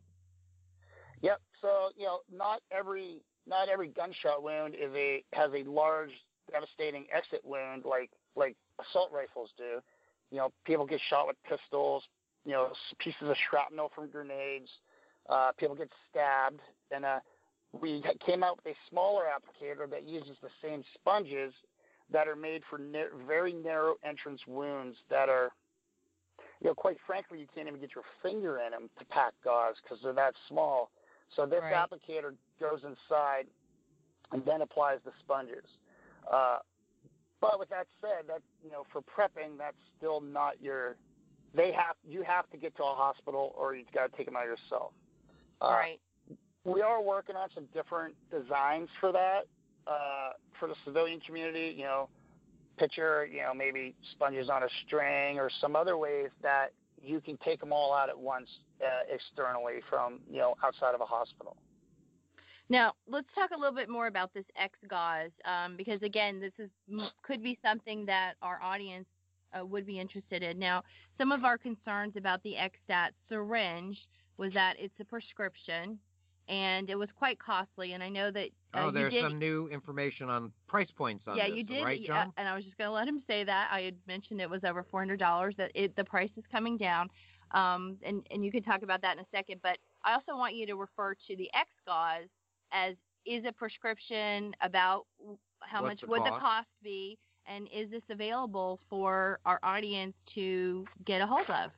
Yep. 1.22 1.41
So 1.62 1.89
you 1.97 2.06
know, 2.06 2.20
not 2.32 2.62
every 2.72 3.22
not 3.45 3.68
every 3.70 3.89
gunshot 3.89 4.43
wound 4.43 4.76
is 4.76 4.91
a 4.95 5.24
has 5.34 5.51
a 5.54 5.64
large 5.70 6.12
devastating 6.51 7.06
exit 7.14 7.41
wound 7.43 7.84
like 7.86 8.12
like 8.36 8.56
assault 8.80 9.12
rifles 9.12 9.49
do. 9.58 9.82
You 10.32 10.38
know, 10.38 10.49
people 10.66 10.86
get 10.86 11.01
shot 11.10 11.28
with 11.28 11.36
pistols. 11.43 12.04
You 12.46 12.52
know, 12.52 12.72
pieces 13.00 13.22
of 13.30 13.36
shrapnel 13.50 13.91
from 13.96 14.10
grenades. 14.10 14.70
Uh, 15.30 15.52
people 15.58 15.76
get 15.76 15.89
stabbed, 16.10 16.60
and 16.91 17.06
uh, 17.06 17.20
we 17.72 18.04
came 18.26 18.44
out 18.44 18.58
with 18.58 18.76
a 18.76 18.78
smaller 18.89 19.24
applicator 19.24 19.89
that 19.89 20.08
uses 20.08 20.36
the 20.41 20.50
same 20.62 20.84
sponges 20.94 21.54
that 22.12 22.28
are 22.28 22.36
made 22.36 22.62
for 22.70 22.78
na- 22.78 23.16
very 23.26 23.54
narrow 23.54 23.96
entrance 24.04 24.41
wounds 24.46 24.98
that 25.10 25.30
are, 25.30 25.52
you 26.62 26.68
know, 26.68 26.74
quite 26.76 26.98
frankly, 27.08 27.39
you 27.39 27.48
can't 27.56 27.68
even 27.68 27.80
get 27.80 27.96
your 27.96 28.04
finger 28.22 28.60
in 28.60 28.72
them 28.72 28.89
to 29.00 29.06
pack 29.06 29.34
gauze 29.44 29.76
because 29.82 30.00
they're 30.04 30.14
that 30.14 30.36
small. 30.50 30.91
So 31.36 31.46
this 31.46 31.62
Right. 31.62 31.74
applicator 31.74 32.36
goes 32.60 32.84
inside 32.84 33.48
and 34.34 34.44
then 34.46 34.62
applies 34.62 35.00
the 35.06 35.12
sponges. 35.24 35.66
Uh, 36.30 36.60
but 37.39 37.60
with 37.60 37.70
that 37.70 37.88
said, 38.02 38.28
that 38.28 38.41
you 38.64 38.72
know, 38.72 38.84
for 38.91 39.02
prepping, 39.02 39.58
that's 39.58 39.78
still 39.98 40.20
not 40.22 40.62
your. 40.62 40.98
They 41.56 41.72
have 41.72 41.95
you 42.08 42.24
have 42.24 42.49
to 42.51 42.58
get 42.58 42.76
to 42.78 42.84
a 42.84 42.93
hospital 42.95 43.54
or 43.58 43.76
you've 43.76 43.91
got 43.91 44.12
to 44.12 44.18
take 44.18 44.26
them 44.26 44.36
out 44.36 44.45
yourself. 44.45 44.91
Uh, 45.62 45.68
right. 45.68 45.99
we 46.66 46.82
are 46.82 47.01
working 47.01 47.36
on 47.36 47.47
some 47.54 47.66
different 47.74 48.16
designs 48.32 48.89
for 48.99 49.12
that 49.12 49.41
uh, 49.88 50.32
for 50.60 50.68
the 50.68 50.76
civilian 50.86 51.20
community. 51.20 51.74
You 51.78 51.84
know, 51.84 52.10
picture 52.78 53.26
you 53.26 53.41
know 53.41 53.54
maybe 53.54 53.95
sponges 54.12 54.49
on 54.49 54.64
a 54.64 54.70
string 54.86 55.39
or 55.39 55.49
some 55.62 55.76
other 55.76 55.97
ways 55.97 56.30
that 56.41 56.72
you 57.01 57.22
can 57.22 57.38
take 57.38 57.60
them 57.60 57.74
all 57.74 57.93
out 57.93 58.10
at 58.10 58.18
once 58.18 58.47
uh, 58.82 59.14
externally 59.14 59.82
from 59.89 60.20
you 60.30 60.39
know 60.39 60.56
outside 60.64 60.95
of 60.95 61.01
a 61.01 61.06
hospital. 61.06 61.56
Now, 62.70 62.93
let's 63.08 63.28
talk 63.36 63.51
a 63.51 63.60
little 63.60 63.76
bit 63.76 63.89
more 63.89 64.08
about 64.08 64.34
this 64.34 64.45
X 64.56 64.80
gauze, 64.89 65.32
um, 65.45 65.76
because 65.78 66.01
again, 66.01 66.39
this 66.39 66.54
is 66.58 66.70
could 67.22 67.43
be 67.43 67.60
something 67.64 68.06
that 68.06 68.34
our 68.41 68.62
audience 68.64 69.06
uh, 69.58 69.66
would 69.66 69.86
be 69.86 69.99
interested 69.99 70.43
in. 70.43 70.60
Now, 70.60 70.84
some 71.18 71.32
of 71.32 71.43
our 71.43 71.58
concerns 71.58 72.16
about 72.16 72.41
the 72.43 72.56
XStat 72.56 73.10
syringe 73.30 73.97
was 74.38 74.54
that 74.54 74.76
it's 74.80 74.93
a 74.99 75.06
prescription, 75.06 75.99
and 76.47 76.89
it 76.89 76.95
was 76.95 77.10
quite 77.18 77.39
costly. 77.39 77.93
And 77.93 78.04
I 78.04 78.10
know 78.10 78.32
that 78.32 78.49
uh, 78.74 78.80
oh, 78.80 78.86
you 78.88 78.91
there's 78.91 79.14
did, 79.14 79.24
some 79.24 79.39
new 79.39 79.68
information 79.70 80.30
on 80.30 80.51
price 80.68 80.89
points 80.95 81.24
on 81.28 81.38
yeah, 81.38 81.47
this, 81.47 81.58
you 81.58 81.64
did, 81.64 81.84
right, 81.84 82.01
yeah, 82.01 82.08
John? 82.08 82.34
and 82.38 82.47
I 82.47 82.56
was 82.56 82.64
just 82.64 82.78
going 82.78 82.88
to 82.88 82.93
let 82.93 83.08
him 83.08 83.22
say 83.28 83.43
that. 83.43 83.70
I 83.72 83.82
had 83.82 83.95
mentioned 84.08 84.41
it 84.41 84.49
was 84.49 84.64
over 84.64 84.86
four 84.89 84.99
hundred 84.99 85.20
dollars. 85.20 85.56
That 85.58 85.72
it, 85.76 85.95
the 85.95 86.04
price 86.04 86.32
is 86.38 86.43
coming 86.51 86.78
down, 86.78 87.10
um, 87.51 87.97
and 88.04 88.26
and 88.32 88.43
you 88.43 88.51
can 88.51 88.64
talk 88.64 88.82
about 88.82 89.01
that 89.01 89.18
in 89.18 89.24
a 89.24 89.28
second. 89.32 89.60
But 89.62 89.78
I 90.04 90.14
also 90.14 90.38
want 90.38 90.56
you 90.56 90.66
to 90.68 90.76
refer 90.76 91.14
to 91.14 91.36
the 91.36 91.49
X 91.54 91.70
gauze 91.86 92.28
as 92.72 92.95
is 93.26 93.45
a 93.47 93.51
prescription 93.51 94.54
about 94.62 95.06
how 95.62 95.82
What's 95.82 96.01
much 96.01 96.10
would 96.10 96.26
the 96.26 96.38
cost 96.38 96.68
be, 96.84 97.18
and 97.48 97.68
is 97.74 97.89
this 97.89 98.04
available 98.10 98.80
for 98.89 99.39
our 99.46 99.60
audience 99.64 100.14
to 100.36 100.86
get 101.06 101.22
a 101.22 101.28
hold 101.28 101.50
of? 101.50 101.72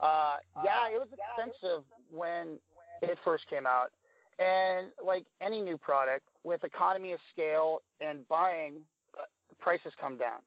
Uh, 0.00 0.36
yeah, 0.64 0.88
it 0.88 0.98
was 0.98 1.08
expensive 1.12 1.84
when 2.10 2.58
it 3.02 3.18
first 3.24 3.46
came 3.48 3.66
out, 3.66 3.90
and 4.38 4.88
like 5.04 5.24
any 5.40 5.60
new 5.62 5.78
product, 5.78 6.26
with 6.42 6.62
economy 6.64 7.12
of 7.12 7.20
scale 7.32 7.82
and 8.00 8.26
buying, 8.28 8.74
uh, 9.18 9.22
prices 9.60 9.92
come 10.00 10.16
down. 10.16 10.40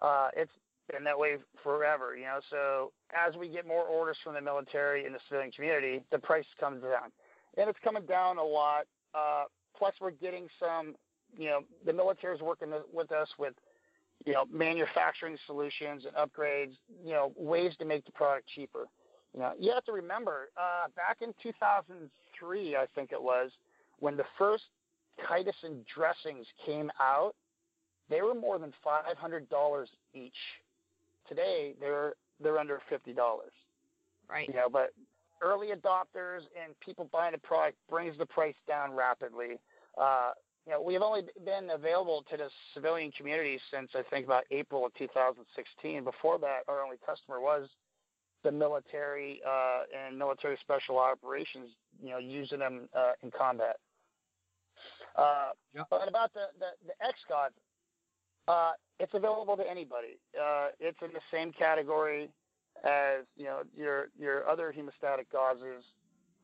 Uh, 0.00 0.28
it's 0.36 0.52
been 0.90 1.04
that 1.04 1.18
way 1.18 1.36
forever, 1.62 2.16
you 2.16 2.24
know. 2.24 2.40
So 2.50 2.92
as 3.14 3.36
we 3.36 3.48
get 3.48 3.66
more 3.66 3.84
orders 3.84 4.16
from 4.22 4.34
the 4.34 4.40
military 4.40 5.06
and 5.06 5.14
the 5.14 5.18
civilian 5.28 5.52
community, 5.52 6.02
the 6.10 6.18
price 6.18 6.44
comes 6.58 6.82
down, 6.82 7.10
and 7.56 7.68
it's 7.68 7.78
coming 7.82 8.04
down 8.06 8.38
a 8.38 8.44
lot. 8.44 8.86
Uh, 9.14 9.44
plus, 9.76 9.94
we're 10.00 10.10
getting 10.10 10.48
some, 10.58 10.94
you 11.36 11.46
know, 11.46 11.60
the 11.84 11.92
military 11.92 12.34
is 12.34 12.42
working 12.42 12.68
with 12.92 13.12
us 13.12 13.28
with 13.38 13.54
you 14.24 14.32
know, 14.32 14.44
manufacturing 14.50 15.36
solutions 15.46 16.04
and 16.06 16.14
upgrades, 16.16 16.76
you 17.04 17.12
know, 17.12 17.32
ways 17.36 17.72
to 17.78 17.84
make 17.84 18.04
the 18.06 18.12
product 18.12 18.48
cheaper. 18.54 18.86
You 19.34 19.40
know, 19.40 19.52
you 19.58 19.72
have 19.72 19.84
to 19.84 19.92
remember, 19.92 20.50
uh, 20.56 20.88
back 20.96 21.18
in 21.20 21.34
2003, 21.42 22.76
I 22.76 22.86
think 22.94 23.12
it 23.12 23.22
was, 23.22 23.50
when 23.98 24.16
the 24.16 24.24
first 24.38 24.64
chitosan 25.28 25.84
dressings 25.92 26.46
came 26.64 26.90
out, 27.00 27.34
they 28.08 28.22
were 28.22 28.34
more 28.34 28.58
than 28.58 28.72
$500 28.86 29.86
each. 30.14 30.32
Today, 31.28 31.74
they're 31.80 32.14
they're 32.42 32.58
under 32.58 32.80
$50. 32.90 33.16
Right. 34.28 34.48
You 34.48 34.54
know, 34.54 34.68
but 34.70 34.92
early 35.40 35.68
adopters 35.68 36.40
and 36.62 36.78
people 36.80 37.08
buying 37.12 37.32
the 37.32 37.38
product 37.38 37.76
brings 37.88 38.18
the 38.18 38.26
price 38.26 38.54
down 38.66 38.92
rapidly. 38.92 39.58
Uh, 40.00 40.32
you 40.66 40.72
know, 40.72 40.80
we've 40.80 41.02
only 41.02 41.22
been 41.44 41.70
available 41.70 42.24
to 42.30 42.36
the 42.36 42.48
civilian 42.72 43.12
community 43.12 43.60
since 43.70 43.90
I 43.94 44.02
think 44.02 44.24
about 44.24 44.44
April 44.50 44.86
of 44.86 44.94
2016. 44.94 46.04
Before 46.04 46.38
that, 46.38 46.60
our 46.68 46.82
only 46.82 46.96
customer 47.04 47.40
was 47.40 47.68
the 48.42 48.52
military 48.52 49.40
uh, 49.46 49.82
and 49.96 50.18
military 50.18 50.56
special 50.60 50.98
operations. 50.98 51.70
You 52.02 52.10
know, 52.10 52.18
using 52.18 52.58
them 52.58 52.88
uh, 52.96 53.12
in 53.22 53.30
combat. 53.30 53.76
Uh, 55.16 55.50
Yeah. 55.74 55.82
But 55.90 56.08
about 56.08 56.32
the 56.32 56.46
the, 56.58 56.70
the 56.86 56.92
XGauze, 57.04 57.50
uh, 58.48 58.72
it's 58.98 59.14
available 59.14 59.56
to 59.56 59.68
anybody. 59.68 60.18
Uh, 60.38 60.68
it's 60.80 60.98
in 61.02 61.12
the 61.12 61.20
same 61.30 61.52
category 61.52 62.30
as 62.84 63.24
you 63.36 63.44
know 63.44 63.62
your 63.76 64.08
your 64.18 64.48
other 64.48 64.74
hemostatic 64.76 65.26
gauzes. 65.32 65.82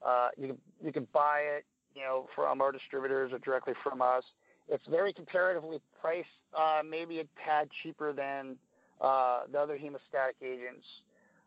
Uh, 0.05 0.29
you 0.37 0.49
can 0.49 0.59
you 0.85 0.93
can 0.93 1.07
buy 1.13 1.41
it, 1.41 1.65
you 1.95 2.03
know, 2.03 2.29
from 2.35 2.61
our 2.61 2.73
distributors 2.73 3.33
or 3.33 3.39
directly 3.39 3.75
from 3.83 4.03
us. 4.03 4.25
It's 4.69 4.87
very 4.89 5.13
comparatively 5.13 5.81
priced, 6.01 6.29
uh, 6.57 6.83
maybe 6.89 7.21
a 7.21 7.25
tad 7.45 7.69
cheaper 7.83 8.13
than 8.13 8.57
uh, 9.01 9.43
the 9.51 9.59
other 9.59 9.77
hemostatic 9.77 10.41
agents. 10.43 10.87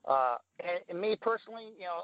Uh, 0.06 0.36
and, 0.60 0.80
and 0.90 1.00
me 1.00 1.16
personally, 1.16 1.70
you 1.80 1.86
know, 1.86 2.04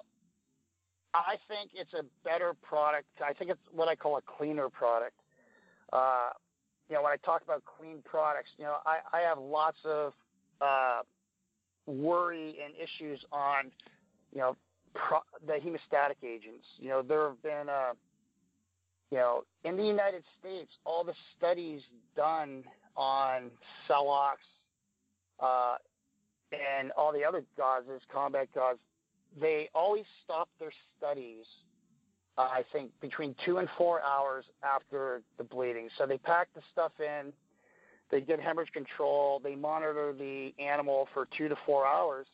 I 1.14 1.36
think 1.48 1.72
it's 1.74 1.94
a 1.94 2.04
better 2.24 2.54
product. 2.62 3.08
I 3.24 3.34
think 3.34 3.52
it's 3.52 3.60
what 3.72 3.88
I 3.88 3.96
call 3.96 4.18
a 4.18 4.22
cleaner 4.22 4.70
product. 4.70 5.16
Uh, 5.92 6.30
you 6.88 6.96
know, 6.96 7.04
when 7.04 7.12
I 7.12 7.18
talk 7.18 7.42
about 7.44 7.64
clean 7.66 8.02
products, 8.06 8.50
you 8.58 8.64
know, 8.64 8.78
I, 8.86 9.00
I 9.12 9.22
have 9.22 9.40
lots 9.40 9.78
of 9.86 10.14
uh, 10.62 11.02
worry 11.88 12.58
and 12.64 12.74
issues 12.76 13.24
on, 13.32 13.72
you 14.32 14.40
know, 14.40 14.56
pro- 14.94 15.20
the 15.46 15.54
hemostatic 15.54 16.24
agents. 16.24 16.66
You 16.78 16.90
know, 16.90 17.02
there 17.02 17.28
have 17.28 17.42
been, 17.42 17.70
uh, 17.70 17.94
you 19.12 19.18
know, 19.18 19.44
in 19.64 19.76
the 19.76 19.86
United 19.86 20.24
States, 20.40 20.72
all 20.86 21.04
the 21.04 21.14
studies 21.38 21.82
done 22.16 22.64
on 22.96 23.50
Celox 23.88 24.36
uh, 25.40 25.76
and 26.52 26.92
all 26.92 27.12
the 27.12 27.24
other 27.24 27.44
gauzes, 27.58 28.02
combat 28.12 28.50
gauze, 28.54 28.78
they 29.40 29.70
always 29.74 30.06
stop 30.24 30.50
their 30.60 30.72
studies, 30.98 31.46
uh, 32.38 32.42
I 32.42 32.64
think, 32.72 32.92
between 33.02 33.36
two 33.46 33.58
and 33.58 33.68
four 33.78 34.02
hours 34.02 34.46
after 34.64 35.22
the 35.38 35.44
bleeding. 35.44 35.90
So 35.98 36.06
they 36.06 36.18
pack 36.18 36.50
the 36.54 36.62
stuff 36.72 36.92
in, 37.00 37.32
they 38.12 38.22
get 38.22 38.40
hemorrhage 38.40 38.72
control, 38.72 39.40
they 39.44 39.56
monitor 39.56 40.14
the 40.18 40.54
animal 40.60 41.08
for 41.14 41.28
two 41.38 41.48
to 41.48 41.56
four 41.66 41.86
hours, 41.86 42.28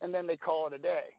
and 0.00 0.12
then 0.12 0.26
they 0.26 0.36
call 0.36 0.66
it 0.66 0.72
a 0.72 0.78
day. 0.78 1.14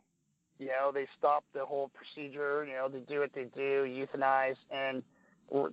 You 0.64 0.70
know, 0.70 0.92
they 0.94 1.08
stop 1.18 1.44
the 1.54 1.66
whole 1.66 1.92
procedure, 1.94 2.66
you 2.66 2.74
know, 2.74 2.88
they 2.88 3.00
do 3.00 3.20
what 3.20 3.32
they 3.34 3.46
do, 3.56 3.84
euthanize, 3.84 4.56
and 4.72 5.04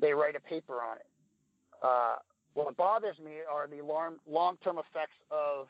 they 0.01 0.13
write 0.13 0.35
a 0.37 0.41
paper 0.41 0.75
on 0.75 0.97
it. 0.97 1.07
Uh, 1.83 2.17
what 2.55 2.77
bothers 2.77 3.17
me 3.25 3.37
are 3.51 3.69
the 3.69 3.83
long, 3.85 4.17
long-term 4.29 4.79
effects 4.79 5.15
of 5.31 5.69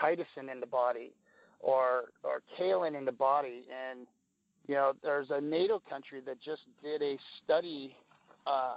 chitosan 0.00 0.50
in 0.50 0.60
the 0.60 0.66
body 0.66 1.12
or 1.60 2.04
or 2.22 2.42
kaolin 2.58 2.96
in 2.96 3.04
the 3.04 3.12
body. 3.12 3.64
And 3.70 4.06
you 4.68 4.74
know, 4.74 4.92
there's 5.02 5.28
a 5.30 5.40
NATO 5.40 5.82
country 5.88 6.20
that 6.26 6.40
just 6.40 6.62
did 6.82 7.02
a 7.02 7.18
study, 7.42 7.96
uh, 8.46 8.76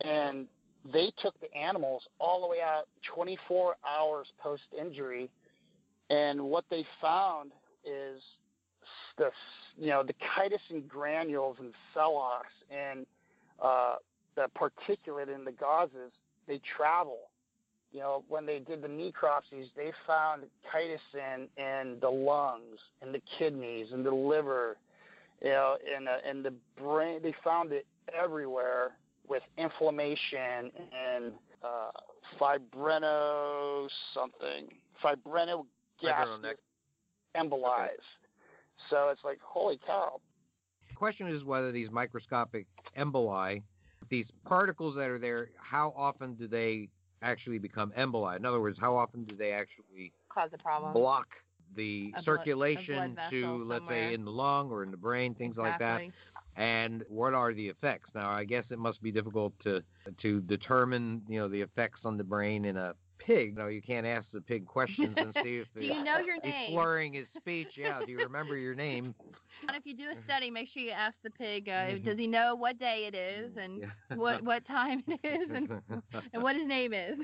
and 0.00 0.46
they 0.92 1.12
took 1.22 1.38
the 1.40 1.54
animals 1.56 2.02
all 2.18 2.40
the 2.40 2.48
way 2.48 2.60
out 2.60 2.88
24 3.14 3.76
hours 3.88 4.26
post 4.42 4.62
injury, 4.78 5.30
and 6.10 6.40
what 6.40 6.64
they 6.70 6.84
found 7.00 7.52
is 7.84 8.20
the 9.18 9.30
you 9.76 9.88
know 9.88 10.02
the 10.02 10.14
chitosan 10.14 10.86
granules 10.88 11.56
and 11.58 11.72
celox 11.94 12.44
and 12.70 13.06
uh, 13.62 13.96
the 14.36 14.46
particulate 14.56 15.34
in 15.34 15.44
the 15.44 15.52
gauzes 15.52 16.10
they 16.46 16.60
travel 16.76 17.28
you 17.92 18.00
know, 18.00 18.22
when 18.28 18.44
they 18.44 18.58
did 18.58 18.82
the 18.82 18.88
necropsies, 18.88 19.68
they 19.76 19.92
found 20.06 20.42
chitosan 20.72 21.48
in 21.56 21.98
the 22.00 22.08
lungs, 22.08 22.78
in 23.02 23.12
the 23.12 23.20
kidneys, 23.38 23.92
in 23.92 24.02
the 24.02 24.10
liver, 24.10 24.76
you 25.42 25.50
know, 25.50 25.76
in 25.96 26.04
the, 26.04 26.30
in 26.30 26.42
the 26.42 26.52
brain. 26.76 27.20
They 27.22 27.34
found 27.42 27.72
it 27.72 27.86
everywhere 28.12 28.92
with 29.26 29.42
inflammation 29.56 30.70
and 30.92 31.32
uh, 31.62 31.90
fibrino 32.38 33.88
something, 34.12 34.68
fibrinogastric 35.02 36.56
embolize. 37.36 37.88
Okay. 37.88 38.02
So 38.90 39.08
it's 39.10 39.24
like, 39.24 39.40
holy 39.42 39.78
cow. 39.86 40.20
The 40.88 40.94
question 40.94 41.28
is 41.28 41.44
whether 41.44 41.72
these 41.72 41.90
microscopic 41.90 42.66
emboli, 42.96 43.62
these 44.08 44.26
particles 44.44 44.94
that 44.96 45.08
are 45.10 45.18
there, 45.18 45.50
how 45.56 45.92
often 45.96 46.34
do 46.34 46.48
they 46.48 46.88
actually 47.22 47.58
become 47.58 47.92
emboli? 47.98 48.36
In 48.36 48.44
other 48.44 48.60
words, 48.60 48.78
how 48.80 48.96
often 48.96 49.24
do 49.24 49.36
they 49.36 49.52
actually 49.52 50.12
cause 50.28 50.50
a 50.52 50.58
problem? 50.58 50.92
Block 50.92 51.26
the 51.76 52.12
a 52.16 52.22
circulation 52.22 53.14
blood, 53.14 53.30
to, 53.30 53.64
let's 53.64 53.86
say, 53.88 54.14
in 54.14 54.24
the 54.24 54.30
lung 54.30 54.70
or 54.70 54.82
in 54.82 54.90
the 54.90 54.96
brain, 54.96 55.34
things 55.34 55.56
exactly. 55.58 55.70
like 55.70 56.12
that. 56.56 56.60
And 56.60 57.04
what 57.08 57.34
are 57.34 57.52
the 57.52 57.68
effects? 57.68 58.08
Now, 58.14 58.30
I 58.30 58.44
guess 58.44 58.64
it 58.70 58.78
must 58.78 59.02
be 59.02 59.12
difficult 59.12 59.52
to 59.64 59.82
to 60.22 60.40
determine, 60.40 61.22
you 61.28 61.38
know, 61.38 61.48
the 61.48 61.60
effects 61.60 62.00
on 62.04 62.16
the 62.16 62.24
brain 62.24 62.64
in 62.64 62.76
a 62.76 62.94
pig. 63.18 63.56
No, 63.56 63.66
you 63.66 63.82
can't 63.82 64.06
ask 64.06 64.26
the 64.32 64.40
pig 64.40 64.66
questions 64.66 65.14
and 65.16 65.34
see 65.42 65.58
if 65.58 65.68
do 65.74 65.84
you 65.84 66.02
know 66.02 66.18
your 66.18 66.40
name? 66.42 66.52
he's 66.66 66.74
slurring 66.74 67.12
his 67.12 67.26
speech. 67.36 67.68
Yeah, 67.76 68.00
do 68.04 68.12
you 68.12 68.18
remember 68.24 68.56
your 68.56 68.74
name? 68.74 69.14
And 69.66 69.76
if 69.76 69.84
you 69.84 69.96
do 69.96 70.04
a 70.04 70.24
study, 70.24 70.50
make 70.50 70.68
sure 70.72 70.82
you 70.82 70.92
ask 70.92 71.14
the 71.22 71.30
pig. 71.30 71.68
Uh, 71.68 71.72
mm-hmm. 71.72 72.08
Does 72.08 72.18
he 72.18 72.26
know 72.26 72.54
what 72.54 72.78
day 72.78 73.10
it 73.12 73.14
is 73.14 73.50
and 73.60 73.80
yeah. 73.80 74.16
what 74.16 74.42
what 74.42 74.66
time 74.66 75.02
it 75.08 75.20
is 75.24 75.50
and 75.52 75.70
and 76.32 76.42
what 76.42 76.56
his 76.56 76.66
name 76.66 76.92
is? 76.92 77.18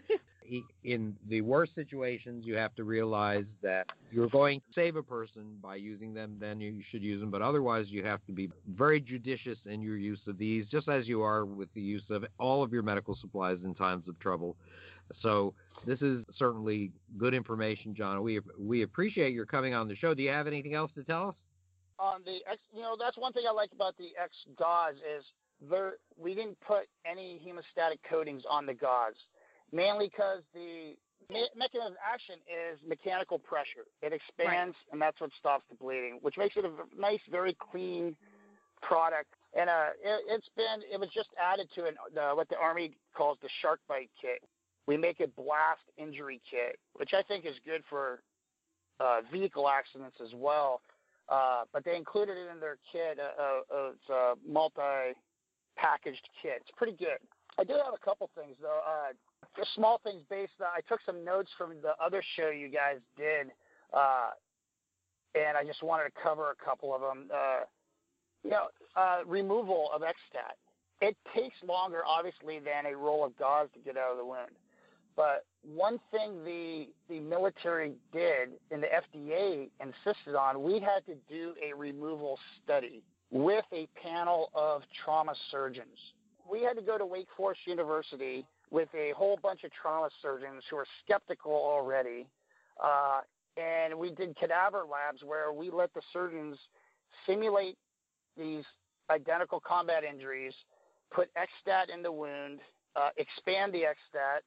In 0.84 1.16
the 1.28 1.40
worst 1.40 1.74
situations, 1.74 2.44
you 2.44 2.54
have 2.56 2.74
to 2.74 2.84
realize 2.84 3.46
that 3.62 3.86
you're 4.12 4.28
going 4.28 4.60
to 4.60 4.66
save 4.74 4.96
a 4.96 5.02
person 5.02 5.56
by 5.62 5.76
using 5.76 6.12
them. 6.12 6.36
Then 6.38 6.60
you 6.60 6.82
should 6.90 7.02
use 7.02 7.20
them, 7.20 7.30
but 7.30 7.40
otherwise, 7.40 7.86
you 7.88 8.04
have 8.04 8.20
to 8.26 8.32
be 8.32 8.50
very 8.68 9.00
judicious 9.00 9.58
in 9.64 9.80
your 9.80 9.96
use 9.96 10.20
of 10.26 10.36
these, 10.36 10.66
just 10.66 10.86
as 10.88 11.08
you 11.08 11.22
are 11.22 11.46
with 11.46 11.72
the 11.72 11.80
use 11.80 12.02
of 12.10 12.26
all 12.38 12.62
of 12.62 12.74
your 12.74 12.82
medical 12.82 13.16
supplies 13.18 13.58
in 13.64 13.74
times 13.74 14.06
of 14.06 14.18
trouble. 14.18 14.54
So 15.22 15.54
this 15.86 16.00
is 16.02 16.24
certainly 16.36 16.92
good 17.16 17.34
information, 17.34 17.94
John. 17.94 18.22
We 18.22 18.40
we 18.58 18.82
appreciate 18.82 19.32
your 19.32 19.46
coming 19.46 19.74
on 19.74 19.88
the 19.88 19.96
show. 19.96 20.14
Do 20.14 20.22
you 20.22 20.30
have 20.30 20.46
anything 20.46 20.74
else 20.74 20.90
to 20.94 21.04
tell 21.04 21.28
us? 21.28 21.34
On 21.98 22.22
the 22.24 22.38
X, 22.50 22.60
you 22.74 22.82
know, 22.82 22.96
that's 22.98 23.16
one 23.16 23.32
thing 23.32 23.44
I 23.48 23.52
like 23.52 23.70
about 23.72 23.96
the 23.96 24.10
X 24.20 24.32
gauze 24.58 24.96
is 24.96 25.24
there 25.70 25.94
we 26.16 26.34
didn't 26.34 26.58
put 26.60 26.88
any 27.10 27.40
hemostatic 27.46 27.98
coatings 28.08 28.42
on 28.48 28.66
the 28.66 28.74
gauze, 28.74 29.14
mainly 29.72 30.08
because 30.08 30.42
the 30.52 30.96
me- 31.30 31.48
mechanism 31.56 31.92
of 31.92 31.98
action 32.02 32.36
is 32.48 32.78
mechanical 32.86 33.38
pressure. 33.38 33.86
It 34.02 34.12
expands, 34.12 34.76
right. 34.76 34.92
and 34.92 35.00
that's 35.00 35.20
what 35.20 35.30
stops 35.38 35.64
the 35.70 35.76
bleeding, 35.76 36.18
which 36.22 36.36
makes 36.36 36.56
it 36.56 36.64
a 36.64 37.00
nice, 37.00 37.20
very 37.30 37.56
clean 37.70 38.16
product. 38.82 39.34
And 39.58 39.70
uh, 39.70 39.94
it, 40.02 40.30
has 40.30 40.42
been 40.56 40.82
it 40.92 40.98
was 40.98 41.08
just 41.14 41.28
added 41.40 41.68
to 41.76 41.86
an, 41.86 41.94
uh, 42.18 42.32
what 42.34 42.48
the 42.48 42.56
Army 42.56 42.96
calls 43.16 43.38
the 43.40 43.48
shark 43.62 43.80
bite 43.88 44.10
kit, 44.20 44.42
we 44.86 44.96
make 44.96 45.20
a 45.20 45.28
blast 45.28 45.82
injury 45.96 46.40
kit, 46.48 46.78
which 46.94 47.14
I 47.14 47.22
think 47.22 47.46
is 47.46 47.54
good 47.64 47.82
for 47.88 48.22
uh, 49.00 49.20
vehicle 49.32 49.68
accidents 49.68 50.16
as 50.22 50.32
well. 50.34 50.80
Uh, 51.28 51.62
but 51.72 51.84
they 51.84 51.96
included 51.96 52.36
it 52.36 52.52
in 52.52 52.60
their 52.60 52.76
kit. 52.92 53.18
Uh, 53.18 53.74
uh, 53.74 53.90
it's 53.90 54.08
a 54.10 54.34
multi-packaged 54.46 56.28
kit. 56.42 56.60
It's 56.60 56.70
pretty 56.76 56.92
good. 56.92 57.18
I 57.58 57.64
do 57.64 57.72
have 57.72 57.94
a 57.94 58.04
couple 58.04 58.28
things 58.34 58.56
though. 58.60 58.80
Uh, 58.86 59.12
just 59.56 59.74
small 59.74 60.00
things 60.04 60.22
based. 60.28 60.52
On, 60.60 60.66
I 60.66 60.80
took 60.88 61.00
some 61.06 61.24
notes 61.24 61.50
from 61.56 61.74
the 61.82 61.92
other 62.04 62.22
show 62.36 62.50
you 62.50 62.68
guys 62.68 62.98
did, 63.16 63.52
uh, 63.92 64.30
and 65.34 65.56
I 65.56 65.64
just 65.64 65.82
wanted 65.82 66.04
to 66.04 66.10
cover 66.22 66.50
a 66.50 66.64
couple 66.64 66.94
of 66.94 67.00
them. 67.00 67.30
Uh, 67.32 67.60
you 68.42 68.50
know, 68.50 68.66
uh, 68.96 69.20
removal 69.26 69.88
of 69.94 70.02
XStat. 70.02 70.58
It 71.00 71.16
takes 71.34 71.56
longer, 71.66 72.02
obviously, 72.06 72.58
than 72.58 72.92
a 72.92 72.96
roll 72.96 73.24
of 73.24 73.36
gauze 73.38 73.68
to 73.74 73.80
get 73.80 73.96
out 73.96 74.12
of 74.12 74.18
the 74.18 74.24
wound. 74.24 74.50
But 75.16 75.44
one 75.62 76.00
thing 76.10 76.44
the 76.44 76.88
the 77.08 77.20
military 77.20 77.92
did 78.12 78.50
and 78.70 78.82
the 78.82 78.88
FDA 78.88 79.70
insisted 79.80 80.34
on, 80.34 80.62
we 80.62 80.80
had 80.80 81.06
to 81.06 81.14
do 81.28 81.54
a 81.64 81.74
removal 81.74 82.38
study 82.62 83.02
with 83.30 83.64
a 83.72 83.88
panel 84.00 84.50
of 84.54 84.82
trauma 85.04 85.34
surgeons. 85.50 85.98
We 86.50 86.62
had 86.62 86.76
to 86.76 86.82
go 86.82 86.98
to 86.98 87.06
Wake 87.06 87.28
Forest 87.36 87.60
University 87.66 88.44
with 88.70 88.88
a 88.94 89.12
whole 89.16 89.38
bunch 89.42 89.64
of 89.64 89.70
trauma 89.72 90.10
surgeons 90.20 90.62
who 90.68 90.76
were 90.76 90.86
skeptical 91.04 91.52
already. 91.52 92.26
Uh, 92.82 93.20
and 93.56 93.96
we 93.96 94.10
did 94.10 94.36
cadaver 94.36 94.84
labs 94.90 95.22
where 95.24 95.52
we 95.52 95.70
let 95.70 95.94
the 95.94 96.02
surgeons 96.12 96.56
simulate 97.26 97.78
these 98.36 98.64
identical 99.10 99.60
combat 99.60 100.02
injuries, 100.02 100.54
put 101.12 101.30
XStat 101.34 101.92
in 101.92 102.02
the 102.02 102.10
wound, 102.10 102.60
uh, 102.96 103.10
expand 103.16 103.72
the 103.72 103.82
XStat, 103.82 104.40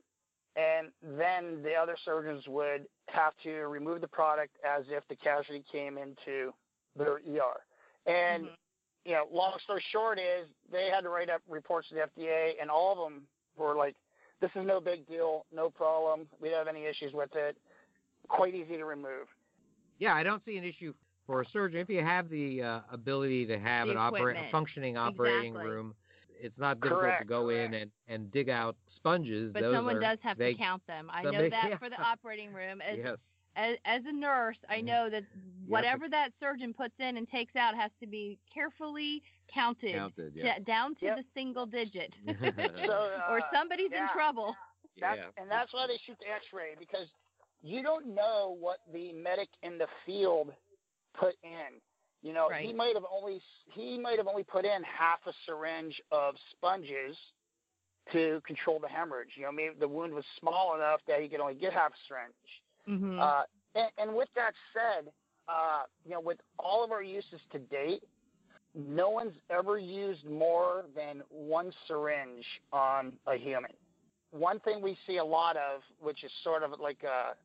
and 0.58 0.88
then 1.18 1.62
the 1.62 1.74
other 1.74 1.96
surgeons 2.04 2.44
would 2.48 2.88
have 3.10 3.34
to 3.44 3.52
remove 3.68 4.02
the 4.02 4.08
product 4.08 4.58
as 4.66 4.86
if 4.90 5.08
the 5.08 5.16
casualty 5.16 5.64
came 5.72 5.98
into 5.98 6.52
their 6.98 7.18
ER. 7.18 7.62
And 8.08 8.46
mm-hmm. 8.46 8.54
you 9.06 9.14
know, 9.14 9.26
long 9.32 9.54
story 9.64 9.84
short 9.92 10.18
is 10.18 10.48
they 10.72 10.90
had 10.92 11.02
to 11.02 11.10
write 11.10 11.30
up 11.30 11.42
reports 11.48 11.90
to 11.90 11.96
the 11.96 12.02
FDA, 12.02 12.54
and 12.60 12.72
all 12.72 12.92
of 12.92 12.98
them 12.98 13.24
were 13.56 13.76
like, 13.76 13.96
"This 14.42 14.50
is 14.56 14.66
no 14.66 14.82
big 14.82 15.08
deal, 15.08 15.46
no 15.54 15.70
problem. 15.70 16.28
We 16.42 16.50
don't 16.50 16.66
have 16.66 16.68
any 16.68 16.86
issues 16.86 17.14
with 17.14 17.36
it. 17.36 17.56
Quite 18.28 18.56
easy 18.56 18.78
to 18.78 18.86
remove." 18.86 19.28
Yeah, 20.00 20.16
I 20.16 20.24
don't 20.24 20.44
see 20.44 20.58
an 20.58 20.64
issue 20.64 20.94
for 21.26 21.42
a 21.42 21.46
surgeon 21.52 21.80
if 21.80 21.90
you 21.90 22.02
have 22.02 22.30
the 22.30 22.64
uh, 22.64 22.80
ability 22.92 23.46
to 23.48 23.60
have 23.60 23.88
the 23.88 23.92
an 23.92 23.98
opera- 23.98 24.38
a 24.38 24.52
functioning 24.52 24.98
operating 24.98 25.52
exactly. 25.52 25.72
room 25.72 25.94
it's 26.40 26.58
not 26.58 26.80
difficult 26.80 27.02
correct, 27.02 27.22
to 27.22 27.28
go 27.28 27.46
correct. 27.46 27.74
in 27.74 27.82
and, 27.82 27.92
and 28.08 28.32
dig 28.32 28.50
out 28.50 28.76
sponges. 29.08 29.52
But 29.54 29.62
Those 29.64 29.76
someone 29.76 29.98
are, 29.98 30.02
does 30.02 30.18
have 30.22 30.38
they, 30.38 30.54
to 30.54 30.58
count 30.60 30.86
them. 30.88 31.10
I 31.12 31.24
somebody, 31.24 31.50
know 31.50 31.50
that 31.50 31.70
yeah. 31.70 31.78
for 31.78 31.90
the 31.90 32.02
operating 32.02 32.54
room. 32.54 32.82
As, 32.82 32.98
yes. 32.98 33.18
as, 33.56 33.76
as 33.86 34.02
a 34.08 34.12
nurse, 34.12 34.58
I 34.70 34.82
know 34.82 35.10
that 35.10 35.24
whatever 35.68 36.06
to, 36.06 36.10
that 36.12 36.32
surgeon 36.40 36.74
puts 36.74 36.94
in 37.00 37.18
and 37.18 37.28
takes 37.30 37.56
out 37.56 37.76
has 37.76 37.92
to 38.02 38.08
be 38.08 38.38
carefully 38.54 39.22
counted, 39.54 39.96
counted 39.96 40.34
yeah. 40.36 40.56
to, 40.56 40.62
down 40.62 40.96
to 40.96 41.06
yep. 41.06 41.18
the 41.18 41.24
single 41.34 41.66
digit, 41.66 42.14
so, 42.28 42.34
uh, 42.46 43.32
or 43.32 43.42
somebody's 43.54 43.90
yeah. 43.92 44.04
in 44.04 44.10
trouble. 44.14 44.56
That's, 45.00 45.18
yeah. 45.18 45.42
And 45.42 45.50
that's 45.50 45.74
why 45.74 45.88
they 45.88 45.98
shoot 46.06 46.18
the 46.20 46.34
X-ray 46.34 46.76
because 46.80 47.08
you 47.62 47.84
don't 47.84 48.14
know 48.16 48.56
what 48.60 48.80
the 48.94 49.14
medic 49.14 49.50
in 49.64 49.78
the 49.78 49.88
field 50.06 50.52
put 51.20 51.36
in. 51.44 51.80
You 52.24 52.34
know, 52.34 52.50
right. 52.50 52.66
he 52.66 52.74
might 52.74 52.96
have 52.96 53.06
only 53.14 53.42
he 53.74 53.98
might 53.98 54.18
have 54.18 54.28
only 54.28 54.44
put 54.44 54.66
in 54.66 54.82
half 54.84 55.20
a 55.28 55.34
syringe 55.46 56.02
of 56.12 56.34
sponges 56.52 57.16
to 58.14 58.42
control 58.46 58.80
the 58.80 58.88
hemorrhage. 58.88 59.30
You 59.36 59.44
know, 59.44 59.52
maybe 59.52 59.76
the 59.80 59.88
wound 59.88 60.14
was 60.14 60.24
small 60.40 60.76
enough 60.76 61.02
that 61.08 61.22
he 61.22 61.28
could 61.28 61.40
only 61.40 61.56
get 61.56 61.74
half 61.74 61.92
a 61.92 61.96
syringe. 62.08 62.34
Mm-hmm. 62.90 63.20
Uh, 63.20 63.44
and, 63.76 63.90
and 63.98 64.16
with 64.16 64.30
that 64.36 64.54
said, 64.74 65.12
uh, 65.48 65.84
you 66.06 66.12
know, 66.12 66.20
with 66.20 66.38
all 66.60 66.84
of 66.84 66.92
our 66.92 67.04
uses 67.04 67.40
to 67.52 67.60
date, 67.60 68.04
no 68.76 69.10
one's 69.10 69.34
ever 69.50 69.78
used 69.78 70.26
more 70.26 70.86
than 70.96 71.22
one 71.30 71.72
syringe 71.88 72.46
on 72.72 73.14
a 73.26 73.36
human. 73.36 73.72
One 74.32 74.60
thing 74.60 74.82
we 74.82 74.98
see 75.08 75.18
a 75.18 75.26
lot 75.26 75.56
of, 75.56 75.82
which 76.00 76.24
is 76.24 76.32
sort 76.44 76.64
of 76.64 76.80
like 76.80 77.04
a, 77.04 77.36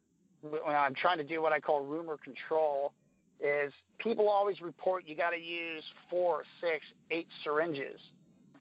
when 0.46 0.76
I'm 0.76 0.94
trying 0.94 1.18
to 1.18 1.24
do 1.24 1.40
what 1.40 1.52
I 1.52 1.60
call 1.60 1.84
rumor 1.84 2.16
control, 2.16 2.92
is 3.40 3.72
people 3.98 4.28
always 4.28 4.60
report 4.60 5.04
you 5.06 5.16
got 5.16 5.30
to 5.30 5.40
use 5.40 5.84
four, 6.10 6.42
six, 6.60 6.84
eight 7.10 7.28
syringes. 7.44 8.00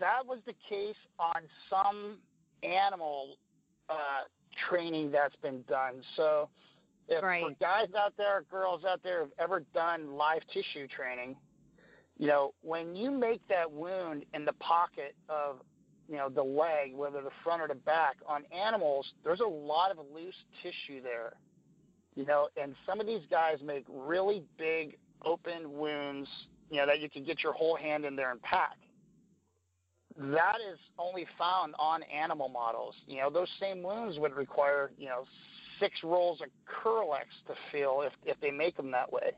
That 0.01 0.25
was 0.25 0.39
the 0.47 0.55
case 0.67 0.95
on 1.19 1.43
some 1.69 2.17
animal 2.63 3.37
uh, 3.87 4.23
training 4.67 5.11
that's 5.11 5.35
been 5.37 5.63
done. 5.69 6.01
So, 6.17 6.49
if 7.07 7.23
right. 7.23 7.43
for 7.43 7.51
guys 7.59 7.87
out 7.97 8.13
there, 8.17 8.43
girls 8.49 8.83
out 8.83 9.01
there 9.03 9.21
who've 9.23 9.33
ever 9.37 9.63
done 9.73 10.13
live 10.13 10.41
tissue 10.51 10.87
training, 10.87 11.35
you 12.17 12.27
know, 12.27 12.53
when 12.61 12.95
you 12.95 13.11
make 13.11 13.47
that 13.47 13.71
wound 13.71 14.25
in 14.33 14.43
the 14.43 14.53
pocket 14.53 15.15
of, 15.29 15.57
you 16.09 16.17
know, 16.17 16.29
the 16.29 16.43
leg, 16.43 16.95
whether 16.95 17.21
the 17.21 17.29
front 17.43 17.61
or 17.61 17.67
the 17.67 17.75
back, 17.75 18.17
on 18.27 18.43
animals, 18.51 19.05
there's 19.23 19.39
a 19.39 19.47
lot 19.47 19.91
of 19.91 19.97
loose 20.13 20.35
tissue 20.63 21.01
there. 21.01 21.33
You 22.15 22.25
know, 22.25 22.49
and 22.61 22.75
some 22.87 22.99
of 22.99 23.05
these 23.07 23.21
guys 23.29 23.57
make 23.63 23.85
really 23.87 24.43
big 24.57 24.97
open 25.23 25.71
wounds, 25.71 26.27
you 26.71 26.77
know, 26.77 26.87
that 26.87 27.01
you 27.01 27.09
can 27.09 27.23
get 27.23 27.43
your 27.43 27.53
whole 27.53 27.75
hand 27.75 28.03
in 28.03 28.15
there 28.15 28.31
and 28.31 28.41
pack. 28.41 28.77
That 30.21 30.57
is 30.71 30.77
only 30.99 31.25
found 31.37 31.73
on 31.79 32.03
animal 32.03 32.47
models. 32.47 32.93
You 33.07 33.21
know, 33.21 33.29
those 33.31 33.47
same 33.59 33.81
wounds 33.81 34.19
would 34.19 34.35
require, 34.35 34.91
you 34.97 35.07
know, 35.07 35.25
six 35.79 35.95
rolls 36.03 36.41
of 36.41 36.49
Kerlix 36.67 37.25
to 37.47 37.55
fill 37.71 38.03
if 38.03 38.13
if 38.23 38.39
they 38.39 38.51
make 38.51 38.77
them 38.77 38.91
that 38.91 39.11
way. 39.11 39.31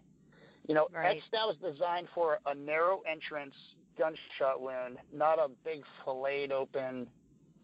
You 0.68 0.76
know, 0.76 0.88
right. 0.94 1.22
XStat 1.34 1.48
was 1.48 1.56
designed 1.62 2.08
for 2.14 2.40
a 2.46 2.56
narrow 2.56 3.02
entrance 3.10 3.56
gunshot 3.98 4.60
wound, 4.60 4.98
not 5.14 5.40
a 5.40 5.48
big 5.64 5.84
filleted 6.04 6.52
open, 6.52 7.08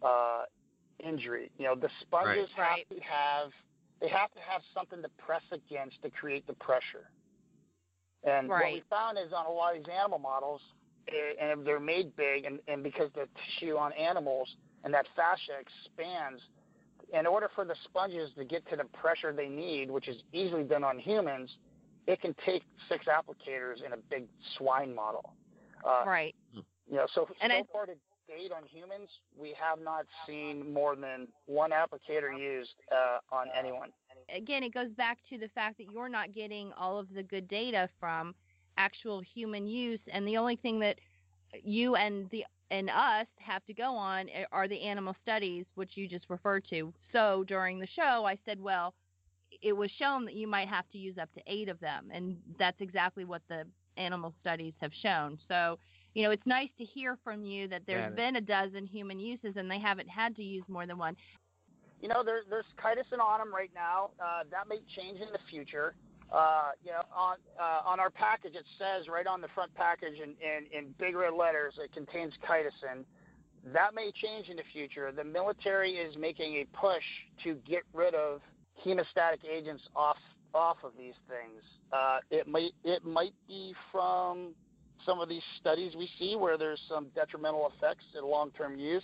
uh, 0.02 0.44
injury. 0.98 1.50
You 1.58 1.66
know, 1.66 1.74
the 1.74 1.90
sponges 2.00 2.48
Right. 2.56 2.86
have 2.88 2.98
to 2.98 3.04
have 3.04 3.52
they 4.00 4.08
have 4.08 4.32
to 4.32 4.40
have 4.40 4.62
something 4.72 5.02
to 5.02 5.10
press 5.18 5.42
against 5.52 6.00
to 6.02 6.10
create 6.10 6.46
the 6.46 6.54
pressure. 6.54 7.10
And 8.24 8.48
what 8.48 8.72
we 8.72 8.82
found 8.88 9.18
is 9.18 9.32
on 9.32 9.44
a 9.44 9.50
lot 9.50 9.76
of 9.76 9.84
these 9.84 9.92
animal 9.92 10.18
models, 10.18 10.62
and 11.40 11.66
they're 11.66 11.80
made 11.80 12.14
big, 12.16 12.44
and, 12.44 12.60
and 12.68 12.82
because 12.82 13.10
the 13.14 13.26
tissue 13.58 13.76
on 13.76 13.92
animals 13.92 14.48
and 14.84 14.92
that 14.94 15.06
fascia 15.16 15.52
expands, 15.60 16.40
in 17.12 17.26
order 17.26 17.50
for 17.54 17.64
the 17.64 17.74
sponges 17.84 18.30
to 18.36 18.44
get 18.44 18.68
to 18.70 18.76
the 18.76 18.84
pressure 18.84 19.32
they 19.32 19.48
need, 19.48 19.90
which 19.90 20.08
is 20.08 20.22
easily 20.32 20.62
done 20.62 20.84
on 20.84 20.98
humans, 20.98 21.56
it 22.06 22.20
can 22.20 22.34
take 22.46 22.62
six 22.88 23.06
applicators 23.06 23.84
in 23.84 23.92
a 23.92 23.96
big 24.08 24.26
swine 24.56 24.94
model. 24.94 25.34
Uh, 25.84 26.04
Right. 26.06 26.34
you 26.52 26.62
know, 26.96 27.06
so 27.14 27.28
And 27.40 27.50
so 27.52 27.58
I- 27.58 27.62
far 27.72 27.86
to 27.86 27.94
date 28.28 28.52
on 28.52 28.64
humans, 28.64 29.08
we 29.36 29.52
have 29.54 29.80
not 29.80 30.06
seen 30.26 30.72
more 30.72 30.94
than 30.94 31.26
one 31.46 31.70
applicator 31.72 32.36
used 32.38 32.74
uh, 32.92 33.18
on 33.32 33.48
anyone. 33.58 33.92
again, 34.28 34.62
it 34.62 34.72
goes 34.72 34.90
back 34.92 35.18
to 35.28 35.36
the 35.38 35.48
fact 35.48 35.76
that 35.78 35.90
you're 35.90 36.08
not 36.08 36.32
getting 36.32 36.72
all 36.74 36.98
of 36.98 37.12
the 37.12 37.22
good 37.22 37.48
data 37.48 37.88
from 37.98 38.32
actual 38.80 39.20
human 39.20 39.66
use, 39.66 40.00
and 40.12 40.26
the 40.26 40.36
only 40.36 40.56
thing 40.56 40.80
that 40.80 40.96
you 41.62 41.96
and 41.96 42.28
the 42.30 42.44
and 42.70 42.88
us 42.88 43.26
have 43.38 43.64
to 43.66 43.74
go 43.74 43.90
on 43.96 44.28
are 44.52 44.68
the 44.68 44.80
animal 44.80 45.14
studies, 45.22 45.66
which 45.74 45.96
you 45.96 46.06
just 46.08 46.26
referred 46.28 46.64
to. 46.70 46.92
So 47.12 47.44
during 47.48 47.80
the 47.80 47.88
show, 47.98 48.24
I 48.24 48.38
said, 48.44 48.60
well, 48.60 48.94
it 49.60 49.74
was 49.76 49.90
shown 49.90 50.24
that 50.26 50.34
you 50.34 50.46
might 50.46 50.68
have 50.68 50.88
to 50.92 50.98
use 50.98 51.18
up 51.18 51.30
to 51.34 51.40
eight 51.46 51.68
of 51.68 51.80
them, 51.80 52.10
and 52.14 52.36
that's 52.58 52.80
exactly 52.80 53.24
what 53.24 53.42
the 53.48 53.64
animal 53.96 54.32
studies 54.40 54.74
have 54.80 54.92
shown. 55.06 55.38
So. 55.48 55.78
You 56.12 56.24
know, 56.24 56.32
it's 56.32 56.46
nice 56.60 56.72
to 56.78 56.84
hear 56.84 57.16
from 57.22 57.44
you 57.44 57.68
that 57.68 57.82
there's 57.86 58.10
Yeah. 58.10 58.16
been 58.22 58.34
a 58.34 58.40
dozen 58.40 58.84
human 58.84 59.20
uses 59.20 59.52
and 59.56 59.70
they 59.70 59.78
haven't 59.78 60.08
had 60.08 60.34
to 60.40 60.42
use 60.42 60.64
more 60.66 60.84
than 60.84 60.98
one. 60.98 61.16
You 62.02 62.08
know, 62.08 62.24
there, 62.24 62.40
there's 62.50 62.64
chitosan 62.82 63.20
on 63.20 63.38
them 63.38 63.54
right 63.54 63.70
now. 63.72 64.10
Uh, 64.18 64.42
that 64.50 64.66
may 64.66 64.80
change 64.96 65.20
in 65.20 65.30
the 65.30 65.38
future. 65.48 65.94
Uh, 66.32 66.70
you 66.84 66.92
know, 66.92 67.02
on 67.14 67.36
uh, 67.60 67.80
on 67.84 67.98
our 67.98 68.10
package, 68.10 68.54
it 68.54 68.64
says 68.78 69.08
right 69.08 69.26
on 69.26 69.40
the 69.40 69.48
front 69.48 69.74
package 69.74 70.14
in, 70.14 70.30
in, 70.40 70.66
in 70.76 70.94
big 70.98 71.16
red 71.16 71.34
letters, 71.34 71.74
it 71.82 71.92
contains 71.92 72.32
chitosan. 72.48 73.04
That 73.72 73.94
may 73.94 74.12
change 74.12 74.48
in 74.48 74.56
the 74.56 74.62
future. 74.72 75.10
The 75.12 75.24
military 75.24 75.92
is 75.92 76.16
making 76.16 76.54
a 76.54 76.66
push 76.76 77.02
to 77.44 77.56
get 77.66 77.82
rid 77.92 78.14
of 78.14 78.40
hemostatic 78.84 79.44
agents 79.50 79.82
off 79.96 80.16
off 80.54 80.78
of 80.84 80.92
these 80.96 81.14
things. 81.28 81.62
Uh, 81.92 82.18
it 82.30 82.46
might 82.46 82.72
it 82.84 83.04
might 83.04 83.34
be 83.48 83.74
from 83.90 84.54
some 85.04 85.20
of 85.20 85.28
these 85.28 85.42
studies 85.60 85.94
we 85.96 86.08
see 86.18 86.36
where 86.36 86.56
there's 86.56 86.80
some 86.88 87.08
detrimental 87.14 87.72
effects 87.74 88.04
in 88.16 88.24
long-term 88.24 88.78
use. 88.78 89.02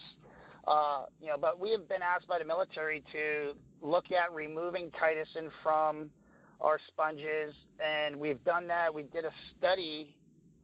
Uh, 0.66 1.05
you 1.20 1.29
know, 1.29 1.37
but 1.41 1.59
we 1.59 1.70
have 1.70 1.89
been 1.89 2.03
asked 2.03 2.27
by 2.29 2.39
the 2.39 2.45
military 2.45 3.03
to 3.12 3.53
look 3.83 4.07
at 4.12 4.33
removing 4.33 4.91
chitosan 4.91 5.51
from 5.62 6.11
our 6.61 6.79
sponges, 6.89 7.55
and 7.85 8.17
we've 8.17 8.43
done 8.45 8.67
that. 8.69 8.93
We 8.93 9.03
did 9.05 9.25
a 9.25 9.33
study, 9.57 10.17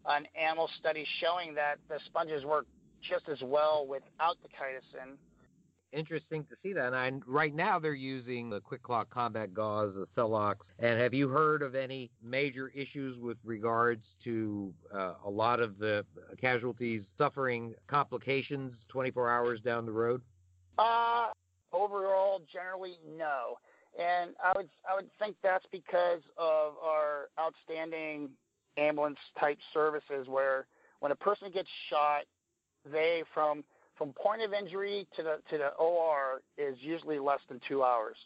an 0.07 0.27
animal 0.41 0.69
study, 0.79 1.07
showing 1.21 1.55
that 1.55 1.79
the 1.89 1.99
sponges 2.07 2.45
work 2.45 2.67
just 3.03 3.29
as 3.29 3.43
well 3.43 3.87
without 3.87 4.37
the 4.43 4.49
chitosan. 4.49 5.17
Interesting 5.93 6.45
to 6.45 6.57
see 6.63 6.73
that. 6.73 6.95
And 6.95 7.23
right 7.27 7.55
now 7.55 7.79
they're 7.79 7.93
using 7.93 8.49
the 8.49 8.63
QuikClot 8.63 9.11
Combat 9.11 9.53
Gauze, 9.53 9.93
the 9.95 10.07
Celox. 10.17 10.57
And 10.79 10.99
have 10.99 11.13
you 11.13 11.29
heard 11.29 11.61
of 11.61 11.75
any 11.75 12.11
major 12.23 12.69
issues 12.69 13.19
with 13.19 13.37
regards 13.45 14.03
to 14.25 14.73
uh, 14.95 15.15
a 15.27 15.29
lot 15.29 15.61
of 15.61 15.79
the 15.79 16.07
casualties 16.41 17.03
suffering 17.19 17.75
complications 17.89 18.73
24 18.89 19.31
hours 19.31 19.61
down 19.61 19.85
the 19.85 19.93
road? 19.93 20.23
Uh, 20.79 21.27
overall, 21.75 22.41
generally, 22.51 22.99
no. 23.19 23.59
And 23.99 24.31
I 24.43 24.53
would 24.57 24.69
I 24.91 24.95
would 24.95 25.11
think 25.19 25.37
that's 25.43 25.67
because 25.71 26.21
of 26.39 26.75
our 26.83 27.29
outstanding 27.39 28.31
ambulance 28.79 29.19
type 29.39 29.59
services, 29.75 30.27
where 30.29 30.67
when 31.01 31.13
a 31.13 31.17
person 31.17 31.51
gets 31.53 31.69
shot, 31.91 32.23
they 32.91 33.23
from 33.35 33.65
from 33.99 34.13
point 34.15 34.43
of 34.43 34.53
injury 34.53 35.07
to 35.17 35.23
the 35.23 35.37
to 35.51 35.59
the 35.59 35.69
OR 35.75 36.41
is 36.57 36.77
usually 36.81 37.19
less 37.19 37.41
than 37.49 37.61
two 37.69 37.83
hours, 37.83 38.17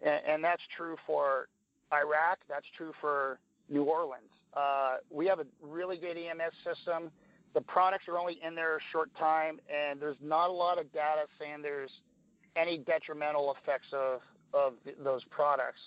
and, 0.00 0.20
and 0.26 0.44
that's 0.44 0.62
true 0.76 0.96
for 1.06 1.48
Iraq. 1.92 2.38
That's 2.48 2.66
true 2.76 2.92
for 3.00 3.38
New 3.68 3.84
Orleans. 3.84 4.24
Uh, 4.54 4.96
we 5.10 5.26
have 5.26 5.40
a 5.40 5.46
really 5.62 5.96
good 5.96 6.16
EMS 6.16 6.54
system. 6.64 7.10
The 7.54 7.60
products 7.60 8.04
are 8.08 8.18
only 8.18 8.38
in 8.46 8.54
there 8.54 8.76
a 8.76 8.80
short 8.92 9.10
time, 9.18 9.60
and 9.70 10.00
there's 10.00 10.16
not 10.22 10.48
a 10.48 10.52
lot 10.52 10.78
of 10.78 10.90
data 10.92 11.24
saying 11.38 11.60
there's 11.62 11.90
any 12.56 12.78
detrimental 12.78 13.54
effects 13.60 13.88
of 13.92 14.20
of 14.54 14.74
those 15.02 15.24
products. 15.30 15.80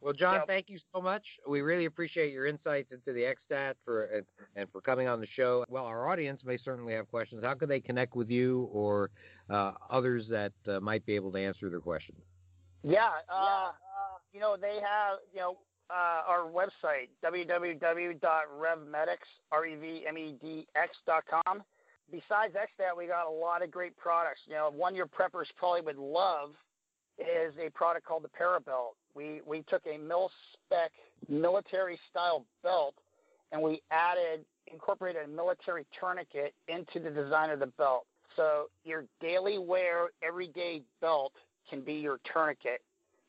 Well, 0.00 0.12
John, 0.12 0.42
thank 0.46 0.68
you 0.68 0.78
so 0.94 1.00
much. 1.00 1.24
We 1.48 1.62
really 1.62 1.86
appreciate 1.86 2.32
your 2.32 2.46
insights 2.46 2.92
into 2.92 3.12
the 3.12 3.34
XStat 3.34 3.74
for 3.84 4.04
and, 4.04 4.26
and 4.54 4.70
for 4.70 4.80
coming 4.80 5.08
on 5.08 5.20
the 5.20 5.26
show. 5.34 5.64
Well, 5.68 5.86
our 5.86 6.08
audience 6.08 6.42
may 6.44 6.58
certainly 6.58 6.92
have 6.92 7.08
questions. 7.08 7.42
How 7.42 7.54
can 7.54 7.68
they 7.68 7.80
connect 7.80 8.14
with 8.14 8.30
you 8.30 8.68
or 8.72 9.10
uh, 9.48 9.72
others 9.90 10.26
that 10.28 10.52
uh, 10.68 10.80
might 10.80 11.04
be 11.06 11.14
able 11.14 11.32
to 11.32 11.38
answer 11.38 11.70
their 11.70 11.80
questions? 11.80 12.18
Yeah, 12.84 13.08
uh, 13.28 13.70
you 14.32 14.38
know 14.38 14.56
they 14.60 14.74
have 14.74 15.18
you 15.32 15.40
know 15.40 15.56
uh, 15.90 16.22
our 16.28 16.42
website 16.42 17.08
www.revmedics 17.24 18.20
r 19.50 19.66
e 19.66 19.74
v 19.76 20.04
m 20.06 20.18
e 20.18 20.36
d 20.40 20.68
x 20.76 20.96
dot 21.06 21.24
com. 21.28 21.62
Besides 22.12 22.54
XStat, 22.54 22.96
we 22.96 23.06
got 23.06 23.26
a 23.26 23.30
lot 23.30 23.62
of 23.62 23.70
great 23.70 23.96
products. 23.96 24.42
You 24.46 24.54
know, 24.54 24.70
one 24.70 24.94
your 24.94 25.06
preppers 25.06 25.46
probably 25.56 25.80
would 25.80 25.96
love 25.98 26.50
is 27.18 27.54
a 27.64 27.70
product 27.70 28.06
called 28.06 28.24
the 28.24 28.28
Parabelt. 28.28 28.94
We 29.14 29.40
we 29.46 29.62
took 29.62 29.82
a 29.86 29.98
mil 29.98 30.30
spec 30.52 30.92
military 31.28 31.98
style 32.10 32.44
belt 32.62 32.94
and 33.52 33.62
we 33.62 33.82
added 33.90 34.44
incorporated 34.72 35.24
a 35.24 35.28
military 35.28 35.86
tourniquet 35.98 36.54
into 36.68 37.00
the 37.00 37.10
design 37.10 37.50
of 37.50 37.60
the 37.60 37.66
belt. 37.66 38.06
So 38.34 38.68
your 38.84 39.04
daily 39.20 39.58
wear, 39.58 40.08
everyday 40.22 40.82
belt 41.00 41.32
can 41.70 41.80
be 41.80 41.94
your 41.94 42.18
tourniquet. 42.30 42.82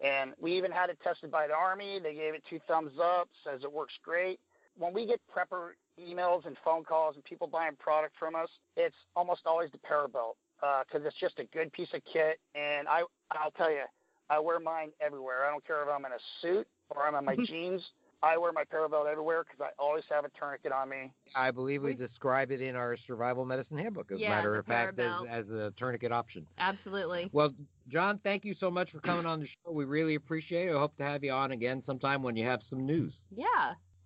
And 0.03 0.33
we 0.39 0.55
even 0.57 0.71
had 0.71 0.89
it 0.89 0.99
tested 1.03 1.31
by 1.31 1.47
the 1.47 1.53
Army. 1.53 1.99
They 2.01 2.13
gave 2.13 2.33
it 2.33 2.43
two 2.49 2.59
thumbs 2.67 2.91
up, 3.01 3.29
says 3.43 3.61
it 3.63 3.71
works 3.71 3.93
great. 4.03 4.39
When 4.77 4.93
we 4.93 5.05
get 5.05 5.21
prepper 5.33 5.71
emails 5.99 6.45
and 6.45 6.55
phone 6.63 6.83
calls 6.83 7.15
and 7.15 7.23
people 7.23 7.47
buying 7.47 7.75
product 7.79 8.15
from 8.19 8.35
us, 8.35 8.49
it's 8.75 8.95
almost 9.15 9.41
always 9.45 9.71
the 9.71 9.79
Parabelt 9.79 10.35
because 10.59 11.05
it's 11.05 11.19
just 11.19 11.39
a 11.39 11.45
good 11.45 11.71
piece 11.73 11.89
of 11.93 12.01
kit. 12.11 12.39
And 12.55 12.87
I, 12.87 13.01
I'll 13.31 13.51
tell 13.51 13.71
you, 13.71 13.83
I 14.29 14.39
wear 14.39 14.59
mine 14.59 14.89
everywhere. 14.99 15.45
I 15.45 15.51
don't 15.51 15.65
care 15.65 15.81
if 15.83 15.89
I'm 15.89 16.05
in 16.05 16.11
a 16.11 16.19
suit 16.41 16.67
or 16.89 17.07
I'm 17.07 17.15
in 17.15 17.25
my 17.25 17.35
jeans. 17.45 17.81
I 18.23 18.35
wear 18.35 18.51
my 18.51 18.63
Parabelt 18.63 19.07
everywhere 19.09 19.43
because 19.43 19.61
I 19.61 19.69
always 19.79 20.03
have 20.09 20.25
a 20.25 20.29
tourniquet 20.29 20.71
on 20.71 20.89
me. 20.89 21.11
I 21.35 21.51
believe 21.51 21.83
we 21.83 21.93
describe 21.93 22.51
it 22.51 22.61
in 22.61 22.75
our 22.75 22.97
survival 23.05 23.45
medicine 23.45 23.77
handbook, 23.77 24.11
as 24.11 24.17
a 24.17 24.21
matter 24.21 24.55
of 24.57 24.65
fact, 24.65 24.97
as, 24.97 25.11
as 25.29 25.49
a 25.49 25.71
tourniquet 25.77 26.11
option. 26.11 26.47
Absolutely. 26.57 27.29
Well, 27.31 27.53
John, 27.89 28.19
thank 28.23 28.43
you 28.43 28.55
so 28.59 28.71
much 28.71 28.89
for 28.91 28.99
coming 29.01 29.27
on 29.27 29.41
the 29.41 29.45
show. 29.45 29.71
We 29.71 29.85
really 29.85 30.15
appreciate 30.15 30.67
it. 30.69 30.75
I 30.75 30.79
hope 30.79 30.97
to 30.97 31.03
have 31.03 31.23
you 31.23 31.31
on 31.31 31.51
again 31.51 31.83
sometime 31.85 32.23
when 32.23 32.35
you 32.35 32.43
have 32.45 32.61
some 32.71 32.87
news. 32.87 33.13
Yeah. 33.35 33.45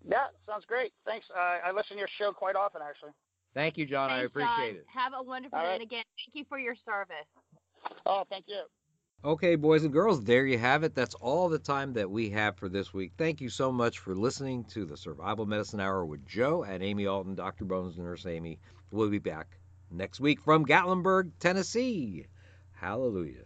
Yeah, 0.08 0.28
sounds 0.46 0.66
great. 0.66 0.92
Thanks. 1.06 1.28
Uh, 1.34 1.60
I 1.66 1.72
listen 1.72 1.96
to 1.96 2.00
your 2.00 2.10
show 2.18 2.32
quite 2.34 2.56
often, 2.56 2.82
actually. 2.88 3.12
Thank 3.54 3.78
you, 3.78 3.86
John. 3.86 4.10
I 4.10 4.22
appreciate 4.24 4.50
John. 4.50 4.76
it. 4.78 4.86
Have 4.94 5.14
a 5.18 5.24
wonderful 5.24 5.58
All 5.58 5.64
day. 5.66 5.70
right. 5.70 5.74
And 5.76 5.84
again, 5.84 6.04
thank 6.18 6.36
you 6.36 6.46
for 6.48 6.58
your 6.58 6.76
service. 6.76 7.28
Oh, 8.06 8.24
thank 8.30 8.46
you. 8.48 8.62
Okay, 9.24 9.56
boys 9.56 9.84
and 9.84 9.94
girls, 9.94 10.24
there 10.24 10.48
you 10.48 10.58
have 10.58 10.84
it. 10.84 10.96
That's 10.96 11.14
all 11.16 11.48
the 11.48 11.60
time 11.60 11.94
that 11.94 12.10
we 12.10 12.30
have 12.32 12.58
for 12.58 12.70
this 12.70 12.92
week. 12.92 13.12
Thank 13.18 13.40
you 13.40 13.50
so 13.50 13.72
much 13.72 14.00
for 14.00 14.16
listening 14.16 14.64
to 14.66 14.84
the 14.84 14.98
Survival 14.98 15.46
Medicine 15.46 15.80
Hour 15.80 16.06
with 16.06 16.26
Joe 16.26 16.64
and 16.64 16.82
Amy 16.82 17.06
Alton, 17.06 17.36
Dr. 17.36 17.66
Bones, 17.66 17.98
and 17.98 18.06
Nurse 18.06 18.26
Amy. 18.26 18.58
We'll 18.90 19.10
be 19.10 19.20
back 19.20 19.60
next 19.92 20.20
week 20.20 20.42
from 20.42 20.66
Gatlinburg, 20.66 21.32
Tennessee. 21.40 22.26
Hallelujah. 22.72 23.46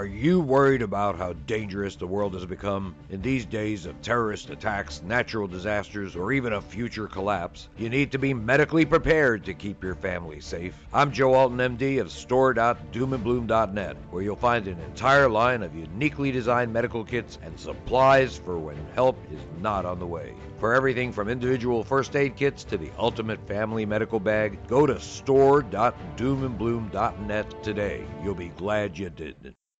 Are 0.00 0.06
you 0.06 0.40
worried 0.40 0.80
about 0.80 1.18
how 1.18 1.34
dangerous 1.46 1.94
the 1.94 2.06
world 2.06 2.32
has 2.32 2.46
become? 2.46 2.94
In 3.10 3.20
these 3.20 3.44
days 3.44 3.84
of 3.84 4.00
terrorist 4.00 4.48
attacks, 4.48 5.02
natural 5.02 5.46
disasters, 5.46 6.16
or 6.16 6.32
even 6.32 6.54
a 6.54 6.62
future 6.62 7.06
collapse, 7.06 7.68
you 7.76 7.90
need 7.90 8.10
to 8.12 8.18
be 8.18 8.32
medically 8.32 8.86
prepared 8.86 9.44
to 9.44 9.52
keep 9.52 9.84
your 9.84 9.94
family 9.94 10.40
safe. 10.40 10.74
I'm 10.94 11.12
Joe 11.12 11.34
Alton, 11.34 11.58
MD 11.58 12.00
of 12.00 12.10
store.doomandbloom.net, 12.10 13.96
where 14.10 14.22
you'll 14.22 14.36
find 14.36 14.66
an 14.68 14.80
entire 14.80 15.28
line 15.28 15.62
of 15.62 15.74
uniquely 15.74 16.32
designed 16.32 16.72
medical 16.72 17.04
kits 17.04 17.38
and 17.42 17.60
supplies 17.60 18.38
for 18.38 18.58
when 18.58 18.78
help 18.94 19.18
is 19.30 19.40
not 19.60 19.84
on 19.84 19.98
the 19.98 20.06
way. 20.06 20.32
For 20.60 20.72
everything 20.72 21.12
from 21.12 21.28
individual 21.28 21.84
first 21.84 22.16
aid 22.16 22.36
kits 22.36 22.64
to 22.64 22.78
the 22.78 22.90
ultimate 22.98 23.46
family 23.46 23.84
medical 23.84 24.18
bag, 24.18 24.66
go 24.66 24.86
to 24.86 24.98
store.doomandbloom.net 24.98 27.62
today. 27.62 28.06
You'll 28.24 28.34
be 28.34 28.48
glad 28.48 28.98
you 28.98 29.10
did. 29.10 29.54